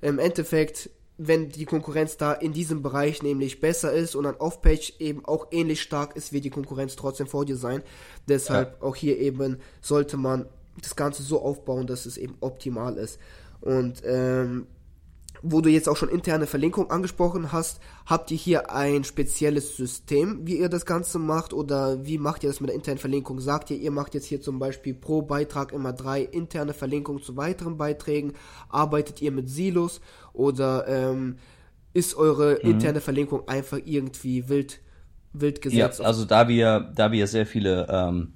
Im 0.00 0.18
Endeffekt 0.18 0.90
wenn 1.28 1.50
die 1.50 1.64
Konkurrenz 1.64 2.16
da 2.16 2.32
in 2.32 2.52
diesem 2.52 2.82
Bereich 2.82 3.22
nämlich 3.22 3.60
besser 3.60 3.92
ist 3.92 4.14
und 4.14 4.26
an 4.26 4.36
Off-Page 4.36 4.94
eben 4.98 5.24
auch 5.24 5.48
ähnlich 5.50 5.82
stark 5.82 6.16
ist, 6.16 6.32
wird 6.32 6.44
die 6.44 6.50
Konkurrenz 6.50 6.96
trotzdem 6.96 7.26
vor 7.26 7.44
dir 7.44 7.56
sein. 7.56 7.82
Deshalb 8.28 8.78
ja. 8.80 8.86
auch 8.86 8.96
hier 8.96 9.18
eben 9.18 9.58
sollte 9.80 10.16
man 10.16 10.46
das 10.80 10.96
Ganze 10.96 11.22
so 11.22 11.42
aufbauen, 11.42 11.86
dass 11.86 12.06
es 12.06 12.16
eben 12.16 12.36
optimal 12.40 12.96
ist. 12.96 13.18
Und 13.60 14.02
ähm, 14.04 14.66
wo 15.42 15.60
du 15.60 15.70
jetzt 15.70 15.88
auch 15.88 15.96
schon 15.96 16.08
interne 16.08 16.46
Verlinkung 16.46 16.90
angesprochen 16.90 17.50
hast, 17.50 17.80
habt 18.06 18.30
ihr 18.30 18.36
hier 18.36 18.70
ein 18.70 19.02
spezielles 19.02 19.76
System, 19.76 20.46
wie 20.46 20.58
ihr 20.58 20.68
das 20.68 20.86
Ganze 20.86 21.18
macht 21.18 21.52
oder 21.52 22.06
wie 22.06 22.18
macht 22.18 22.44
ihr 22.44 22.50
das 22.50 22.60
mit 22.60 22.68
der 22.68 22.76
internen 22.76 22.98
Verlinkung? 22.98 23.40
Sagt 23.40 23.70
ihr, 23.70 23.76
ihr 23.76 23.90
macht 23.90 24.14
jetzt 24.14 24.26
hier 24.26 24.40
zum 24.40 24.60
Beispiel 24.60 24.94
pro 24.94 25.22
Beitrag 25.22 25.72
immer 25.72 25.92
drei 25.92 26.22
interne 26.22 26.74
Verlinkungen 26.74 27.22
zu 27.22 27.36
weiteren 27.36 27.76
Beiträgen? 27.76 28.34
Arbeitet 28.68 29.20
ihr 29.20 29.32
mit 29.32 29.48
Silos 29.48 30.00
oder 30.32 30.86
ähm, 30.86 31.36
ist 31.92 32.14
eure 32.14 32.60
mhm. 32.62 32.70
interne 32.70 33.00
Verlinkung 33.00 33.48
einfach 33.48 33.80
irgendwie 33.84 34.48
wild, 34.48 34.80
wild 35.32 35.60
gesetzt? 35.60 35.98
Ja, 35.98 36.06
also 36.06 36.24
da 36.24 36.46
wir, 36.46 36.92
da 36.94 37.10
wir 37.10 37.26
sehr 37.26 37.46
viele 37.46 37.88
ähm, 37.90 38.34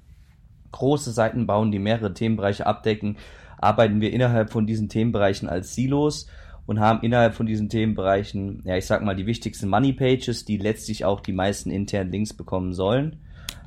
große 0.73 1.11
Seiten 1.11 1.47
bauen, 1.47 1.71
die 1.71 1.79
mehrere 1.79 2.13
Themenbereiche 2.13 2.65
abdecken, 2.65 3.17
arbeiten 3.57 4.01
wir 4.01 4.11
innerhalb 4.11 4.51
von 4.51 4.67
diesen 4.67 4.89
Themenbereichen 4.89 5.47
als 5.47 5.73
Silos 5.73 6.27
und 6.67 6.79
haben 6.79 7.01
innerhalb 7.01 7.33
von 7.33 7.47
diesen 7.47 7.69
Themenbereichen, 7.69 8.61
ja, 8.65 8.75
ich 8.77 8.85
sag 8.85 9.01
mal, 9.01 9.15
die 9.15 9.25
wichtigsten 9.25 9.69
Money 9.69 9.93
Pages, 9.93 10.45
die 10.45 10.57
letztlich 10.57 11.05
auch 11.05 11.21
die 11.21 11.31
meisten 11.31 11.71
internen 11.71 12.11
Links 12.11 12.33
bekommen 12.33 12.73
sollen. 12.73 13.21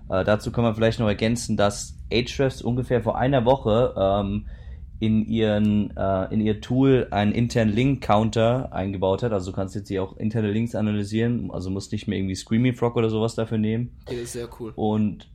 Äh, 0.08 0.22
dazu 0.22 0.52
kann 0.52 0.62
man 0.62 0.74
vielleicht 0.74 1.00
noch 1.00 1.08
ergänzen, 1.08 1.56
dass 1.56 1.96
Ahrefs 2.12 2.62
ungefähr 2.62 3.02
vor 3.02 3.18
einer 3.18 3.44
Woche 3.46 3.94
ähm, 3.96 4.46
in 5.00 5.24
ihren 5.24 5.96
äh, 5.96 6.32
in 6.32 6.42
ihr 6.42 6.60
Tool 6.60 7.08
einen 7.10 7.32
internen 7.32 7.72
Link 7.72 8.02
Counter 8.02 8.70
eingebaut 8.72 9.22
hat. 9.22 9.32
Also 9.32 9.50
du 9.50 9.56
kannst 9.56 9.74
jetzt 9.74 9.88
hier 9.88 10.02
auch 10.02 10.18
interne 10.18 10.52
Links 10.52 10.74
analysieren, 10.74 11.50
also 11.50 11.70
musst 11.70 11.92
nicht 11.92 12.06
mehr 12.06 12.18
irgendwie 12.18 12.34
Screaming 12.34 12.74
Frog 12.74 12.96
oder 12.96 13.08
sowas 13.08 13.34
dafür 13.34 13.56
nehmen. 13.56 13.96
Das 14.04 14.16
ist 14.16 14.32
sehr 14.32 14.48
cool. 14.60 14.72
Und 14.76 15.30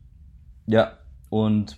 ja, 0.67 0.99
und 1.31 1.77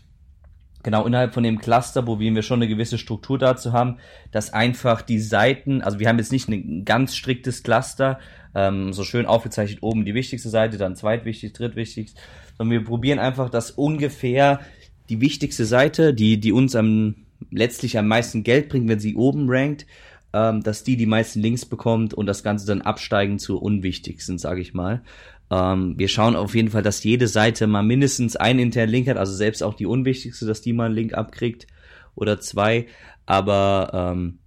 genau 0.84 1.06
innerhalb 1.06 1.34
von 1.34 1.44
dem 1.44 1.60
Cluster, 1.60 2.08
wo 2.08 2.20
wir 2.20 2.42
schon 2.42 2.62
eine 2.62 2.70
gewisse 2.70 2.98
Struktur 2.98 3.38
dazu 3.38 3.74
haben, 3.74 3.98
dass 4.32 4.54
einfach 4.54 5.02
die 5.02 5.20
Seiten, 5.20 5.82
also 5.82 6.00
wir 6.00 6.08
haben 6.08 6.20
jetzt 6.20 6.32
nicht 6.32 6.48
ein 6.48 6.86
ganz 6.86 7.16
striktes 7.16 7.63
Cluster, 7.63 8.20
ähm, 8.56 8.94
so 8.94 9.04
schön 9.04 9.26
aufgezeichnet 9.26 9.80
oben 9.82 10.06
die 10.06 10.13
wichtigste 10.13 10.50
Seite, 10.50 10.78
dann 10.78 10.96
zweitwichtig, 10.96 11.54
drittwichtig, 11.54 12.13
sondern 12.58 12.80
wir 12.80 12.86
probieren 12.86 13.20
einfach, 13.20 13.50
dass 13.50 13.72
ungefähr 13.72 14.60
die 15.10 15.22
wichtigste 15.22 15.66
Seite, 15.66 16.13
die, 16.13 16.40
die 16.40 16.52
uns 16.52 16.76
am, 16.76 17.16
letztlich 17.52 17.98
am 17.98 18.08
meisten 18.08 18.44
Geld 18.44 18.70
bringt, 18.70 18.90
wenn 18.90 19.00
sie 19.00 19.16
oben 19.16 19.46
rankt, 19.48 19.86
ähm, 20.34 20.63
dass 20.63 20.84
die 20.84 20.98
die 20.98 21.06
meisten 21.06 21.40
Links 21.40 21.66
bekommt 21.66 22.13
und 22.13 22.26
das 22.26 22.44
Ganze 22.44 22.66
dann 22.66 22.82
absteigen 22.82 23.40
zur 23.40 23.62
unwichtigsten, 23.62 24.38
sage 24.38 24.62
ich 24.62 24.74
mal. 24.74 25.02
Ähm, 25.50 25.96
wir 25.98 26.08
schauen 26.08 26.36
auf 26.36 26.56
jeden 26.56 26.70
Fall, 26.70 26.84
dass 26.84 27.04
jede 27.04 27.28
Seite 27.28 27.68
mal 27.68 27.84
mindestens 27.84 28.36
einen 28.36 28.60
internen 28.60 28.92
Link 28.92 29.08
hat, 29.08 29.18
also 29.18 29.34
selbst 29.34 29.64
auch 29.64 29.74
die 29.74 29.86
unwichtigste, 29.86 30.46
dass 30.46 30.62
die 30.62 30.74
mal 30.74 30.86
einen 30.86 30.96
Link 30.96 31.14
abkriegt 31.14 31.68
oder 32.16 32.40
zwei. 32.40 32.88
Aber 33.26 33.92
ähm, 33.94 34.40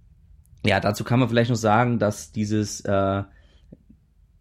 ja, 0.65 0.79
dazu 0.79 1.03
kann 1.03 1.19
man 1.19 1.29
vielleicht 1.29 1.49
noch 1.49 1.57
sagen, 1.57 1.99
dass 1.99 2.31
dieses 2.31 2.81
äh, 2.81 3.23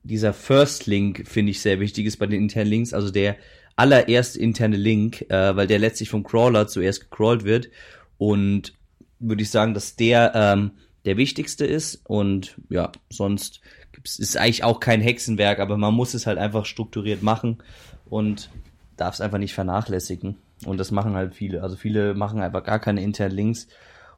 dieser 0.03 0.33
First 0.33 0.87
Link 0.87 1.27
finde 1.27 1.51
ich 1.51 1.61
sehr 1.61 1.81
wichtig 1.81 2.07
ist 2.07 2.17
bei 2.19 2.27
den 2.27 2.43
internen 2.43 2.71
Links, 2.71 2.95
also 2.95 3.11
der 3.11 3.37
allererste 3.77 4.39
interne 4.39 4.77
Link, 4.77 5.23
äh, 5.31 5.57
weil 5.57 5.67
der 5.67 5.79
letztlich 5.79 6.11
vom 6.11 6.25
Crawler 6.25 6.69
zuerst 6.69 7.03
gecrawlt 7.03 7.45
wird. 7.45 7.71
Und 8.19 8.75
würde 9.19 9.43
ich 9.43 9.51
sagen, 9.51 9.73
dass 9.73 9.97
der 9.97 10.33
ähm, 10.35 10.73
der 11.05 11.17
wichtigste 11.17 11.65
ist. 11.65 12.03
Und 12.05 12.57
ja, 12.69 12.93
sonst 13.11 13.61
es 14.05 14.19
ist 14.19 14.37
eigentlich 14.37 14.65
auch 14.65 14.81
kein 14.81 15.01
Hexenwerk, 15.01 15.59
aber 15.59 15.77
man 15.77 15.95
muss 15.95 16.15
es 16.15 16.27
halt 16.27 16.39
einfach 16.39 16.65
strukturiert 16.65 17.23
machen 17.23 17.59
und 18.07 18.51
darf 18.97 19.15
es 19.15 19.21
einfach 19.21 19.39
nicht 19.39 19.55
vernachlässigen. 19.55 20.37
Und 20.65 20.79
das 20.79 20.91
machen 20.91 21.15
halt 21.15 21.35
viele. 21.35 21.63
Also 21.63 21.77
viele 21.77 22.15
machen 22.15 22.41
einfach 22.41 22.65
gar 22.65 22.79
keine 22.79 23.03
internen 23.03 23.35
Links 23.35 23.69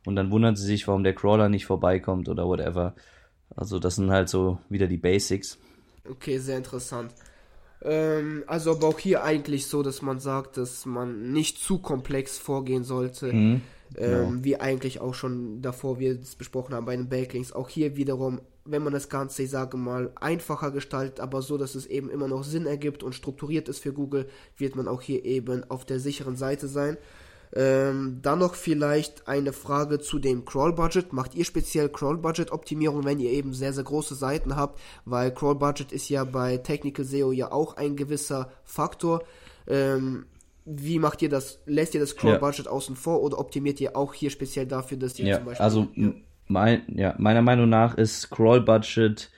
und 0.04 0.16
dann 0.16 0.30
wundern 0.30 0.56
sie 0.56 0.66
sich, 0.66 0.88
warum 0.88 1.04
der 1.04 1.14
Crawler 1.14 1.48
nicht 1.48 1.66
vorbeikommt 1.66 2.28
oder 2.28 2.46
whatever. 2.46 2.94
Also 3.54 3.78
das 3.78 3.96
sind 3.96 4.10
halt 4.10 4.28
so 4.28 4.58
wieder 4.68 4.86
die 4.86 4.96
Basics. 4.96 5.58
Okay, 6.08 6.38
sehr 6.38 6.56
interessant. 6.56 7.12
Ähm, 7.82 8.44
also 8.46 8.72
aber 8.72 8.88
auch 8.88 8.98
hier 8.98 9.22
eigentlich 9.22 9.66
so, 9.66 9.82
dass 9.82 10.02
man 10.02 10.20
sagt, 10.20 10.56
dass 10.56 10.86
man 10.86 11.32
nicht 11.32 11.58
zu 11.58 11.78
komplex 11.78 12.38
vorgehen 12.38 12.84
sollte. 12.84 13.32
Mhm, 13.32 13.62
genau. 13.94 14.28
ähm, 14.28 14.44
wie 14.44 14.60
eigentlich 14.60 15.00
auch 15.00 15.14
schon 15.14 15.62
davor 15.62 15.98
wir 15.98 16.20
es 16.20 16.36
besprochen 16.36 16.74
haben 16.74 16.86
bei 16.86 16.96
den 16.96 17.08
Backlinks. 17.08 17.52
Auch 17.52 17.68
hier 17.68 17.96
wiederum, 17.96 18.40
wenn 18.64 18.82
man 18.82 18.92
das 18.92 19.08
Ganze, 19.08 19.42
ich 19.42 19.50
sage 19.50 19.76
mal, 19.76 20.10
einfacher 20.14 20.70
gestaltet, 20.70 21.20
aber 21.20 21.42
so, 21.42 21.58
dass 21.58 21.74
es 21.74 21.86
eben 21.86 22.10
immer 22.10 22.28
noch 22.28 22.44
Sinn 22.44 22.66
ergibt 22.66 23.02
und 23.02 23.14
strukturiert 23.14 23.68
ist 23.68 23.80
für 23.80 23.92
Google, 23.92 24.28
wird 24.56 24.76
man 24.76 24.88
auch 24.88 25.02
hier 25.02 25.24
eben 25.24 25.68
auf 25.70 25.84
der 25.84 26.00
sicheren 26.00 26.36
Seite 26.36 26.68
sein. 26.68 26.96
Ähm, 27.54 28.20
dann 28.22 28.38
noch 28.38 28.54
vielleicht 28.54 29.28
eine 29.28 29.52
Frage 29.52 29.98
zu 29.98 30.18
dem 30.18 30.46
Crawl-Budget. 30.46 31.12
Macht 31.12 31.34
ihr 31.34 31.44
speziell 31.44 31.90
Crawl-Budget-Optimierung, 31.90 33.04
wenn 33.04 33.20
ihr 33.20 33.30
eben 33.30 33.52
sehr, 33.52 33.74
sehr 33.74 33.84
große 33.84 34.14
Seiten 34.14 34.56
habt? 34.56 34.80
Weil 35.04 35.34
Crawl-Budget 35.34 35.92
ist 35.92 36.08
ja 36.08 36.24
bei 36.24 36.56
Technical 36.56 37.04
SEO 37.04 37.30
ja 37.30 37.52
auch 37.52 37.76
ein 37.76 37.96
gewisser 37.96 38.50
Faktor. 38.64 39.22
Ähm, 39.66 40.24
wie 40.64 40.98
macht 40.98 41.22
ihr 41.22 41.28
das? 41.28 41.60
Lässt 41.66 41.94
ihr 41.94 42.00
das 42.00 42.16
Crawl-Budget 42.16 42.66
ja. 42.66 42.70
außen 42.70 42.96
vor 42.96 43.22
oder 43.22 43.38
optimiert 43.38 43.80
ihr 43.80 43.96
auch 43.96 44.14
hier 44.14 44.30
speziell 44.30 44.66
dafür, 44.66 44.98
dass 44.98 45.18
ihr 45.18 45.26
ja, 45.26 45.36
zum 45.36 45.46
Beispiel... 45.46 45.64
Also, 45.64 45.88
ja. 45.94 46.12
Mein, 46.48 46.82
ja, 46.88 47.14
meiner 47.18 47.40
Meinung 47.40 47.68
nach 47.68 47.96
ist 47.96 48.30
Crawl-Budget 48.30 49.30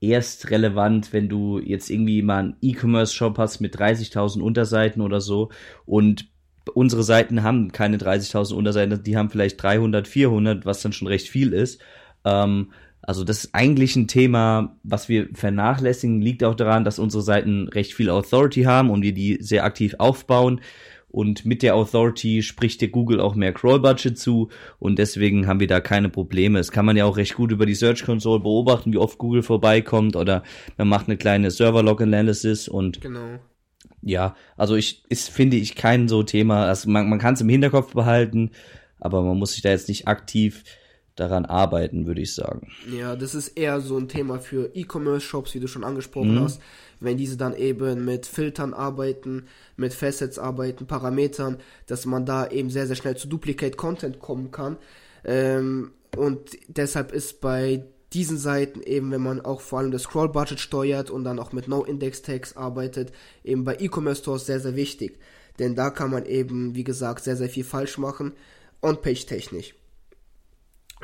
erst 0.00 0.50
relevant, 0.50 1.12
wenn 1.12 1.28
du 1.28 1.58
jetzt 1.58 1.90
irgendwie 1.90 2.22
mal 2.22 2.38
einen 2.38 2.56
E-Commerce-Shop 2.60 3.38
hast 3.38 3.60
mit 3.60 3.76
30.000 3.76 4.40
Unterseiten 4.40 5.00
oder 5.00 5.20
so 5.20 5.50
und 5.86 6.28
unsere 6.74 7.02
Seiten 7.02 7.42
haben 7.42 7.72
keine 7.72 7.96
30.000 7.96 8.54
Unterseiten, 8.54 9.02
die 9.02 9.16
haben 9.16 9.30
vielleicht 9.30 9.62
300, 9.62 10.06
400, 10.06 10.66
was 10.66 10.82
dann 10.82 10.92
schon 10.92 11.08
recht 11.08 11.28
viel 11.28 11.52
ist. 11.52 11.80
Ähm, 12.24 12.72
also 13.02 13.24
das 13.24 13.44
ist 13.44 13.54
eigentlich 13.54 13.96
ein 13.96 14.08
Thema, 14.08 14.76
was 14.84 15.08
wir 15.08 15.28
vernachlässigen, 15.34 16.20
liegt 16.20 16.44
auch 16.44 16.54
daran, 16.54 16.84
dass 16.84 16.98
unsere 16.98 17.22
Seiten 17.22 17.68
recht 17.68 17.94
viel 17.94 18.10
Authority 18.10 18.62
haben 18.62 18.90
und 18.90 19.02
wir 19.02 19.12
die 19.12 19.38
sehr 19.40 19.64
aktiv 19.64 19.96
aufbauen. 19.98 20.60
Und 21.08 21.44
mit 21.44 21.62
der 21.62 21.74
Authority 21.74 22.42
spricht 22.42 22.80
der 22.80 22.88
Google 22.88 23.20
auch 23.20 23.34
mehr 23.34 23.52
Crawl-Budget 23.52 24.16
zu 24.16 24.48
und 24.78 24.98
deswegen 24.98 25.46
haben 25.46 25.60
wir 25.60 25.66
da 25.66 25.80
keine 25.80 26.08
Probleme. 26.08 26.58
Das 26.58 26.72
kann 26.72 26.86
man 26.86 26.96
ja 26.96 27.04
auch 27.04 27.18
recht 27.18 27.34
gut 27.34 27.52
über 27.52 27.66
die 27.66 27.74
Search 27.74 28.04
Console 28.04 28.40
beobachten, 28.40 28.94
wie 28.94 28.98
oft 28.98 29.18
Google 29.18 29.42
vorbeikommt 29.42 30.16
oder 30.16 30.42
man 30.78 30.88
macht 30.88 31.08
eine 31.08 31.18
kleine 31.18 31.50
Server-Log-Analysis 31.50 32.66
und 32.66 33.02
genau 33.02 33.40
ja, 34.02 34.34
also 34.56 34.74
ich 34.74 35.04
ist 35.08 35.30
finde 35.30 35.56
ich 35.56 35.76
kein 35.76 36.08
so 36.08 36.22
Thema. 36.22 36.66
Also 36.66 36.90
man, 36.90 37.08
man 37.08 37.18
kann 37.18 37.34
es 37.34 37.40
im 37.40 37.48
Hinterkopf 37.48 37.94
behalten, 37.94 38.50
aber 38.98 39.22
man 39.22 39.38
muss 39.38 39.52
sich 39.52 39.62
da 39.62 39.70
jetzt 39.70 39.88
nicht 39.88 40.08
aktiv 40.08 40.64
daran 41.16 41.44
arbeiten, 41.44 42.06
würde 42.06 42.22
ich 42.22 42.34
sagen. 42.34 42.68
Ja, 42.90 43.16
das 43.16 43.34
ist 43.34 43.48
eher 43.48 43.80
so 43.80 43.98
ein 43.98 44.08
Thema 44.08 44.38
für 44.38 44.70
E-Commerce-Shops, 44.74 45.54
wie 45.54 45.60
du 45.60 45.68
schon 45.68 45.84
angesprochen 45.84 46.36
mhm. 46.36 46.40
hast. 46.40 46.60
Wenn 47.00 47.16
diese 47.16 47.36
dann 47.36 47.54
eben 47.54 48.04
mit 48.04 48.26
Filtern 48.26 48.74
arbeiten, 48.74 49.46
mit 49.76 49.92
Facets 49.92 50.38
arbeiten, 50.38 50.86
Parametern, 50.86 51.58
dass 51.86 52.06
man 52.06 52.24
da 52.24 52.46
eben 52.48 52.70
sehr, 52.70 52.86
sehr 52.86 52.96
schnell 52.96 53.16
zu 53.16 53.28
Duplicate 53.28 53.76
Content 53.76 54.20
kommen 54.20 54.50
kann. 54.50 54.78
Ähm, 55.24 55.92
und 56.16 56.56
deshalb 56.68 57.12
ist 57.12 57.40
bei 57.40 57.84
diesen 58.12 58.38
Seiten 58.38 58.82
eben, 58.82 59.10
wenn 59.10 59.22
man 59.22 59.40
auch 59.40 59.60
vor 59.60 59.80
allem 59.80 59.90
das 59.90 60.02
Scroll-Budget 60.02 60.60
steuert 60.60 61.10
und 61.10 61.24
dann 61.24 61.38
auch 61.38 61.52
mit 61.52 61.68
No-Index-Tags 61.68 62.56
arbeitet, 62.56 63.12
eben 63.42 63.64
bei 63.64 63.76
E-Commerce-Stores 63.78 64.46
sehr, 64.46 64.60
sehr 64.60 64.76
wichtig. 64.76 65.18
Denn 65.58 65.74
da 65.74 65.90
kann 65.90 66.10
man 66.10 66.26
eben, 66.26 66.74
wie 66.74 66.84
gesagt, 66.84 67.24
sehr, 67.24 67.36
sehr 67.36 67.48
viel 67.48 67.64
falsch 67.64 67.98
machen, 67.98 68.32
on-page-technisch. 68.82 69.74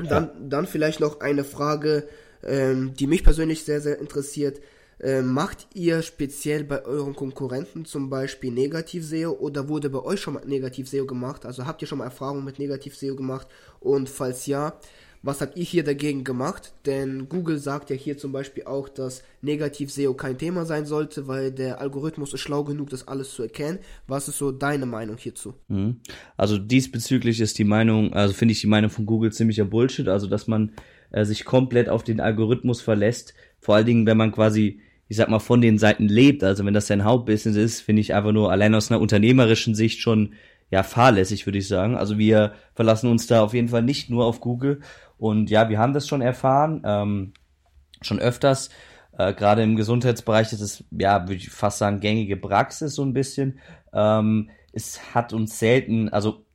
Dann, 0.07 0.49
dann 0.49 0.65
vielleicht 0.65 0.99
noch 0.99 1.19
eine 1.19 1.43
Frage, 1.43 2.07
ähm, 2.43 2.93
die 2.93 3.07
mich 3.07 3.23
persönlich 3.23 3.63
sehr, 3.65 3.81
sehr 3.81 3.99
interessiert. 3.99 4.61
Ähm, 5.01 5.31
macht 5.33 5.67
ihr 5.73 6.01
speziell 6.01 6.65
bei 6.65 6.83
euren 6.83 7.15
Konkurrenten 7.15 7.85
zum 7.85 8.09
Beispiel 8.09 8.51
Negativ-SEO 8.51 9.31
oder 9.31 9.69
wurde 9.69 9.89
bei 9.89 9.99
euch 9.99 10.19
schon 10.19 10.33
mal 10.33 10.45
Negativ-SEO 10.45 11.05
gemacht? 11.05 11.45
Also 11.45 11.65
habt 11.65 11.81
ihr 11.81 11.87
schon 11.87 11.99
mal 11.99 12.05
Erfahrung 12.05 12.43
mit 12.43 12.59
Negativ-SEO 12.59 13.15
gemacht? 13.15 13.47
Und 13.79 14.09
falls 14.09 14.45
ja, 14.45 14.77
was 15.21 15.41
habt 15.41 15.57
ihr 15.57 15.63
hier 15.63 15.83
dagegen 15.83 16.23
gemacht? 16.23 16.73
Denn 16.85 17.27
Google 17.27 17.57
sagt 17.57 17.89
ja 17.89 17.95
hier 17.95 18.17
zum 18.17 18.31
Beispiel 18.31 18.63
auch, 18.63 18.87
dass 18.87 19.23
Negativ-SEO 19.41 20.13
kein 20.13 20.37
Thema 20.37 20.65
sein 20.65 20.85
sollte, 20.85 21.27
weil 21.27 21.51
der 21.51 21.81
Algorithmus 21.81 22.33
ist 22.33 22.41
schlau 22.41 22.63
genug, 22.63 22.89
das 22.89 23.07
alles 23.07 23.33
zu 23.33 23.43
erkennen. 23.43 23.79
Was 24.07 24.27
ist 24.27 24.37
so 24.37 24.51
deine 24.51 24.85
Meinung 24.85 25.17
hierzu? 25.17 25.55
Mhm. 25.67 25.97
Also 26.37 26.57
diesbezüglich 26.57 27.41
ist 27.41 27.57
die 27.57 27.65
Meinung, 27.65 28.13
also 28.13 28.33
finde 28.33 28.53
ich 28.53 28.61
die 28.61 28.67
Meinung 28.67 28.89
von 28.89 29.05
Google 29.05 29.31
ziemlicher 29.31 29.65
Bullshit, 29.65 30.07
also 30.07 30.27
dass 30.27 30.47
man 30.47 30.71
äh, 31.11 31.25
sich 31.25 31.43
komplett 31.45 31.89
auf 31.89 32.03
den 32.03 32.21
Algorithmus 32.21 32.81
verlässt. 32.81 33.33
Vor 33.59 33.75
allen 33.75 33.85
Dingen, 33.85 34.05
wenn 34.05 34.17
man 34.17 34.31
quasi 34.31 34.79
ich 35.09 35.17
sag 35.17 35.27
mal, 35.27 35.39
von 35.39 35.59
den 35.59 35.79
Seiten 35.79 36.07
lebt, 36.07 36.43
also 36.43 36.63
wenn 36.65 36.75
das 36.75 36.85
sein 36.85 37.03
Hauptbusiness 37.03 37.57
ist, 37.57 37.81
finde 37.81 38.01
ich 38.01 38.13
einfach 38.13 38.31
nur 38.31 38.51
allein 38.51 38.75
aus 38.75 38.91
einer 38.91 39.01
unternehmerischen 39.01 39.73
Sicht 39.73 39.99
schon 39.99 40.33
ja 40.71 40.83
fahrlässig, 40.83 41.47
würde 41.47 41.57
ich 41.57 41.67
sagen. 41.67 41.95
Also 41.95 42.17
wir 42.19 42.53
verlassen 42.75 43.09
uns 43.09 43.25
da 43.25 43.41
auf 43.41 43.55
jeden 43.55 43.69
Fall 43.69 43.81
nicht 43.81 44.11
nur 44.11 44.25
auf 44.25 44.39
Google 44.39 44.81
und 45.19 45.49
ja, 45.49 45.69
wir 45.69 45.77
haben 45.77 45.93
das 45.93 46.07
schon 46.07 46.21
erfahren, 46.21 46.81
ähm, 46.85 47.33
schon 48.01 48.19
öfters. 48.19 48.69
Äh, 49.17 49.33
Gerade 49.33 49.63
im 49.63 49.75
Gesundheitsbereich 49.75 50.53
ist 50.53 50.61
es, 50.61 50.83
ja, 50.91 51.23
würde 51.23 51.35
ich 51.35 51.49
fast 51.49 51.77
sagen, 51.77 51.99
gängige 51.99 52.37
Praxis 52.37 52.95
so 52.95 53.03
ein 53.03 53.13
bisschen. 53.13 53.59
Ähm, 53.93 54.49
es 54.71 55.13
hat 55.13 55.33
uns 55.33 55.59
selten, 55.59 56.09
also 56.09 56.45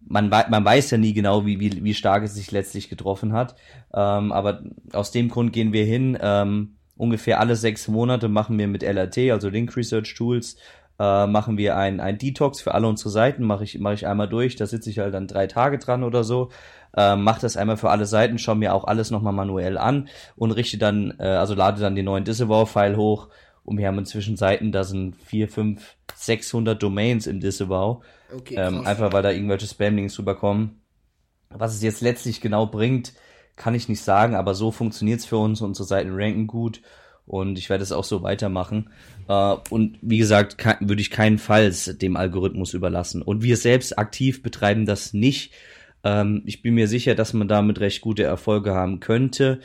man, 0.00 0.28
man 0.28 0.64
weiß 0.64 0.92
ja 0.92 0.98
nie 0.98 1.12
genau, 1.12 1.44
wie, 1.44 1.60
wie, 1.60 1.82
wie 1.82 1.94
stark 1.94 2.22
es 2.22 2.34
sich 2.34 2.50
letztlich 2.50 2.88
getroffen 2.88 3.32
hat. 3.32 3.56
Ähm, 3.92 4.32
aber 4.32 4.62
aus 4.92 5.10
dem 5.10 5.28
Grund 5.28 5.52
gehen 5.52 5.72
wir 5.72 5.84
hin. 5.84 6.16
Ähm, 6.20 6.76
ungefähr 6.96 7.40
alle 7.40 7.56
sechs 7.56 7.88
Monate 7.88 8.28
machen 8.28 8.58
wir 8.58 8.68
mit 8.68 8.82
LRT, 8.82 9.30
also 9.30 9.48
Link 9.48 9.76
Research 9.76 10.14
Tools, 10.14 10.56
äh, 10.98 11.26
machen 11.26 11.56
wir 11.56 11.76
ein, 11.76 12.00
ein 12.00 12.18
Detox 12.18 12.60
für 12.60 12.74
alle 12.74 12.88
unsere 12.88 13.10
Seiten, 13.10 13.44
mache 13.44 13.64
ich, 13.64 13.78
mach 13.78 13.92
ich 13.92 14.06
einmal 14.06 14.28
durch, 14.28 14.56
da 14.56 14.66
sitze 14.66 14.90
ich 14.90 14.98
halt 14.98 15.14
dann 15.14 15.28
drei 15.28 15.46
Tage 15.46 15.78
dran 15.78 16.02
oder 16.02 16.24
so 16.24 16.50
äh, 16.96 17.16
mache 17.16 17.40
das 17.40 17.56
einmal 17.56 17.76
für 17.76 17.90
alle 17.90 18.06
Seiten, 18.06 18.38
schaue 18.38 18.56
mir 18.56 18.74
auch 18.74 18.84
alles 18.84 19.10
nochmal 19.10 19.32
manuell 19.32 19.78
an 19.78 20.08
und 20.36 20.52
richte 20.52 20.78
dann, 20.78 21.14
äh, 21.18 21.24
also 21.24 21.54
lade 21.54 21.80
dann 21.80 21.94
den 21.94 22.04
neuen 22.04 22.24
Disavow-File 22.24 22.96
hoch 22.96 23.28
und 23.64 23.76
wir 23.76 23.86
haben 23.86 23.98
inzwischen 23.98 24.36
Seiten, 24.36 24.72
da 24.72 24.84
sind 24.84 25.14
4, 25.26 25.48
5, 25.48 25.96
600 26.14 26.82
Domains 26.82 27.26
im 27.26 27.40
Disavow. 27.40 28.02
Okay, 28.34 28.56
ähm, 28.56 28.86
einfach 28.86 29.12
weil 29.12 29.22
da 29.22 29.30
irgendwelche 29.30 29.66
Spam-Links 29.66 30.18
rüberkommen. 30.18 30.80
Was 31.50 31.74
es 31.74 31.82
jetzt 31.82 32.00
letztlich 32.00 32.40
genau 32.40 32.66
bringt, 32.66 33.12
kann 33.56 33.74
ich 33.74 33.88
nicht 33.88 34.02
sagen, 34.02 34.34
aber 34.34 34.54
so 34.54 34.70
funktioniert's 34.70 35.26
für 35.26 35.36
uns. 35.36 35.60
Unsere 35.60 35.86
Seiten 35.86 36.10
ranken 36.12 36.46
gut 36.46 36.80
und 37.26 37.58
ich 37.58 37.68
werde 37.68 37.82
es 37.82 37.92
auch 37.92 38.04
so 38.04 38.22
weitermachen. 38.22 38.90
Äh, 39.28 39.56
und 39.68 39.98
wie 40.00 40.18
gesagt, 40.18 40.56
würde 40.80 41.02
ich 41.02 41.10
keinenfalls 41.10 41.96
dem 41.98 42.16
Algorithmus 42.16 42.72
überlassen. 42.72 43.20
Und 43.20 43.42
wir 43.42 43.58
selbst 43.58 43.98
aktiv 43.98 44.42
betreiben 44.42 44.86
das 44.86 45.12
nicht. 45.12 45.52
Ähm, 46.08 46.42
ich 46.46 46.62
bin 46.62 46.74
mir 46.74 46.88
sicher, 46.88 47.14
dass 47.14 47.34
man 47.34 47.48
damit 47.48 47.80
recht 47.80 48.00
gute 48.00 48.22
Erfolge 48.22 48.72
haben 48.72 49.00
könnte. 49.00 49.60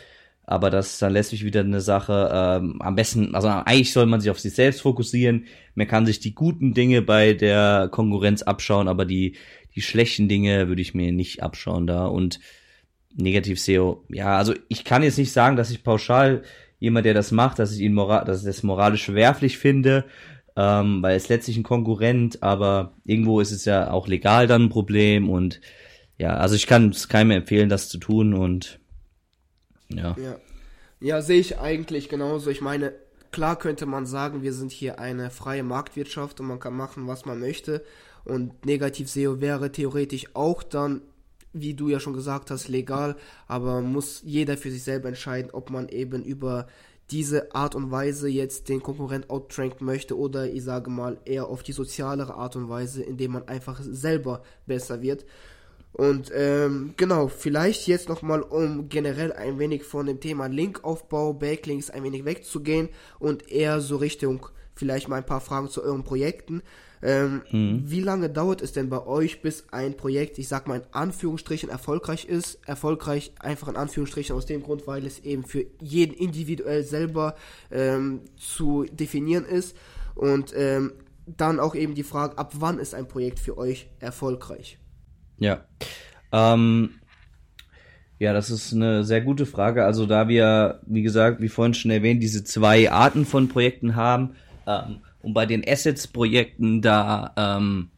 Aber 0.46 0.70
das 0.70 0.94
ist 0.94 1.02
dann 1.02 1.14
letztlich 1.14 1.46
wieder 1.46 1.62
eine 1.62 1.80
Sache, 1.80 2.30
ähm, 2.34 2.82
am 2.82 2.96
besten, 2.96 3.34
also 3.34 3.48
eigentlich 3.48 3.94
soll 3.94 4.08
man 4.08 4.20
sich 4.20 4.30
auf 4.30 4.40
sich 4.40 4.54
selbst 4.54 4.82
fokussieren. 4.82 5.46
Man 5.74 5.88
kann 5.88 6.06
sich 6.06 6.20
die 6.20 6.36
guten 6.36 6.74
Dinge 6.74 7.02
bei 7.02 7.34
der 7.34 7.88
Konkurrenz 7.90 8.42
abschauen, 8.42 8.90
aber 8.90 9.06
die, 9.06 9.38
die 9.74 9.82
schlechten 9.82 10.28
Dinge 10.28 10.68
würde 10.68 10.82
ich 10.82 10.94
mir 10.94 11.14
nicht 11.14 11.42
abschauen 11.42 11.88
da. 11.88 12.08
Und 12.08 12.42
negativ 13.16 13.60
SEO, 13.62 14.04
ja, 14.10 14.38
also 14.38 14.54
ich 14.68 14.84
kann 14.84 15.04
jetzt 15.04 15.18
nicht 15.18 15.32
sagen, 15.32 15.56
dass 15.56 15.72
ich 15.72 15.84
pauschal 15.84 16.44
jemand, 16.80 17.06
der 17.06 17.14
das 17.14 17.32
macht, 17.32 17.60
dass 17.60 17.74
ich 17.74 17.80
ihn 17.80 17.94
moral, 17.94 18.26
dass 18.26 18.40
ich 18.40 18.46
das 18.46 18.64
moralisch 18.64 19.06
verwerflich 19.06 19.58
finde, 19.58 20.06
ähm, 20.58 21.02
weil 21.02 21.16
es 21.16 21.30
letztlich 21.30 21.56
ein 21.56 21.64
Konkurrent, 21.64 22.44
aber 22.44 22.96
irgendwo 23.06 23.40
ist 23.40 23.52
es 23.52 23.66
ja 23.66 23.92
auch 23.92 24.08
legal 24.08 24.48
dann 24.48 24.64
ein 24.64 24.70
Problem 24.70 25.30
und 25.30 25.62
ja, 26.18 26.36
also 26.36 26.56
ich 26.56 26.68
kann 26.68 26.90
es 26.90 27.08
keinem 27.08 27.32
empfehlen, 27.32 27.70
das 27.70 27.90
zu 27.90 27.98
tun 27.98 28.34
und 28.34 28.80
ja. 29.90 30.16
Ja, 30.18 30.38
ja 31.00 31.22
sehe 31.22 31.40
ich 31.40 31.60
eigentlich 31.60 32.10
genauso. 32.10 32.50
Ich 32.50 32.62
meine, 32.62 32.94
klar 33.32 33.58
könnte 33.58 33.86
man 33.86 34.06
sagen, 34.06 34.42
wir 34.42 34.54
sind 34.54 34.72
hier 34.72 35.00
eine 35.00 35.30
freie 35.30 35.64
Marktwirtschaft 35.64 36.40
und 36.40 36.48
man 36.48 36.60
kann 36.60 36.76
machen, 36.76 37.08
was 37.08 37.26
man 37.26 37.40
möchte. 37.40 37.84
Und 38.26 38.66
Negativ-SEO 38.66 39.42
wäre 39.42 39.72
theoretisch 39.72 40.28
auch 40.34 40.64
dann, 40.64 41.02
wie 41.52 41.74
du 41.74 41.90
ja 41.90 42.00
schon 42.00 42.14
gesagt 42.14 42.52
hast, 42.52 42.68
legal, 42.68 43.16
aber 43.48 43.82
muss 43.82 44.22
jeder 44.24 44.58
für 44.58 44.72
sich 44.72 44.84
selber 44.84 45.10
entscheiden, 45.10 45.52
ob 45.52 45.70
man 45.70 45.90
eben 45.90 46.24
über 46.24 46.68
diese 47.12 47.54
Art 47.54 47.76
und 47.76 47.92
Weise 47.92 48.30
jetzt 48.30 48.70
den 48.70 48.82
Konkurrent 48.82 49.30
outranken 49.30 49.86
möchte 49.86 50.18
oder 50.18 50.50
ich 50.50 50.64
sage 50.64 50.90
mal 50.90 51.18
eher 51.26 51.48
auf 51.48 51.62
die 51.62 51.74
sozialere 51.74 52.34
Art 52.34 52.56
und 52.56 52.70
Weise, 52.70 53.04
indem 53.04 53.34
man 53.34 53.48
einfach 53.48 53.80
selber 53.84 54.42
besser 54.66 55.02
wird. 55.02 55.26
Und 55.94 56.32
ähm, 56.34 56.96
genau, 56.98 57.28
vielleicht 57.28 57.88
jetzt 57.88 58.10
nochmal, 58.10 58.42
um 58.42 58.90
generell 58.90 59.32
ein 59.32 59.60
wenig 59.60 59.84
von 59.84 60.08
dem 60.08 60.20
Thema 60.20 60.48
Linkaufbau, 60.48 61.34
Backlinks 61.34 61.92
ein 61.92 62.04
wenig 62.04 62.26
wegzugehen 62.26 62.90
und 63.20 63.50
eher 63.52 63.80
so 63.80 63.98
Richtung 63.98 64.48
vielleicht 64.76 65.08
mal 65.08 65.18
ein 65.18 65.26
paar 65.26 65.42
Fragen 65.42 65.70
zu 65.70 65.84
euren 65.84 66.04
Projekten. 66.04 66.64
Ähm, 67.04 67.42
mhm. 67.52 67.84
Wie 67.86 68.00
lange 68.00 68.30
dauert 68.30 68.62
es 68.62 68.72
denn 68.72 68.90
bei 68.90 69.06
euch, 69.06 69.42
bis 69.42 69.66
ein 69.72 69.96
Projekt, 69.96 70.40
ich 70.40 70.48
sag 70.48 70.68
mal 70.68 70.80
in 70.80 70.88
Anführungsstrichen, 70.92 71.70
erfolgreich 71.70 72.26
ist? 72.26 72.60
Erfolgreich 72.66 73.34
einfach 73.40 73.68
in 73.68 73.76
Anführungsstrichen 73.76 74.36
aus 74.36 74.46
dem 74.46 74.64
Grund, 74.64 74.88
weil 74.88 75.06
es 75.06 75.20
eben 75.20 75.44
für 75.44 75.66
jeden 75.80 76.14
individuell 76.14 76.84
selber 76.84 77.36
ähm, 77.72 78.22
zu 78.38 78.86
definieren 78.86 79.46
ist. 79.46 79.76
Und 80.16 80.54
ähm, 80.56 80.94
dann 81.26 81.60
auch 81.60 81.76
eben 81.76 81.94
die 81.94 82.04
Frage, 82.04 82.38
ab 82.38 82.54
wann 82.58 82.80
ist 82.80 82.96
ein 82.96 83.08
Projekt 83.08 83.40
für 83.40 83.58
euch 83.58 83.90
erfolgreich? 84.00 84.80
Ja. 85.38 85.66
Ähm, 86.32 86.92
ja, 88.20 88.34
das 88.34 88.50
ist 88.50 88.74
eine 88.74 89.04
sehr 89.04 89.22
gute 89.22 89.46
Frage. 89.46 89.86
Also 89.86 90.06
da 90.06 90.28
wir, 90.28 90.80
wie 90.86 91.02
gesagt, 91.02 91.42
wie 91.42 91.50
vorhin 91.50 91.74
schon 91.74 91.92
erwähnt, 91.92 92.24
diese 92.24 92.44
zwei 92.44 92.92
Arten 92.92 93.26
von 93.26 93.50
Projekten 93.50 93.96
haben, 93.96 94.36
ähm, 94.66 95.02
und 95.22 95.34
bei 95.34 95.46
den 95.46 95.64
Assets-Projekten, 95.66 96.82
da 96.82 97.34
ähm, 97.38 97.90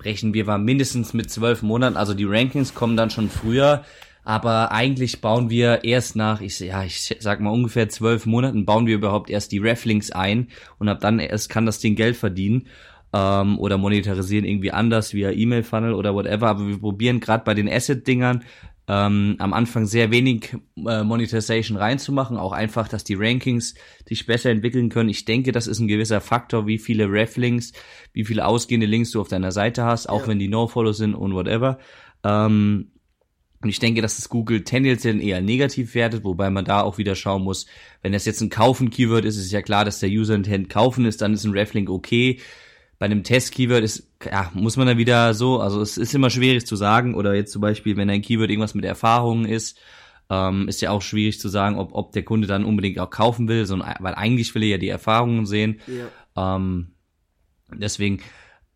rechnen 0.00 0.34
wir 0.34 0.44
mal 0.46 0.58
mindestens 0.58 1.12
mit 1.12 1.30
zwölf 1.30 1.62
Monaten. 1.62 1.96
Also 1.96 2.14
die 2.14 2.24
Rankings 2.24 2.74
kommen 2.74 2.96
dann 2.96 3.10
schon 3.10 3.28
früher. 3.28 3.84
Aber 4.24 4.70
eigentlich 4.72 5.20
bauen 5.20 5.50
wir 5.50 5.84
erst 5.84 6.16
nach, 6.16 6.40
ich, 6.40 6.60
ja, 6.60 6.84
ich 6.84 7.16
sag 7.18 7.40
mal 7.40 7.50
ungefähr 7.50 7.88
zwölf 7.88 8.24
Monaten, 8.24 8.64
bauen 8.64 8.86
wir 8.86 8.94
überhaupt 8.94 9.30
erst 9.30 9.50
die 9.50 9.58
Reflinks 9.58 10.12
ein 10.12 10.48
und 10.78 10.88
ab 10.88 11.00
dann 11.00 11.18
erst 11.18 11.50
kann 11.50 11.66
das 11.66 11.80
Ding 11.80 11.96
Geld 11.96 12.16
verdienen 12.16 12.68
ähm, 13.12 13.58
oder 13.58 13.78
monetarisieren 13.78 14.44
irgendwie 14.44 14.72
anders 14.72 15.14
via 15.14 15.30
E-Mail-Funnel 15.30 15.94
oder 15.94 16.14
whatever. 16.14 16.48
Aber 16.48 16.66
wir 16.66 16.78
probieren 16.78 17.20
gerade 17.20 17.44
bei 17.44 17.54
den 17.54 17.68
Asset-Dingern 17.68 18.44
ähm, 18.88 19.36
am 19.38 19.52
Anfang 19.52 19.86
sehr 19.86 20.10
wenig 20.10 20.56
äh, 20.86 21.04
Monetization 21.04 21.76
reinzumachen, 21.76 22.36
auch 22.36 22.52
einfach, 22.52 22.88
dass 22.88 23.04
die 23.04 23.14
Rankings 23.14 23.74
sich 24.08 24.26
besser 24.26 24.50
entwickeln 24.50 24.88
können. 24.88 25.08
Ich 25.08 25.24
denke, 25.24 25.52
das 25.52 25.66
ist 25.66 25.78
ein 25.78 25.88
gewisser 25.88 26.20
Faktor, 26.20 26.66
wie 26.66 26.78
viele 26.78 27.10
Reflinks, 27.10 27.72
wie 28.12 28.24
viele 28.24 28.44
ausgehende 28.44 28.86
Links 28.86 29.12
du 29.12 29.20
auf 29.20 29.28
deiner 29.28 29.52
Seite 29.52 29.84
hast, 29.84 30.08
auch 30.08 30.22
ja. 30.22 30.28
wenn 30.28 30.40
die 30.40 30.48
No-Follow 30.48 30.92
sind 30.92 31.14
und 31.14 31.34
whatever. 31.34 31.78
Ähm, 32.24 32.88
und 33.62 33.68
ich 33.68 33.78
denke, 33.78 34.02
dass 34.02 34.16
das 34.16 34.28
Google 34.28 34.64
tendenziell 34.64 35.22
eher 35.22 35.40
negativ 35.40 35.94
wertet, 35.94 36.24
wobei 36.24 36.50
man 36.50 36.64
da 36.64 36.82
auch 36.82 36.98
wieder 36.98 37.14
schauen 37.14 37.44
muss, 37.44 37.66
wenn 38.02 38.12
das 38.12 38.24
jetzt 38.24 38.40
ein 38.40 38.50
Kaufen-Keyword 38.50 39.24
ist, 39.24 39.36
ist 39.36 39.52
ja 39.52 39.62
klar, 39.62 39.84
dass 39.84 40.00
der 40.00 40.10
User-Intent 40.10 40.68
kaufen 40.68 41.04
ist, 41.04 41.22
dann 41.22 41.32
ist 41.32 41.44
ein 41.44 41.52
Reflink 41.52 41.88
okay 41.88 42.40
bei 43.02 43.06
einem 43.06 43.24
Test-Keyword 43.24 43.82
ist, 43.82 44.06
ja, 44.24 44.48
muss 44.54 44.76
man 44.76 44.86
da 44.86 44.96
wieder 44.96 45.34
so, 45.34 45.58
also 45.58 45.80
es 45.80 45.98
ist 45.98 46.14
immer 46.14 46.30
schwierig 46.30 46.68
zu 46.68 46.76
sagen, 46.76 47.16
oder 47.16 47.34
jetzt 47.34 47.50
zum 47.50 47.60
Beispiel, 47.60 47.96
wenn 47.96 48.08
ein 48.08 48.22
Keyword 48.22 48.48
irgendwas 48.48 48.74
mit 48.74 48.84
Erfahrungen 48.84 49.44
ist, 49.44 49.76
ähm, 50.30 50.68
ist 50.68 50.80
ja 50.82 50.92
auch 50.92 51.02
schwierig 51.02 51.40
zu 51.40 51.48
sagen, 51.48 51.80
ob, 51.80 51.96
ob 51.96 52.12
der 52.12 52.22
Kunde 52.22 52.46
dann 52.46 52.64
unbedingt 52.64 53.00
auch 53.00 53.10
kaufen 53.10 53.48
will, 53.48 53.66
sondern, 53.66 53.92
weil 53.98 54.14
eigentlich 54.14 54.54
will 54.54 54.62
er 54.62 54.68
ja 54.68 54.78
die 54.78 54.88
Erfahrungen 54.88 55.46
sehen. 55.46 55.80
Ja. 55.88 56.54
Ähm, 56.54 56.92
deswegen, 57.74 58.20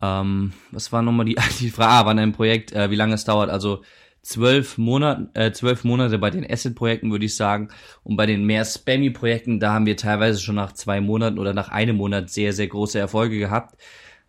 ähm, 0.02 0.54
was 0.72 0.90
war 0.90 1.02
nochmal 1.02 1.26
die, 1.26 1.36
die 1.60 1.70
Frage, 1.70 1.92
ah, 1.92 2.06
wann 2.06 2.18
ein 2.18 2.32
Projekt, 2.32 2.72
äh, 2.72 2.90
wie 2.90 2.96
lange 2.96 3.14
es 3.14 3.26
dauert, 3.26 3.48
also 3.48 3.84
zwölf 4.22 4.76
Monate, 4.76 5.30
äh, 5.34 5.52
zwölf 5.52 5.84
Monate 5.84 6.18
bei 6.18 6.30
den 6.30 6.44
Asset-Projekten, 6.44 7.12
würde 7.12 7.26
ich 7.26 7.36
sagen. 7.36 7.68
Und 8.02 8.16
bei 8.16 8.26
den 8.26 8.44
mehr 8.44 8.64
Spammy-Projekten, 8.64 9.60
da 9.60 9.74
haben 9.74 9.86
wir 9.86 9.96
teilweise 9.96 10.40
schon 10.40 10.56
nach 10.56 10.72
zwei 10.72 11.00
Monaten 11.00 11.38
oder 11.38 11.54
nach 11.54 11.68
einem 11.68 11.94
Monat 11.94 12.28
sehr, 12.28 12.52
sehr 12.52 12.66
große 12.66 12.98
Erfolge 12.98 13.38
gehabt. 13.38 13.76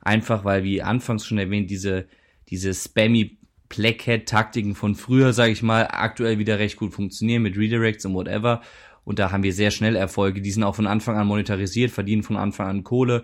Einfach 0.01 0.45
weil, 0.45 0.63
wie 0.63 0.81
anfangs 0.81 1.25
schon 1.25 1.37
erwähnt, 1.37 1.69
diese, 1.69 2.05
diese 2.49 2.73
spammy 2.73 3.37
Blackhead-Taktiken 3.69 4.75
von 4.75 4.95
früher, 4.95 5.33
sage 5.33 5.51
ich 5.51 5.61
mal, 5.61 5.87
aktuell 5.89 6.39
wieder 6.39 6.59
recht 6.59 6.77
gut 6.77 6.93
funktionieren 6.93 7.43
mit 7.43 7.57
Redirects 7.57 8.05
und 8.05 8.13
whatever. 8.13 8.61
Und 9.03 9.19
da 9.19 9.31
haben 9.31 9.43
wir 9.43 9.53
sehr 9.53 9.71
schnell 9.71 9.95
Erfolge. 9.95 10.41
Die 10.41 10.51
sind 10.51 10.63
auch 10.63 10.75
von 10.75 10.87
Anfang 10.87 11.15
an 11.17 11.27
monetarisiert, 11.27 11.91
verdienen 11.91 12.23
von 12.23 12.35
Anfang 12.35 12.67
an 12.67 12.83
Kohle, 12.83 13.23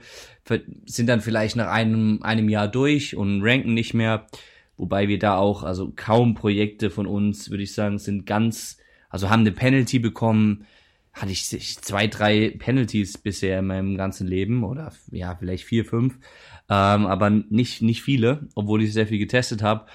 sind 0.86 1.08
dann 1.08 1.22
vielleicht 1.22 1.56
nach 1.56 1.68
einem, 1.68 2.20
einem 2.24 2.50
Jahr 2.50 2.70
durch 2.70 3.16
und 3.16 3.42
ranken 3.44 3.74
nicht 3.74 3.94
mehr. 3.94 4.28
Wobei 4.78 5.08
wir 5.08 5.20
da 5.20 5.38
auch, 5.38 5.64
also 5.64 5.92
kaum 5.96 6.36
Projekte 6.36 6.90
von 6.90 7.06
uns, 7.06 7.50
würde 7.50 7.64
ich 7.64 7.74
sagen, 7.74 8.00
sind 8.00 8.26
ganz, 8.26 8.78
also 9.10 9.30
haben 9.30 9.42
eine 9.42 9.52
Penalty 9.52 10.00
bekommen, 10.00 10.66
hatte 11.14 11.32
ich 11.32 11.45
zwei, 11.82 12.07
drei 12.07 12.49
Penalties 12.57 13.20
bisher 13.20 13.59
in 13.59 13.68
meinem 13.68 13.97
ganzen 13.97 14.28
Leben 14.28 14.64
oder 14.64 14.91
ja, 15.11 15.36
vielleicht 15.36 15.64
vier, 15.64 15.86
fünf, 15.86 16.16
ähm, 16.70 17.05
aber 17.05 17.30
nicht, 17.30 17.84
nicht 17.84 18.01
viele, 18.01 18.47
obwohl 18.55 18.82
ich 18.82 18.93
sehr 18.93 19.07
viel 19.07 19.20
getestet 19.20 19.61
habe. 19.61 19.86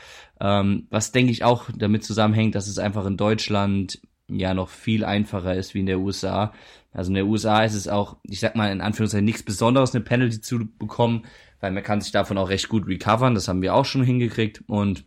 Ähm, 0.40 0.86
was 0.90 1.10
denke 1.10 1.32
ich 1.32 1.42
auch 1.42 1.68
damit 1.76 2.04
zusammenhängt, 2.04 2.54
dass 2.54 2.68
es 2.68 2.78
einfach 2.78 3.04
in 3.04 3.16
Deutschland 3.16 4.00
ja 4.28 4.54
noch 4.54 4.68
viel 4.68 5.04
einfacher 5.04 5.54
ist 5.54 5.74
wie 5.74 5.80
in 5.80 5.86
der 5.86 5.98
USA. 5.98 6.52
Also 6.92 7.10
in 7.10 7.14
der 7.14 7.26
USA 7.26 7.64
ist 7.64 7.74
es 7.74 7.88
auch, 7.88 8.18
ich 8.22 8.38
sag 8.40 8.54
mal 8.54 8.70
in 8.70 8.80
Anführungszeichen 8.80 9.24
nichts 9.24 9.42
Besonderes, 9.42 9.94
eine 9.94 10.04
Penalty 10.04 10.40
zu 10.40 10.68
bekommen, 10.78 11.24
weil 11.60 11.72
man 11.72 11.82
kann 11.82 12.00
sich 12.00 12.12
davon 12.12 12.38
auch 12.38 12.48
recht 12.48 12.68
gut 12.68 12.86
recovern. 12.86 13.34
Das 13.34 13.48
haben 13.48 13.62
wir 13.62 13.74
auch 13.74 13.84
schon 13.84 14.04
hingekriegt 14.04 14.62
und 14.68 15.04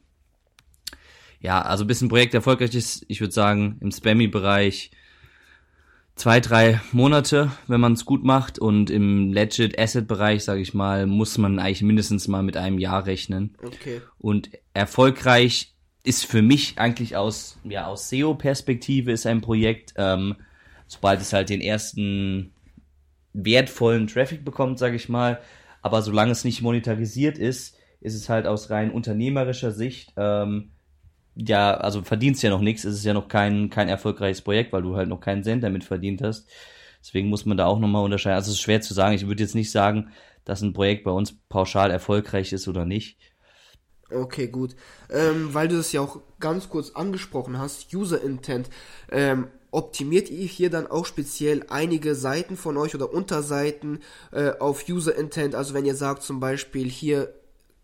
ja, 1.39 1.61
also 1.61 1.85
bis 1.85 2.01
ein 2.01 2.09
Projekt 2.09 2.33
erfolgreich 2.33 2.75
ist, 2.75 3.05
ich 3.07 3.19
würde 3.19 3.33
sagen, 3.33 3.77
im 3.79 3.91
Spammy-Bereich 3.91 4.91
zwei, 6.15 6.39
drei 6.39 6.79
Monate, 6.91 7.51
wenn 7.67 7.81
man 7.81 7.93
es 7.93 8.05
gut 8.05 8.23
macht. 8.23 8.59
Und 8.59 8.89
im 8.89 9.33
Legit 9.33 9.79
Asset 9.79 10.07
Bereich, 10.07 10.43
sage 10.43 10.61
ich 10.61 10.73
mal, 10.73 11.07
muss 11.07 11.37
man 11.37 11.59
eigentlich 11.59 11.81
mindestens 11.81 12.27
mal 12.27 12.43
mit 12.43 12.57
einem 12.57 12.79
Jahr 12.79 13.05
rechnen. 13.05 13.55
Okay. 13.63 14.01
Und 14.19 14.49
erfolgreich 14.73 15.73
ist 16.03 16.25
für 16.25 16.41
mich 16.41 16.77
eigentlich 16.77 17.15
aus, 17.15 17.57
ja, 17.63 17.87
aus 17.87 18.09
SEO-Perspektive 18.09 19.11
ist 19.11 19.27
ein 19.27 19.41
Projekt, 19.41 19.93
ähm, 19.97 20.35
sobald 20.87 21.21
es 21.21 21.33
halt 21.33 21.49
den 21.49 21.61
ersten 21.61 22.53
wertvollen 23.33 24.07
Traffic 24.07 24.43
bekommt, 24.43 24.79
sage 24.79 24.95
ich 24.95 25.09
mal. 25.09 25.39
Aber 25.81 26.01
solange 26.01 26.31
es 26.31 26.43
nicht 26.43 26.61
monetarisiert 26.61 27.37
ist, 27.37 27.77
ist 28.01 28.15
es 28.15 28.29
halt 28.29 28.47
aus 28.47 28.69
rein 28.69 28.91
unternehmerischer 28.91 29.71
Sicht 29.71 30.13
ähm, 30.17 30.71
ja, 31.35 31.73
also 31.75 32.01
verdienst 32.01 32.43
ja 32.43 32.49
noch 32.49 32.61
nichts, 32.61 32.83
es 32.83 32.95
ist 32.95 33.05
ja 33.05 33.13
noch 33.13 33.27
kein, 33.27 33.69
kein 33.69 33.89
erfolgreiches 33.89 34.41
Projekt, 34.41 34.73
weil 34.73 34.81
du 34.81 34.95
halt 34.95 35.09
noch 35.09 35.19
keinen 35.19 35.43
Cent 35.43 35.63
damit 35.63 35.83
verdient 35.83 36.21
hast. 36.21 36.47
Deswegen 37.01 37.29
muss 37.29 37.45
man 37.45 37.57
da 37.57 37.65
auch 37.65 37.79
nochmal 37.79 38.03
unterscheiden. 38.03 38.35
Also 38.35 38.51
es 38.51 38.57
ist 38.57 38.61
schwer 38.61 38.81
zu 38.81 38.93
sagen. 38.93 39.15
Ich 39.15 39.27
würde 39.27 39.41
jetzt 39.41 39.55
nicht 39.55 39.71
sagen, 39.71 40.11
dass 40.45 40.61
ein 40.61 40.73
Projekt 40.73 41.03
bei 41.03 41.11
uns 41.11 41.35
pauschal 41.49 41.89
erfolgreich 41.89 42.53
ist 42.53 42.67
oder 42.67 42.85
nicht. 42.85 43.17
Okay, 44.11 44.47
gut. 44.47 44.75
Ähm, 45.09 45.53
weil 45.53 45.67
du 45.67 45.77
das 45.77 45.91
ja 45.93 46.01
auch 46.01 46.19
ganz 46.39 46.69
kurz 46.69 46.91
angesprochen 46.91 47.57
hast, 47.57 47.93
User 47.93 48.21
Intent. 48.21 48.69
Ähm, 49.09 49.47
optimiert 49.71 50.29
ihr 50.29 50.45
hier 50.45 50.69
dann 50.69 50.85
auch 50.85 51.05
speziell 51.05 51.65
einige 51.69 52.13
Seiten 52.13 52.57
von 52.57 52.77
euch 52.77 52.93
oder 52.93 53.13
Unterseiten 53.13 53.99
äh, 54.31 54.51
auf 54.59 54.87
User 54.89 55.15
Intent? 55.15 55.55
Also 55.55 55.73
wenn 55.73 55.85
ihr 55.85 55.95
sagt 55.95 56.23
zum 56.23 56.39
Beispiel 56.39 56.89
hier 56.89 57.33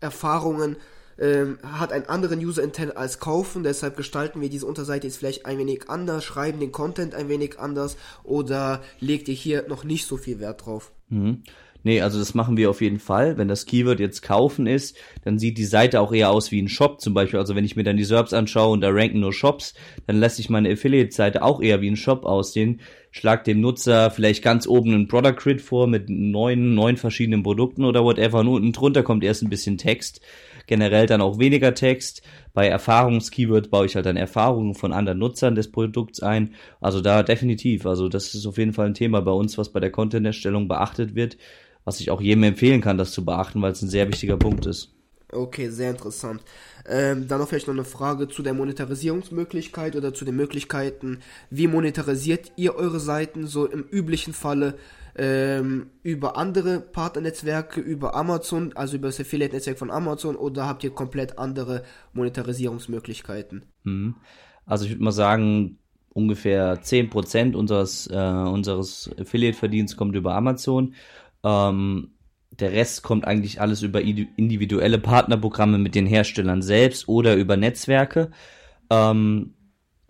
Erfahrungen 0.00 0.76
ähm, 1.18 1.58
hat 1.62 1.92
einen 1.92 2.06
anderen 2.06 2.38
User 2.40 2.62
Intent 2.62 2.96
als 2.96 3.18
kaufen, 3.18 3.62
deshalb 3.62 3.96
gestalten 3.96 4.40
wir 4.40 4.48
diese 4.48 4.66
Unterseite 4.66 5.06
jetzt 5.06 5.16
vielleicht 5.16 5.46
ein 5.46 5.58
wenig 5.58 5.88
anders, 5.88 6.24
schreiben 6.24 6.60
den 6.60 6.72
Content 6.72 7.14
ein 7.14 7.28
wenig 7.28 7.58
anders 7.58 7.96
oder 8.24 8.82
legt 9.00 9.28
ihr 9.28 9.34
hier 9.34 9.66
noch 9.68 9.84
nicht 9.84 10.06
so 10.06 10.16
viel 10.16 10.38
Wert 10.40 10.66
drauf? 10.66 10.92
Mhm. 11.08 11.42
Nee, 11.84 12.00
also 12.00 12.18
das 12.18 12.34
machen 12.34 12.56
wir 12.56 12.70
auf 12.70 12.80
jeden 12.80 12.98
Fall. 12.98 13.38
Wenn 13.38 13.46
das 13.46 13.64
Keyword 13.64 14.00
jetzt 14.00 14.20
kaufen 14.22 14.66
ist, 14.66 14.96
dann 15.24 15.38
sieht 15.38 15.58
die 15.58 15.64
Seite 15.64 16.00
auch 16.00 16.12
eher 16.12 16.30
aus 16.30 16.50
wie 16.50 16.60
ein 16.60 16.68
Shop 16.68 17.00
zum 17.00 17.14
Beispiel. 17.14 17.38
Also 17.38 17.54
wenn 17.54 17.64
ich 17.64 17.76
mir 17.76 17.84
dann 17.84 17.96
die 17.96 18.04
SERPs 18.04 18.32
anschaue 18.32 18.72
und 18.72 18.80
da 18.80 18.90
ranken 18.90 19.20
nur 19.20 19.32
Shops, 19.32 19.74
dann 20.06 20.18
lässt 20.18 20.36
sich 20.36 20.50
meine 20.50 20.70
Affiliate-Seite 20.72 21.42
auch 21.42 21.62
eher 21.62 21.80
wie 21.80 21.88
ein 21.88 21.96
Shop 21.96 22.24
aussehen. 22.24 22.80
Schlag 23.12 23.44
dem 23.44 23.60
Nutzer 23.60 24.10
vielleicht 24.10 24.42
ganz 24.42 24.66
oben 24.66 24.92
einen 24.92 25.08
Product 25.08 25.36
Grid 25.36 25.62
vor 25.62 25.86
mit 25.86 26.10
neun, 26.10 26.74
neun 26.74 26.96
verschiedenen 26.96 27.44
Produkten 27.44 27.84
oder 27.84 28.02
whatever. 28.04 28.40
Und 28.40 28.48
unten 28.48 28.72
drunter 28.72 29.04
kommt 29.04 29.22
erst 29.22 29.42
ein 29.42 29.50
bisschen 29.50 29.78
Text 29.78 30.20
generell 30.68 31.06
dann 31.06 31.20
auch 31.20 31.38
weniger 31.38 31.74
Text. 31.74 32.22
Bei 32.54 32.68
Erfahrungskeywords 32.68 33.68
baue 33.68 33.86
ich 33.86 33.96
halt 33.96 34.06
dann 34.06 34.16
Erfahrungen 34.16 34.74
von 34.74 34.92
anderen 34.92 35.18
Nutzern 35.18 35.56
des 35.56 35.72
Produkts 35.72 36.22
ein. 36.22 36.54
Also 36.80 37.00
da 37.00 37.24
definitiv. 37.24 37.86
Also 37.86 38.08
das 38.08 38.34
ist 38.34 38.46
auf 38.46 38.58
jeden 38.58 38.72
Fall 38.72 38.86
ein 38.86 38.94
Thema 38.94 39.20
bei 39.20 39.32
uns, 39.32 39.58
was 39.58 39.72
bei 39.72 39.80
der 39.80 39.90
Content-Erstellung 39.90 40.68
beachtet 40.68 41.16
wird, 41.16 41.36
was 41.84 41.98
ich 42.00 42.10
auch 42.10 42.20
jedem 42.20 42.44
empfehlen 42.44 42.80
kann, 42.80 42.98
das 42.98 43.10
zu 43.10 43.24
beachten, 43.24 43.60
weil 43.60 43.72
es 43.72 43.82
ein 43.82 43.88
sehr 43.88 44.06
wichtiger 44.08 44.36
Punkt 44.36 44.66
ist. 44.66 44.94
Okay, 45.30 45.68
sehr 45.68 45.90
interessant. 45.90 46.40
Ähm, 46.88 47.28
dann 47.28 47.38
noch 47.38 47.48
vielleicht 47.48 47.66
noch 47.66 47.74
eine 47.74 47.84
Frage 47.84 48.28
zu 48.28 48.42
der 48.42 48.54
Monetarisierungsmöglichkeit 48.54 49.94
oder 49.94 50.14
zu 50.14 50.24
den 50.24 50.36
Möglichkeiten. 50.36 51.20
Wie 51.50 51.66
monetarisiert 51.66 52.52
ihr 52.56 52.76
eure 52.76 52.98
Seiten 52.98 53.46
so 53.46 53.66
im 53.66 53.82
üblichen 53.82 54.32
Falle? 54.32 54.78
Ähm, 55.18 55.90
über 56.02 56.36
andere 56.36 56.80
Partnernetzwerke, 56.80 57.80
über 57.80 58.14
Amazon, 58.14 58.72
also 58.74 58.96
über 58.96 59.08
das 59.08 59.20
Affiliate-Netzwerk 59.20 59.78
von 59.78 59.90
Amazon 59.90 60.36
oder 60.36 60.66
habt 60.66 60.84
ihr 60.84 60.90
komplett 60.90 61.38
andere 61.38 61.82
Monetarisierungsmöglichkeiten? 62.12 63.66
Mhm. 63.82 64.14
Also 64.64 64.84
ich 64.84 64.92
würde 64.92 65.04
mal 65.04 65.12
sagen, 65.12 65.78
ungefähr 66.10 66.80
10% 66.82 67.54
unseres, 67.54 68.06
äh, 68.08 68.16
unseres 68.16 69.10
Affiliate-Verdienst 69.18 69.96
kommt 69.96 70.14
über 70.14 70.34
Amazon. 70.34 70.94
Ähm, 71.42 72.12
der 72.50 72.72
Rest 72.72 73.02
kommt 73.02 73.24
eigentlich 73.24 73.60
alles 73.60 73.82
über 73.82 74.00
individuelle 74.00 74.98
Partnerprogramme 74.98 75.78
mit 75.78 75.94
den 75.94 76.06
Herstellern 76.06 76.62
selbst 76.62 77.08
oder 77.08 77.34
über 77.34 77.56
Netzwerke. 77.56 78.30
Ähm, 78.90 79.54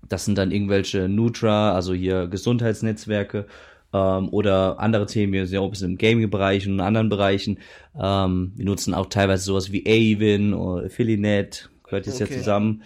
das 0.09 0.24
sind 0.24 0.38
dann 0.38 0.50
irgendwelche 0.50 1.09
Nutra, 1.09 1.72
also 1.72 1.92
hier 1.92 2.26
Gesundheitsnetzwerke 2.26 3.46
ähm, 3.93 4.28
oder 4.30 4.80
andere 4.80 5.07
Themen, 5.07 5.32
wir 5.32 5.47
sind 5.47 5.55
ja 5.55 5.61
auch 5.61 5.66
ein 5.66 5.70
bisschen 5.70 5.93
im 5.93 5.99
Gaming-Bereich 5.99 6.66
und 6.66 6.74
in 6.74 6.80
anderen 6.80 7.09
Bereichen. 7.09 7.59
Ähm, 8.01 8.53
wir 8.57 8.64
nutzen 8.64 8.95
auch 8.95 9.07
teilweise 9.07 9.45
sowas 9.45 9.72
wie 9.72 9.84
Avin 9.86 10.55
oder 10.55 10.86
Affiliate, 10.86 11.68
gehört 11.84 12.07
jetzt 12.07 12.20
okay. 12.20 12.32
ja 12.32 12.39
zusammen. 12.39 12.82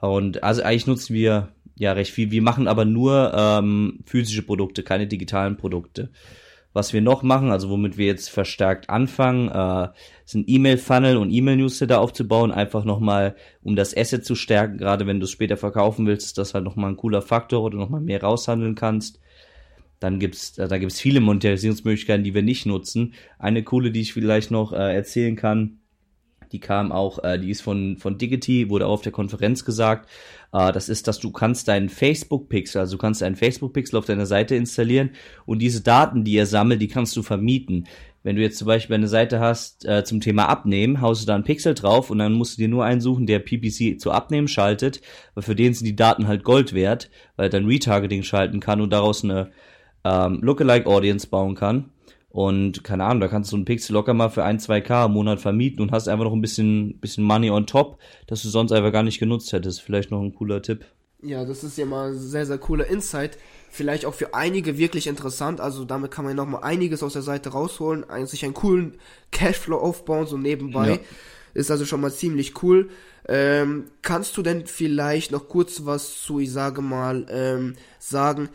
Und 0.00 0.42
also 0.42 0.62
eigentlich 0.62 0.86
nutzen 0.86 1.14
wir 1.14 1.48
ja 1.76 1.92
recht 1.92 2.12
viel. 2.12 2.30
Wir 2.30 2.42
machen 2.42 2.68
aber 2.68 2.84
nur 2.84 3.32
ähm, 3.34 4.00
physische 4.06 4.42
Produkte, 4.42 4.82
keine 4.82 5.06
digitalen 5.06 5.56
Produkte. 5.56 6.10
Was 6.72 6.92
wir 6.92 7.00
noch 7.00 7.24
machen, 7.24 7.50
also 7.50 7.68
womit 7.68 7.98
wir 7.98 8.06
jetzt 8.06 8.30
verstärkt 8.30 8.90
anfangen, 8.90 9.48
äh, 9.48 9.88
sind 10.24 10.48
E-Mail-Funnel 10.48 11.16
und 11.16 11.32
E-Mail-Newsletter 11.32 12.00
aufzubauen, 12.00 12.52
einfach 12.52 12.84
nochmal, 12.84 13.34
um 13.62 13.74
das 13.74 13.96
Asset 13.96 14.24
zu 14.24 14.36
stärken, 14.36 14.78
gerade 14.78 15.06
wenn 15.08 15.18
du 15.18 15.24
es 15.24 15.32
später 15.32 15.56
verkaufen 15.56 16.06
willst, 16.06 16.26
ist 16.26 16.38
das 16.38 16.54
halt 16.54 16.62
nochmal 16.64 16.90
ein 16.90 16.96
cooler 16.96 17.22
Faktor 17.22 17.62
oder 17.62 17.76
nochmal 17.76 18.00
mehr 18.00 18.22
raushandeln 18.22 18.76
kannst. 18.76 19.18
Dann 20.00 20.18
gibt's, 20.18 20.58
äh, 20.58 20.66
da 20.66 20.78
gibt's 20.78 21.00
viele 21.00 21.20
Monetarisierungsmöglichkeiten, 21.20 22.24
die 22.24 22.34
wir 22.34 22.42
nicht 22.42 22.66
nutzen. 22.66 23.14
Eine 23.38 23.62
coole, 23.62 23.92
die 23.92 24.00
ich 24.00 24.12
vielleicht 24.12 24.50
noch 24.50 24.72
äh, 24.72 24.94
erzählen 24.94 25.36
kann, 25.36 25.80
die 26.52 26.58
kam 26.58 26.90
auch, 26.90 27.22
äh, 27.22 27.38
die 27.38 27.50
ist 27.50 27.60
von, 27.60 27.96
von 27.98 28.18
Digity, 28.18 28.70
wurde 28.70 28.86
auch 28.86 28.94
auf 28.94 29.02
der 29.02 29.12
Konferenz 29.12 29.64
gesagt. 29.64 30.08
Äh, 30.52 30.72
das 30.72 30.88
ist, 30.88 31.06
dass 31.06 31.20
du 31.20 31.30
kannst 31.30 31.68
deinen 31.68 31.88
Facebook-Pixel, 31.88 32.80
also 32.80 32.96
du 32.96 33.00
kannst 33.00 33.22
einen 33.22 33.36
Facebook-Pixel 33.36 33.98
auf 33.98 34.06
deiner 34.06 34.26
Seite 34.26 34.56
installieren 34.56 35.10
und 35.46 35.60
diese 35.60 35.82
Daten, 35.82 36.24
die 36.24 36.36
er 36.36 36.46
sammelt, 36.46 36.82
die 36.82 36.88
kannst 36.88 37.16
du 37.16 37.22
vermieten. 37.22 37.86
Wenn 38.22 38.36
du 38.36 38.42
jetzt 38.42 38.58
zum 38.58 38.66
Beispiel 38.66 38.96
eine 38.96 39.08
Seite 39.08 39.40
hast 39.40 39.86
äh, 39.86 40.04
zum 40.04 40.20
Thema 40.20 40.46
Abnehmen, 40.48 41.00
haust 41.00 41.22
du 41.22 41.26
da 41.26 41.34
einen 41.34 41.44
Pixel 41.44 41.74
drauf 41.74 42.10
und 42.10 42.18
dann 42.18 42.34
musst 42.34 42.58
du 42.58 42.62
dir 42.62 42.68
nur 42.68 42.84
einen 42.84 43.00
suchen, 43.00 43.26
der 43.26 43.38
PPC 43.38 43.98
zu 43.98 44.10
Abnehmen 44.10 44.48
schaltet, 44.48 45.00
weil 45.34 45.42
für 45.42 45.54
den 45.54 45.72
sind 45.72 45.86
die 45.86 45.96
Daten 45.96 46.28
halt 46.28 46.44
Gold 46.44 46.74
wert, 46.74 47.10
weil 47.36 47.46
er 47.46 47.50
dann 47.50 47.66
Retargeting 47.66 48.22
schalten 48.22 48.60
kann 48.60 48.80
und 48.82 48.92
daraus 48.92 49.24
eine 49.24 49.52
ähm, 50.04 50.40
Lookalike 50.42 50.86
Audience 50.88 51.26
bauen 51.26 51.54
kann. 51.54 51.90
Und 52.30 52.84
keine 52.84 53.04
Ahnung, 53.04 53.20
da 53.20 53.28
kannst 53.28 53.50
du 53.50 53.56
einen 53.56 53.64
Pixel 53.64 53.92
locker 53.92 54.14
mal 54.14 54.28
für 54.28 54.44
ein, 54.44 54.60
zwei 54.60 54.80
K 54.80 55.06
im 55.06 55.12
Monat 55.12 55.40
vermieten 55.40 55.82
und 55.82 55.90
hast 55.90 56.06
einfach 56.06 56.24
noch 56.24 56.32
ein 56.32 56.40
bisschen, 56.40 56.98
bisschen 57.00 57.24
Money 57.24 57.50
on 57.50 57.66
top, 57.66 57.98
das 58.28 58.42
du 58.42 58.48
sonst 58.48 58.70
einfach 58.70 58.92
gar 58.92 59.02
nicht 59.02 59.18
genutzt 59.18 59.52
hättest. 59.52 59.82
Vielleicht 59.82 60.12
noch 60.12 60.22
ein 60.22 60.34
cooler 60.34 60.62
Tipp. 60.62 60.84
Ja, 61.22 61.44
das 61.44 61.64
ist 61.64 61.76
ja 61.76 61.86
mal 61.86 62.14
sehr, 62.14 62.46
sehr 62.46 62.58
cooler 62.58 62.86
Insight. 62.86 63.36
Vielleicht 63.68 64.06
auch 64.06 64.14
für 64.14 64.32
einige 64.32 64.78
wirklich 64.78 65.06
interessant. 65.06 65.60
Also 65.60 65.84
damit 65.84 66.12
kann 66.12 66.24
man 66.24 66.36
noch 66.36 66.46
mal 66.46 66.60
einiges 66.60 67.02
aus 67.02 67.12
der 67.12 67.22
Seite 67.22 67.50
rausholen, 67.50 68.04
sich 68.26 68.44
einen 68.44 68.54
coolen 68.54 68.94
Cashflow 69.32 69.76
aufbauen, 69.76 70.26
so 70.26 70.38
nebenbei. 70.38 70.90
Ja. 70.90 70.98
Ist 71.52 71.70
also 71.70 71.84
schon 71.84 72.00
mal 72.00 72.12
ziemlich 72.12 72.62
cool. 72.62 72.90
Ähm, 73.28 73.86
kannst 74.02 74.36
du 74.36 74.42
denn 74.42 74.66
vielleicht 74.66 75.30
noch 75.32 75.48
kurz 75.48 75.84
was 75.84 76.22
zu, 76.22 76.38
ich 76.38 76.52
sage 76.52 76.80
mal, 76.80 77.26
ähm, 77.28 77.74
sagen, 77.98 78.48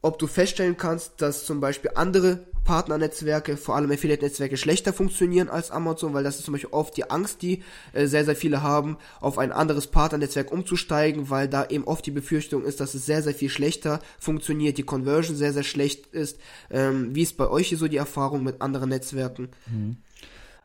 ob 0.00 0.18
du 0.18 0.26
feststellen 0.26 0.76
kannst, 0.76 1.20
dass 1.20 1.44
zum 1.44 1.60
Beispiel 1.60 1.90
andere 1.94 2.46
Partnernetzwerke, 2.68 3.56
vor 3.56 3.76
allem 3.76 3.90
Affiliate-Netzwerke, 3.90 4.58
schlechter 4.58 4.92
funktionieren 4.92 5.48
als 5.48 5.70
Amazon, 5.70 6.12
weil 6.12 6.22
das 6.22 6.36
ist 6.36 6.44
zum 6.44 6.52
Beispiel 6.52 6.70
oft 6.70 6.94
die 6.98 7.10
Angst, 7.10 7.40
die 7.40 7.62
äh, 7.94 8.06
sehr, 8.06 8.26
sehr 8.26 8.36
viele 8.36 8.62
haben, 8.62 8.98
auf 9.20 9.38
ein 9.38 9.52
anderes 9.52 9.86
Partnernetzwerk 9.86 10.52
umzusteigen, 10.52 11.30
weil 11.30 11.48
da 11.48 11.66
eben 11.66 11.84
oft 11.84 12.04
die 12.04 12.10
Befürchtung 12.10 12.64
ist, 12.64 12.80
dass 12.80 12.92
es 12.92 13.06
sehr, 13.06 13.22
sehr 13.22 13.32
viel 13.32 13.48
schlechter 13.48 14.00
funktioniert, 14.18 14.76
die 14.76 14.82
Conversion 14.82 15.34
sehr, 15.34 15.54
sehr 15.54 15.62
schlecht 15.62 16.08
ist. 16.08 16.38
Ähm, 16.70 17.14
wie 17.14 17.22
ist 17.22 17.38
bei 17.38 17.48
euch 17.48 17.68
hier 17.68 17.78
so 17.78 17.88
die 17.88 17.96
Erfahrung 17.96 18.44
mit 18.44 18.60
anderen 18.60 18.90
Netzwerken? 18.90 19.48
Mhm. 19.66 19.96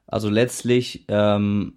Also 0.05 0.29
letztlich, 0.29 1.05
ähm, 1.07 1.75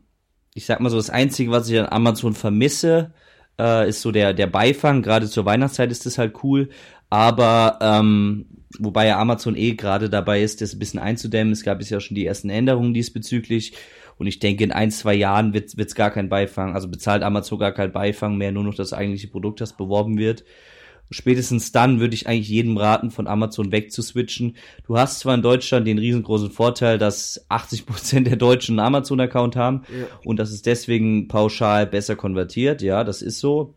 ich 0.54 0.66
sag 0.66 0.80
mal 0.80 0.90
so, 0.90 0.96
das 0.96 1.10
Einzige, 1.10 1.52
was 1.52 1.68
ich 1.68 1.78
an 1.78 1.86
Amazon 1.86 2.34
vermisse, 2.34 3.12
äh, 3.58 3.88
ist 3.88 4.02
so 4.02 4.12
der, 4.12 4.34
der 4.34 4.46
Beifang. 4.46 5.02
Gerade 5.02 5.28
zur 5.28 5.44
Weihnachtszeit 5.44 5.90
ist 5.90 6.06
das 6.06 6.18
halt 6.18 6.42
cool. 6.42 6.68
Aber 7.10 7.78
ähm, 7.80 8.46
wobei 8.78 9.06
ja 9.06 9.18
Amazon 9.18 9.56
eh 9.56 9.74
gerade 9.74 10.10
dabei 10.10 10.42
ist, 10.42 10.60
das 10.60 10.74
ein 10.74 10.78
bisschen 10.78 11.00
einzudämmen. 11.00 11.52
Es 11.52 11.62
gab 11.62 11.82
ja 11.82 12.00
schon 12.00 12.14
die 12.14 12.26
ersten 12.26 12.50
Änderungen 12.50 12.94
diesbezüglich. 12.94 13.74
Und 14.18 14.26
ich 14.26 14.38
denke, 14.38 14.64
in 14.64 14.72
ein, 14.72 14.90
zwei 14.90 15.14
Jahren 15.14 15.52
wird 15.52 15.74
es 15.76 15.94
gar 15.94 16.10
kein 16.10 16.28
Beifang, 16.28 16.74
also 16.74 16.88
bezahlt 16.88 17.22
Amazon 17.22 17.58
gar 17.58 17.72
kein 17.72 17.92
Beifang 17.92 18.36
mehr, 18.36 18.50
nur 18.50 18.64
noch 18.64 18.74
das 18.74 18.92
eigentliche 18.94 19.28
Produkt, 19.28 19.60
das 19.60 19.76
beworben 19.76 20.16
wird. 20.16 20.44
Spätestens 21.10 21.70
dann 21.70 22.00
würde 22.00 22.14
ich 22.14 22.26
eigentlich 22.26 22.48
jedem 22.48 22.76
raten, 22.78 23.10
von 23.10 23.28
Amazon 23.28 23.70
wegzuswitchen. 23.70 24.56
Du 24.86 24.98
hast 24.98 25.20
zwar 25.20 25.34
in 25.34 25.42
Deutschland 25.42 25.86
den 25.86 25.98
riesengroßen 25.98 26.50
Vorteil, 26.50 26.98
dass 26.98 27.48
80% 27.48 28.22
der 28.24 28.36
Deutschen 28.36 28.80
einen 28.80 28.86
Amazon-Account 28.88 29.54
haben 29.54 29.82
ja. 29.88 30.06
und 30.24 30.38
das 30.38 30.50
ist 30.50 30.66
deswegen 30.66 31.28
pauschal 31.28 31.86
besser 31.86 32.16
konvertiert, 32.16 32.82
ja, 32.82 33.04
das 33.04 33.22
ist 33.22 33.38
so. 33.38 33.74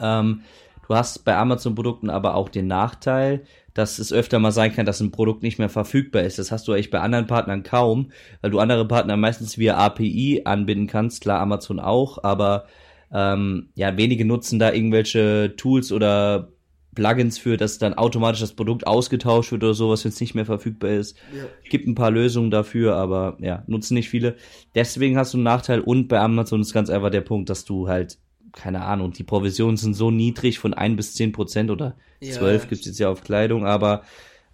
Ähm, 0.00 0.42
du 0.90 0.96
hast 0.96 1.24
bei 1.24 1.36
Amazon-Produkten 1.36 2.10
aber 2.10 2.34
auch 2.34 2.48
den 2.48 2.66
Nachteil, 2.66 3.44
dass 3.74 4.00
es 4.00 4.12
öfter 4.12 4.40
mal 4.40 4.50
sein 4.50 4.74
kann, 4.74 4.86
dass 4.86 5.00
ein 5.00 5.12
Produkt 5.12 5.44
nicht 5.44 5.60
mehr 5.60 5.68
verfügbar 5.68 6.24
ist. 6.24 6.40
Das 6.40 6.50
hast 6.50 6.66
du 6.66 6.72
eigentlich 6.72 6.90
bei 6.90 6.98
anderen 6.98 7.28
Partnern 7.28 7.62
kaum, 7.62 8.10
weil 8.40 8.50
du 8.50 8.58
andere 8.58 8.88
Partner 8.88 9.16
meistens 9.16 9.56
via 9.56 9.76
API 9.76 10.42
anbinden 10.44 10.88
kannst, 10.88 11.20
klar 11.20 11.40
Amazon 11.40 11.78
auch, 11.78 12.24
aber 12.24 12.64
ähm, 13.12 13.68
ja, 13.76 13.96
wenige 13.96 14.24
nutzen 14.24 14.58
da 14.58 14.72
irgendwelche 14.72 15.54
Tools 15.56 15.92
oder 15.92 16.48
Plugins 16.96 17.38
für, 17.38 17.56
dass 17.56 17.78
dann 17.78 17.94
automatisch 17.94 18.40
das 18.40 18.54
Produkt 18.54 18.84
ausgetauscht 18.84 19.52
wird 19.52 19.62
oder 19.62 19.74
sowas, 19.74 20.04
wenn 20.04 20.10
es 20.10 20.20
nicht 20.20 20.34
mehr 20.34 20.44
verfügbar 20.44 20.90
ist. 20.90 21.16
Ja. 21.32 21.44
Gibt 21.70 21.86
ein 21.86 21.94
paar 21.94 22.10
Lösungen 22.10 22.50
dafür, 22.50 22.96
aber 22.96 23.36
ja, 23.38 23.62
nutzen 23.68 23.94
nicht 23.94 24.08
viele. 24.08 24.34
Deswegen 24.74 25.16
hast 25.16 25.34
du 25.34 25.38
einen 25.38 25.44
Nachteil 25.44 25.82
und 25.82 26.08
bei 26.08 26.18
Amazon 26.18 26.60
ist 26.60 26.72
ganz 26.72 26.90
einfach 26.90 27.10
der 27.10 27.20
Punkt, 27.20 27.48
dass 27.48 27.64
du 27.64 27.86
halt 27.86 28.18
keine 28.52 28.82
Ahnung, 28.82 29.12
die 29.12 29.24
Provisionen 29.24 29.76
sind 29.76 29.94
so 29.94 30.10
niedrig 30.10 30.58
von 30.58 30.74
ein 30.74 30.96
bis 30.96 31.14
zehn 31.14 31.32
Prozent 31.32 31.70
oder 31.70 31.96
zwölf 32.20 32.64
ja. 32.64 32.68
gibt 32.68 32.80
es 32.80 32.86
jetzt 32.86 32.98
ja 32.98 33.08
auf 33.08 33.22
Kleidung, 33.22 33.64
aber 33.66 34.02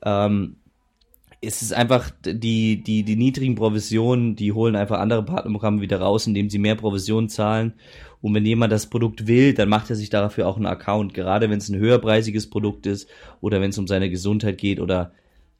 ähm, 0.04 0.56
es 1.40 1.62
ist 1.62 1.72
einfach, 1.72 2.10
die, 2.24 2.82
die, 2.82 3.02
die 3.02 3.16
niedrigen 3.16 3.54
Provisionen, 3.54 4.36
die 4.36 4.52
holen 4.52 4.74
einfach 4.74 4.98
andere 4.98 5.24
Partnerprogramme 5.24 5.80
wieder 5.80 6.00
raus, 6.00 6.26
indem 6.26 6.50
sie 6.50 6.58
mehr 6.58 6.74
Provisionen 6.74 7.28
zahlen. 7.28 7.74
Und 8.22 8.34
wenn 8.34 8.46
jemand 8.46 8.72
das 8.72 8.86
Produkt 8.86 9.26
will, 9.26 9.54
dann 9.54 9.68
macht 9.68 9.90
er 9.90 9.96
sich 9.96 10.10
dafür 10.10 10.48
auch 10.48 10.56
einen 10.56 10.66
Account, 10.66 11.14
gerade 11.14 11.50
wenn 11.50 11.58
es 11.58 11.68
ein 11.68 11.78
höherpreisiges 11.78 12.48
Produkt 12.48 12.86
ist 12.86 13.08
oder 13.40 13.60
wenn 13.60 13.70
es 13.70 13.78
um 13.78 13.86
seine 13.86 14.10
Gesundheit 14.10 14.58
geht 14.58 14.80
oder 14.80 15.12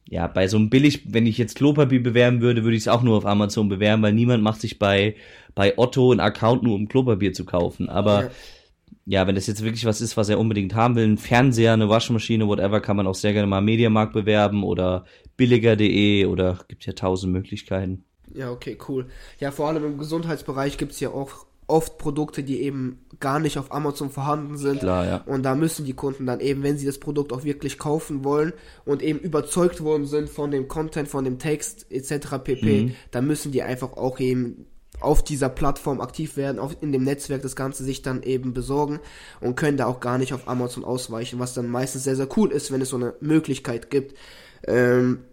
ja, 0.08 0.26
bei 0.28 0.46
so 0.46 0.56
einem 0.56 0.70
billig, 0.70 1.02
wenn 1.12 1.26
ich 1.26 1.36
jetzt 1.36 1.56
Klopapier 1.56 2.02
bewerben 2.02 2.40
würde, 2.40 2.62
würde 2.62 2.76
ich 2.76 2.84
es 2.84 2.88
auch 2.88 3.02
nur 3.02 3.16
auf 3.16 3.26
Amazon 3.26 3.68
bewerben, 3.68 4.02
weil 4.02 4.12
niemand 4.12 4.42
macht 4.42 4.60
sich 4.60 4.78
bei, 4.78 5.16
bei 5.54 5.76
Otto 5.78 6.12
einen 6.12 6.20
Account 6.20 6.62
nur 6.62 6.76
um 6.76 6.88
Klopapier 6.88 7.32
zu 7.32 7.44
kaufen. 7.44 7.88
Aber 7.88 8.24
ja. 8.24 8.30
ja, 9.06 9.26
wenn 9.26 9.34
das 9.34 9.48
jetzt 9.48 9.64
wirklich 9.64 9.84
was 9.84 10.00
ist, 10.00 10.16
was 10.16 10.28
er 10.28 10.38
unbedingt 10.38 10.74
haben 10.74 10.94
will, 10.94 11.06
ein 11.06 11.18
Fernseher, 11.18 11.72
eine 11.72 11.88
Waschmaschine, 11.88 12.46
whatever, 12.46 12.80
kann 12.80 12.96
man 12.96 13.08
auch 13.08 13.16
sehr 13.16 13.32
gerne 13.32 13.48
mal 13.48 13.60
Mediamarkt 13.60 14.12
bewerben 14.12 14.62
oder 14.62 15.06
billiger.de 15.36 16.26
oder 16.26 16.60
gibt 16.68 16.86
ja 16.86 16.92
tausend 16.92 17.32
Möglichkeiten. 17.32 18.04
Ja, 18.32 18.50
okay, 18.52 18.78
cool. 18.88 19.06
Ja, 19.40 19.50
vor 19.50 19.68
allem 19.68 19.84
im 19.84 19.98
Gesundheitsbereich 19.98 20.78
gibt's 20.78 21.00
ja 21.00 21.10
auch 21.10 21.46
oft 21.66 21.98
Produkte, 21.98 22.42
die 22.42 22.62
eben 22.62 23.04
gar 23.18 23.40
nicht 23.40 23.58
auf 23.58 23.72
Amazon 23.72 24.10
vorhanden 24.10 24.56
sind. 24.56 24.80
Klar, 24.80 25.06
ja. 25.06 25.16
Und 25.26 25.42
da 25.42 25.54
müssen 25.54 25.84
die 25.84 25.94
Kunden 25.94 26.26
dann 26.26 26.40
eben, 26.40 26.62
wenn 26.62 26.78
sie 26.78 26.86
das 26.86 26.98
Produkt 26.98 27.32
auch 27.32 27.44
wirklich 27.44 27.78
kaufen 27.78 28.24
wollen 28.24 28.52
und 28.84 29.02
eben 29.02 29.18
überzeugt 29.18 29.82
worden 29.82 30.06
sind 30.06 30.28
von 30.28 30.50
dem 30.50 30.68
Content, 30.68 31.08
von 31.08 31.24
dem 31.24 31.38
Text 31.38 31.86
etc. 31.90 32.38
pp, 32.42 32.82
mhm. 32.82 32.94
dann 33.10 33.26
müssen 33.26 33.52
die 33.52 33.62
einfach 33.62 33.94
auch 33.94 34.20
eben 34.20 34.66
auf 35.00 35.22
dieser 35.22 35.48
Plattform 35.48 36.00
aktiv 36.00 36.36
werden, 36.36 36.58
auf, 36.58 36.76
in 36.80 36.92
dem 36.92 37.04
Netzwerk 37.04 37.42
das 37.42 37.56
Ganze 37.56 37.84
sich 37.84 38.02
dann 38.02 38.22
eben 38.22 38.54
besorgen 38.54 39.00
und 39.40 39.56
können 39.56 39.76
da 39.76 39.86
auch 39.86 40.00
gar 40.00 40.18
nicht 40.18 40.32
auf 40.32 40.48
Amazon 40.48 40.84
ausweichen, 40.84 41.38
was 41.38 41.54
dann 41.54 41.68
meistens 41.68 42.04
sehr, 42.04 42.16
sehr 42.16 42.28
cool 42.36 42.50
ist, 42.50 42.72
wenn 42.72 42.80
es 42.80 42.90
so 42.90 42.96
eine 42.96 43.14
Möglichkeit 43.20 43.90
gibt. 43.90 44.16
Ähm, 44.66 45.24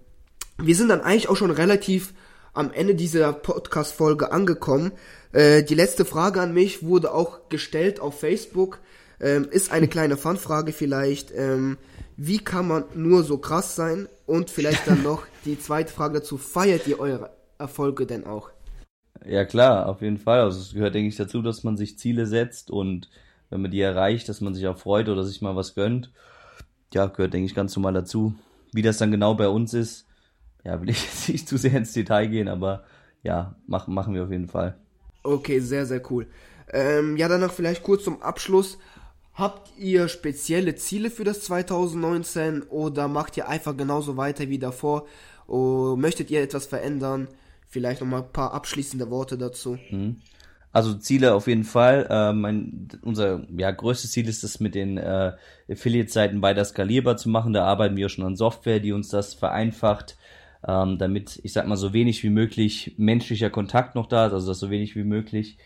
wir 0.58 0.76
sind 0.76 0.90
dann 0.90 1.02
eigentlich 1.02 1.30
auch 1.30 1.38
schon 1.38 1.52
relativ 1.52 2.14
am 2.54 2.72
Ende 2.72 2.94
dieser 2.96 3.34
Podcast-Folge 3.34 4.32
angekommen. 4.32 4.92
Äh, 5.34 5.64
die 5.64 5.76
letzte 5.76 6.06
Frage 6.06 6.40
an 6.40 6.54
mich 6.54 6.84
wurde 6.84 7.14
auch 7.14 7.50
gestellt 7.50 8.00
auf 8.00 8.20
Facebook. 8.20 8.80
Ähm, 9.20 9.48
ist 9.50 9.72
eine 9.72 9.88
kleine 9.88 10.16
Fanfrage 10.16 10.72
vielleicht. 10.72 11.32
Ähm, 11.36 11.78
wie 12.16 12.40
kann 12.40 12.68
man 12.68 12.86
nur 12.94 13.24
so 13.24 13.38
krass 13.38 13.76
sein? 13.76 14.08
Und 14.26 14.50
vielleicht 14.50 14.88
dann 14.88 15.04
noch 15.04 15.26
die 15.46 15.60
zweite 15.60 15.92
Frage 15.92 16.20
dazu. 16.20 16.38
Feiert 16.38 16.88
ihr 16.88 17.00
eure 17.00 17.32
Erfolge 17.58 18.06
denn 18.06 18.26
auch? 18.26 18.52
Ja 19.26 19.46
klar, 19.46 19.88
auf 19.90 20.02
jeden 20.02 20.18
Fall. 20.18 20.42
Also 20.42 20.60
es 20.60 20.74
gehört, 20.74 20.96
denke 20.96 21.10
ich, 21.10 21.16
dazu, 21.16 21.42
dass 21.42 21.64
man 21.64 21.78
sich 21.78 21.98
Ziele 21.98 22.26
setzt 22.26 22.72
und 22.72 23.10
wenn 23.50 23.62
man 23.62 23.72
die 23.72 23.82
erreicht, 23.82 24.30
dass 24.30 24.42
man 24.42 24.54
sich 24.54 24.68
auch 24.68 24.78
freut 24.78 25.10
oder 25.10 25.24
sich 25.24 25.42
mal 25.42 25.56
was 25.56 25.76
gönnt. 25.76 26.12
Ja, 26.94 27.08
gehört, 27.08 27.34
denke 27.34 27.46
ich, 27.46 27.56
ganz 27.56 27.76
normal 27.76 27.94
dazu. 27.94 28.36
Wie 28.74 28.82
das 28.82 28.98
dann 28.98 29.12
genau 29.12 29.36
bei 29.36 29.48
uns 29.48 29.74
ist, 29.74 30.08
ja, 30.64 30.82
will 30.82 30.90
ich 30.90 31.04
jetzt 31.04 31.30
nicht 31.30 31.48
zu 31.48 31.58
sehr 31.58 31.74
ins 31.76 31.94
Detail 31.94 32.28
gehen, 32.28 32.48
aber 32.48 32.84
ja, 33.24 33.56
machen, 33.66 33.94
machen 33.94 34.14
wir 34.14 34.24
auf 34.24 34.32
jeden 34.32 34.50
Fall. 34.50 34.78
Okay, 35.24 35.60
sehr, 35.60 35.86
sehr 35.86 36.02
cool. 36.12 36.28
Ähm, 36.72 37.18
ja, 37.18 37.28
dann 37.28 37.42
noch 37.42 37.54
vielleicht 37.54 37.84
kurz 37.84 38.04
zum 38.04 38.22
Abschluss. 38.22 38.78
Habt 39.34 39.72
ihr 39.78 40.10
spezielle 40.10 40.76
Ziele 40.76 41.10
für 41.10 41.24
das 41.24 41.42
2019 41.42 42.64
oder 42.64 43.08
macht 43.08 43.36
ihr 43.38 43.48
einfach 43.48 43.76
genauso 43.76 44.16
weiter 44.16 44.50
wie 44.50 44.60
davor? 44.60 45.08
Oder 45.48 45.96
möchtet 45.96 46.30
ihr 46.30 46.42
etwas 46.42 46.68
verändern? 46.68 47.28
Vielleicht 47.68 48.02
noch 48.02 48.08
mal 48.08 48.22
ein 48.22 48.32
paar 48.32 48.54
abschließende 48.54 49.10
Worte 49.10 49.38
dazu. 49.38 49.80
Mhm. 49.90 50.18
Also 50.72 50.96
Ziele 50.96 51.36
auf 51.36 51.48
jeden 51.48 51.64
Fall. 51.64 52.08
Äh, 52.10 52.34
mein, 52.34 52.88
unser 53.02 53.46
ja, 53.56 53.72
größtes 53.72 54.12
Ziel 54.12 54.28
ist 54.28 54.44
es, 54.44 54.60
mit 54.60 54.76
den 54.76 54.98
äh, 54.98 55.34
Affiliate-Seiten 55.70 56.42
weiter 56.42 56.66
skalierbar 56.66 57.18
zu 57.18 57.30
machen. 57.30 57.54
Da 57.54 57.64
arbeiten 57.64 57.96
wir 57.96 58.10
schon 58.10 58.26
an 58.26 58.36
Software, 58.36 58.80
die 58.80 58.92
uns 58.92 59.10
das 59.10 59.36
vereinfacht, 59.36 60.18
ähm, 60.68 60.97
damit, 60.97 61.39
ich 61.43 61.53
sag 61.53 61.68
mal, 61.68 61.76
so 61.76 61.93
wenig 61.93 62.24
wie 62.24 62.30
möglich 62.30 62.95
menschlicher 62.97 63.49
Kontakt 63.49 63.95
noch 63.95 64.07
da 64.07 64.28
ist, 64.28 64.34
also 64.34 64.47
dass 64.47 64.59
so 64.59 64.70
wenig 64.70 64.95
wie 64.95 65.03
möglich 65.03 65.57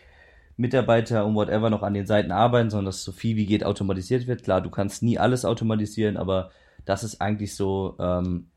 Mitarbeiter 0.56 1.24
und 1.24 1.36
whatever 1.36 1.70
noch 1.70 1.82
an 1.82 1.94
den 1.94 2.06
Seiten 2.06 2.32
arbeiten, 2.32 2.70
sondern 2.70 2.86
dass 2.86 3.04
so 3.04 3.12
viel 3.12 3.36
wie 3.36 3.46
geht 3.46 3.64
automatisiert 3.64 4.26
wird. 4.26 4.42
Klar, 4.42 4.60
du 4.60 4.70
kannst 4.70 5.02
nie 5.02 5.18
alles 5.18 5.44
automatisieren, 5.44 6.16
aber 6.16 6.50
das 6.84 7.04
ist 7.04 7.20
eigentlich 7.20 7.54
so 7.54 7.94
ähm, 8.00 8.48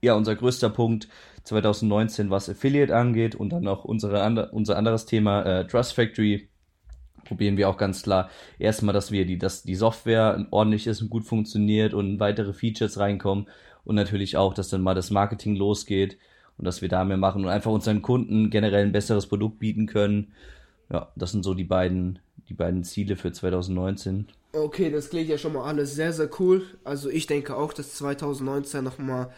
ja 0.00 0.14
unser 0.14 0.36
größter 0.36 0.70
Punkt 0.70 1.08
2019, 1.44 2.30
was 2.30 2.48
Affiliate 2.48 2.94
angeht 2.94 3.34
und 3.34 3.50
dann 3.50 3.64
noch 3.64 3.84
unsere, 3.84 4.50
unser 4.52 4.76
anderes 4.76 5.06
Thema 5.06 5.42
äh, 5.42 5.66
Trust 5.66 5.94
Factory 5.94 6.48
probieren 7.24 7.56
wir 7.56 7.68
auch 7.68 7.76
ganz 7.76 8.02
klar 8.02 8.30
erstmal, 8.58 8.92
dass 8.92 9.10
wir 9.10 9.26
die, 9.26 9.38
dass 9.38 9.62
die 9.62 9.74
Software 9.74 10.46
ordentlich 10.50 10.86
ist 10.86 11.02
und 11.02 11.10
gut 11.10 11.24
funktioniert 11.24 11.94
und 11.94 12.20
weitere 12.20 12.52
Features 12.52 12.98
reinkommen 12.98 13.46
und 13.90 13.96
natürlich 13.96 14.36
auch, 14.36 14.54
dass 14.54 14.68
dann 14.68 14.82
mal 14.82 14.94
das 14.94 15.10
Marketing 15.10 15.56
losgeht 15.56 16.16
und 16.56 16.64
dass 16.64 16.80
wir 16.80 16.88
da 16.88 17.04
mehr 17.04 17.16
machen 17.16 17.44
und 17.44 17.50
einfach 17.50 17.72
unseren 17.72 18.02
Kunden 18.02 18.48
generell 18.48 18.84
ein 18.84 18.92
besseres 18.92 19.26
Produkt 19.26 19.58
bieten 19.58 19.86
können. 19.86 20.32
Ja, 20.92 21.10
das 21.16 21.32
sind 21.32 21.42
so 21.42 21.54
die 21.54 21.64
beiden, 21.64 22.20
die 22.48 22.54
beiden 22.54 22.84
Ziele 22.84 23.16
für 23.16 23.32
2019. 23.32 24.28
Okay, 24.52 24.92
das 24.92 25.10
klingt 25.10 25.28
ja 25.28 25.38
schon 25.38 25.54
mal 25.54 25.64
alles 25.64 25.96
sehr, 25.96 26.12
sehr 26.12 26.30
cool. 26.38 26.62
Also 26.84 27.10
ich 27.10 27.26
denke 27.26 27.56
auch, 27.56 27.72
dass 27.72 27.94
2019 27.94 28.84
nochmal 28.84 29.32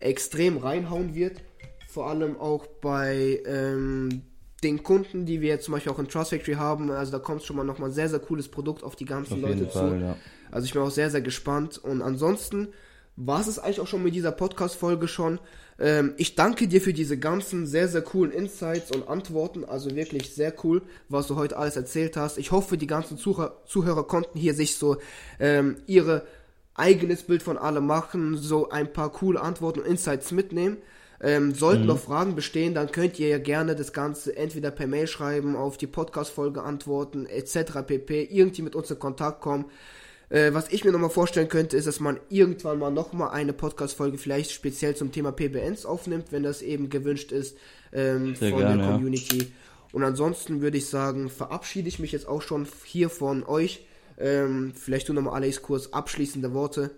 extrem 0.00 0.58
reinhauen 0.58 1.14
wird. 1.14 1.40
Vor 1.88 2.10
allem 2.10 2.38
auch 2.38 2.66
bei 2.66 3.40
ähm, 3.46 4.20
den 4.62 4.82
Kunden, 4.82 5.24
die 5.24 5.40
wir 5.40 5.48
jetzt 5.48 5.64
zum 5.64 5.72
Beispiel 5.72 5.92
auch 5.92 5.98
in 5.98 6.08
Trust 6.08 6.28
Factory 6.28 6.56
haben. 6.56 6.90
Also 6.90 7.10
da 7.10 7.20
kommt 7.20 7.42
schon 7.42 7.56
mal 7.56 7.64
nochmal 7.64 7.88
ein 7.88 7.94
sehr, 7.94 8.10
sehr 8.10 8.18
cooles 8.18 8.48
Produkt 8.48 8.82
auf 8.82 8.96
die 8.96 9.06
ganzen 9.06 9.34
auf 9.34 9.40
Leute 9.40 9.66
Fall, 9.66 9.90
zu. 9.90 9.96
Ja. 9.96 10.16
Also 10.50 10.66
ich 10.66 10.74
bin 10.74 10.82
auch 10.82 10.90
sehr, 10.90 11.08
sehr 11.08 11.22
gespannt. 11.22 11.78
Und 11.78 12.02
ansonsten 12.02 12.68
war 13.16 13.40
es 13.40 13.58
eigentlich 13.58 13.80
auch 13.80 13.86
schon 13.86 14.02
mit 14.02 14.14
dieser 14.14 14.32
Podcast-Folge 14.32 15.08
schon. 15.08 15.38
Ähm, 15.78 16.14
ich 16.16 16.34
danke 16.34 16.68
dir 16.68 16.80
für 16.80 16.92
diese 16.92 17.18
ganzen 17.18 17.66
sehr, 17.66 17.88
sehr 17.88 18.02
coolen 18.02 18.32
Insights 18.32 18.90
und 18.90 19.08
Antworten. 19.08 19.64
Also 19.64 19.94
wirklich 19.94 20.34
sehr 20.34 20.52
cool, 20.64 20.82
was 21.08 21.26
du 21.26 21.36
heute 21.36 21.56
alles 21.56 21.76
erzählt 21.76 22.16
hast. 22.16 22.38
Ich 22.38 22.50
hoffe, 22.50 22.76
die 22.76 22.86
ganzen 22.86 23.18
Zuhörer, 23.18 23.62
Zuhörer 23.66 24.04
konnten 24.06 24.38
hier 24.38 24.54
sich 24.54 24.76
so 24.76 24.96
ähm, 25.38 25.76
ihre 25.86 26.26
eigenes 26.74 27.22
Bild 27.22 27.42
von 27.42 27.56
allem 27.56 27.86
machen, 27.86 28.36
so 28.36 28.68
ein 28.70 28.92
paar 28.92 29.12
coole 29.12 29.40
Antworten 29.40 29.80
und 29.80 29.86
Insights 29.86 30.32
mitnehmen. 30.32 30.78
Ähm, 31.20 31.54
sollten 31.54 31.82
mhm. 31.82 31.88
noch 31.88 32.00
Fragen 32.00 32.34
bestehen, 32.34 32.74
dann 32.74 32.90
könnt 32.90 33.18
ihr 33.18 33.28
ja 33.28 33.38
gerne 33.38 33.76
das 33.76 33.92
Ganze 33.92 34.36
entweder 34.36 34.70
per 34.72 34.88
Mail 34.88 35.06
schreiben, 35.06 35.56
auf 35.56 35.78
die 35.78 35.86
Podcast-Folge 35.86 36.62
antworten, 36.62 37.26
etc. 37.26 37.86
pp. 37.86 38.28
Irgendwie 38.30 38.62
mit 38.62 38.74
uns 38.74 38.90
in 38.90 38.98
Kontakt 38.98 39.40
kommen. 39.40 39.66
Äh, 40.30 40.52
was 40.52 40.72
ich 40.72 40.84
mir 40.84 40.92
nochmal 40.92 41.10
vorstellen 41.10 41.48
könnte, 41.48 41.76
ist, 41.76 41.86
dass 41.86 42.00
man 42.00 42.18
irgendwann 42.28 42.78
mal 42.78 42.90
nochmal 42.90 43.30
eine 43.30 43.52
Podcast-Folge 43.52 44.18
vielleicht 44.18 44.50
speziell 44.52 44.96
zum 44.96 45.12
Thema 45.12 45.32
PBNs 45.32 45.86
aufnimmt, 45.86 46.26
wenn 46.30 46.42
das 46.42 46.62
eben 46.62 46.88
gewünscht 46.88 47.32
ist 47.32 47.56
ähm, 47.92 48.34
von 48.34 48.56
gerne, 48.56 48.82
der 48.82 48.92
Community. 48.92 49.38
Ja. 49.38 49.46
Und 49.92 50.02
ansonsten 50.02 50.60
würde 50.60 50.78
ich 50.78 50.86
sagen, 50.86 51.28
verabschiede 51.28 51.88
ich 51.88 51.98
mich 51.98 52.12
jetzt 52.12 52.26
auch 52.26 52.42
schon 52.42 52.66
hier 52.84 53.10
von 53.10 53.44
euch. 53.44 53.86
Ähm, 54.18 54.72
vielleicht 54.74 55.08
du 55.08 55.12
nochmal, 55.12 55.34
Alex, 55.34 55.62
kurz 55.62 55.88
abschließende 55.88 56.52
Worte. 56.52 56.90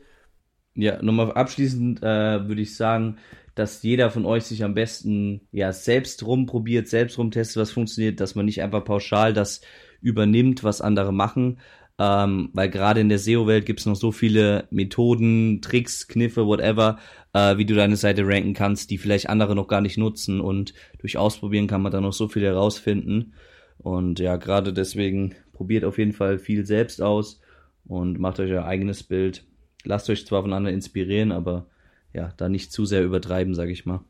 Ja, 0.75 1.03
nochmal 1.03 1.33
abschließend 1.33 2.03
äh, 2.03 2.49
würde 2.49 2.61
ich 2.61 2.77
sagen, 2.77 3.19
dass 3.55 3.83
jeder 3.83 4.11
von 4.11 4.27
euch 4.27 4.45
sich 4.45 4.63
am 4.63 4.75
besten 4.75 5.41
ja 5.51 5.73
selbst 5.73 6.25
rumprobiert, 6.25 6.89
selbst 6.89 7.19
rumtestet, 7.19 7.57
was 7.57 7.73
funktioniert, 7.73 8.21
dass 8.21 8.35
man 8.35 8.45
nicht 8.45 8.63
einfach 8.63 8.85
pauschal 8.85 9.33
das 9.33 9.63
übernimmt, 10.03 10.63
was 10.63 10.83
andere 10.83 11.13
machen. 11.13 11.59
Ähm, 11.99 12.51
weil 12.53 12.69
gerade 12.69 13.01
in 13.01 13.09
der 13.09 13.19
SEO-Welt 13.19 13.65
gibt 13.65 13.81
es 13.81 13.87
noch 13.87 13.97
so 13.97 14.13
viele 14.13 14.69
Methoden, 14.71 15.63
Tricks, 15.63 16.09
Kniffe, 16.09 16.47
whatever, 16.47 16.99
äh, 17.33 17.57
wie 17.57 17.65
du 17.65 17.75
deine 17.75 17.97
Seite 17.97 18.27
ranken 18.27 18.53
kannst, 18.53 18.91
die 18.91 18.99
vielleicht 18.99 19.31
andere 19.31 19.55
noch 19.55 19.67
gar 19.67 19.81
nicht 19.81 19.97
nutzen 19.97 20.41
und 20.41 20.75
durch 20.99 21.17
Ausprobieren 21.17 21.69
kann 21.69 21.81
man 21.81 21.93
da 21.93 22.03
noch 22.03 22.13
so 22.13 22.29
viel 22.29 22.43
herausfinden. 22.43 23.33
Und 23.79 24.19
ja, 24.19 24.37
gerade 24.37 24.73
deswegen 24.73 25.35
probiert 25.53 25.85
auf 25.85 25.97
jeden 25.97 26.13
Fall 26.13 26.39
viel 26.39 26.67
selbst 26.67 27.01
aus 27.01 27.41
und 27.87 28.19
macht 28.19 28.41
euch 28.41 28.51
euer 28.51 28.65
eigenes 28.67 29.03
Bild. 29.03 29.45
Lasst 29.85 30.11
euch 30.11 30.27
zwar 30.27 30.43
voneinander 30.43 30.73
inspirieren, 30.73 31.33
aber 31.33 31.67
ja, 32.13 32.33
da 32.37 32.49
nicht 32.49 32.73
zu 32.73 32.85
sehr 32.85 33.05
übertreiben, 33.05 33.55
sage 33.55 33.73
ich 33.73 33.87
mal. 33.87 34.01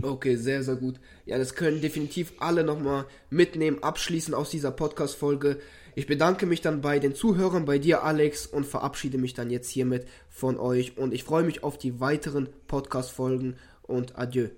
Okay, 0.00 0.36
sehr, 0.36 0.62
sehr 0.62 0.76
gut. 0.76 0.98
Ja, 1.26 1.38
das 1.38 1.54
können 1.54 1.80
definitiv 1.80 2.32
alle 2.38 2.64
nochmal 2.64 3.04
mitnehmen, 3.30 3.82
abschließen 3.82 4.34
aus 4.34 4.50
dieser 4.50 4.70
Podcast-Folge. 4.70 5.58
Ich 5.94 6.06
bedanke 6.06 6.46
mich 6.46 6.60
dann 6.60 6.80
bei 6.80 6.98
den 6.98 7.14
Zuhörern, 7.14 7.64
bei 7.64 7.78
dir, 7.78 8.02
Alex, 8.02 8.46
und 8.46 8.66
verabschiede 8.66 9.18
mich 9.18 9.34
dann 9.34 9.50
jetzt 9.50 9.70
hiermit 9.70 10.06
von 10.28 10.58
euch. 10.58 10.96
Und 10.98 11.14
ich 11.14 11.24
freue 11.24 11.44
mich 11.44 11.62
auf 11.62 11.78
die 11.78 12.00
weiteren 12.00 12.48
Podcast-Folgen 12.66 13.56
und 13.82 14.18
adieu. 14.18 14.48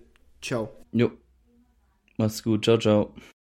Ciao. 0.41 0.71
Jo. 0.93 1.11
Mach's 2.17 2.43
gut. 2.43 2.65
Ciao, 2.65 2.79
ciao. 2.79 3.15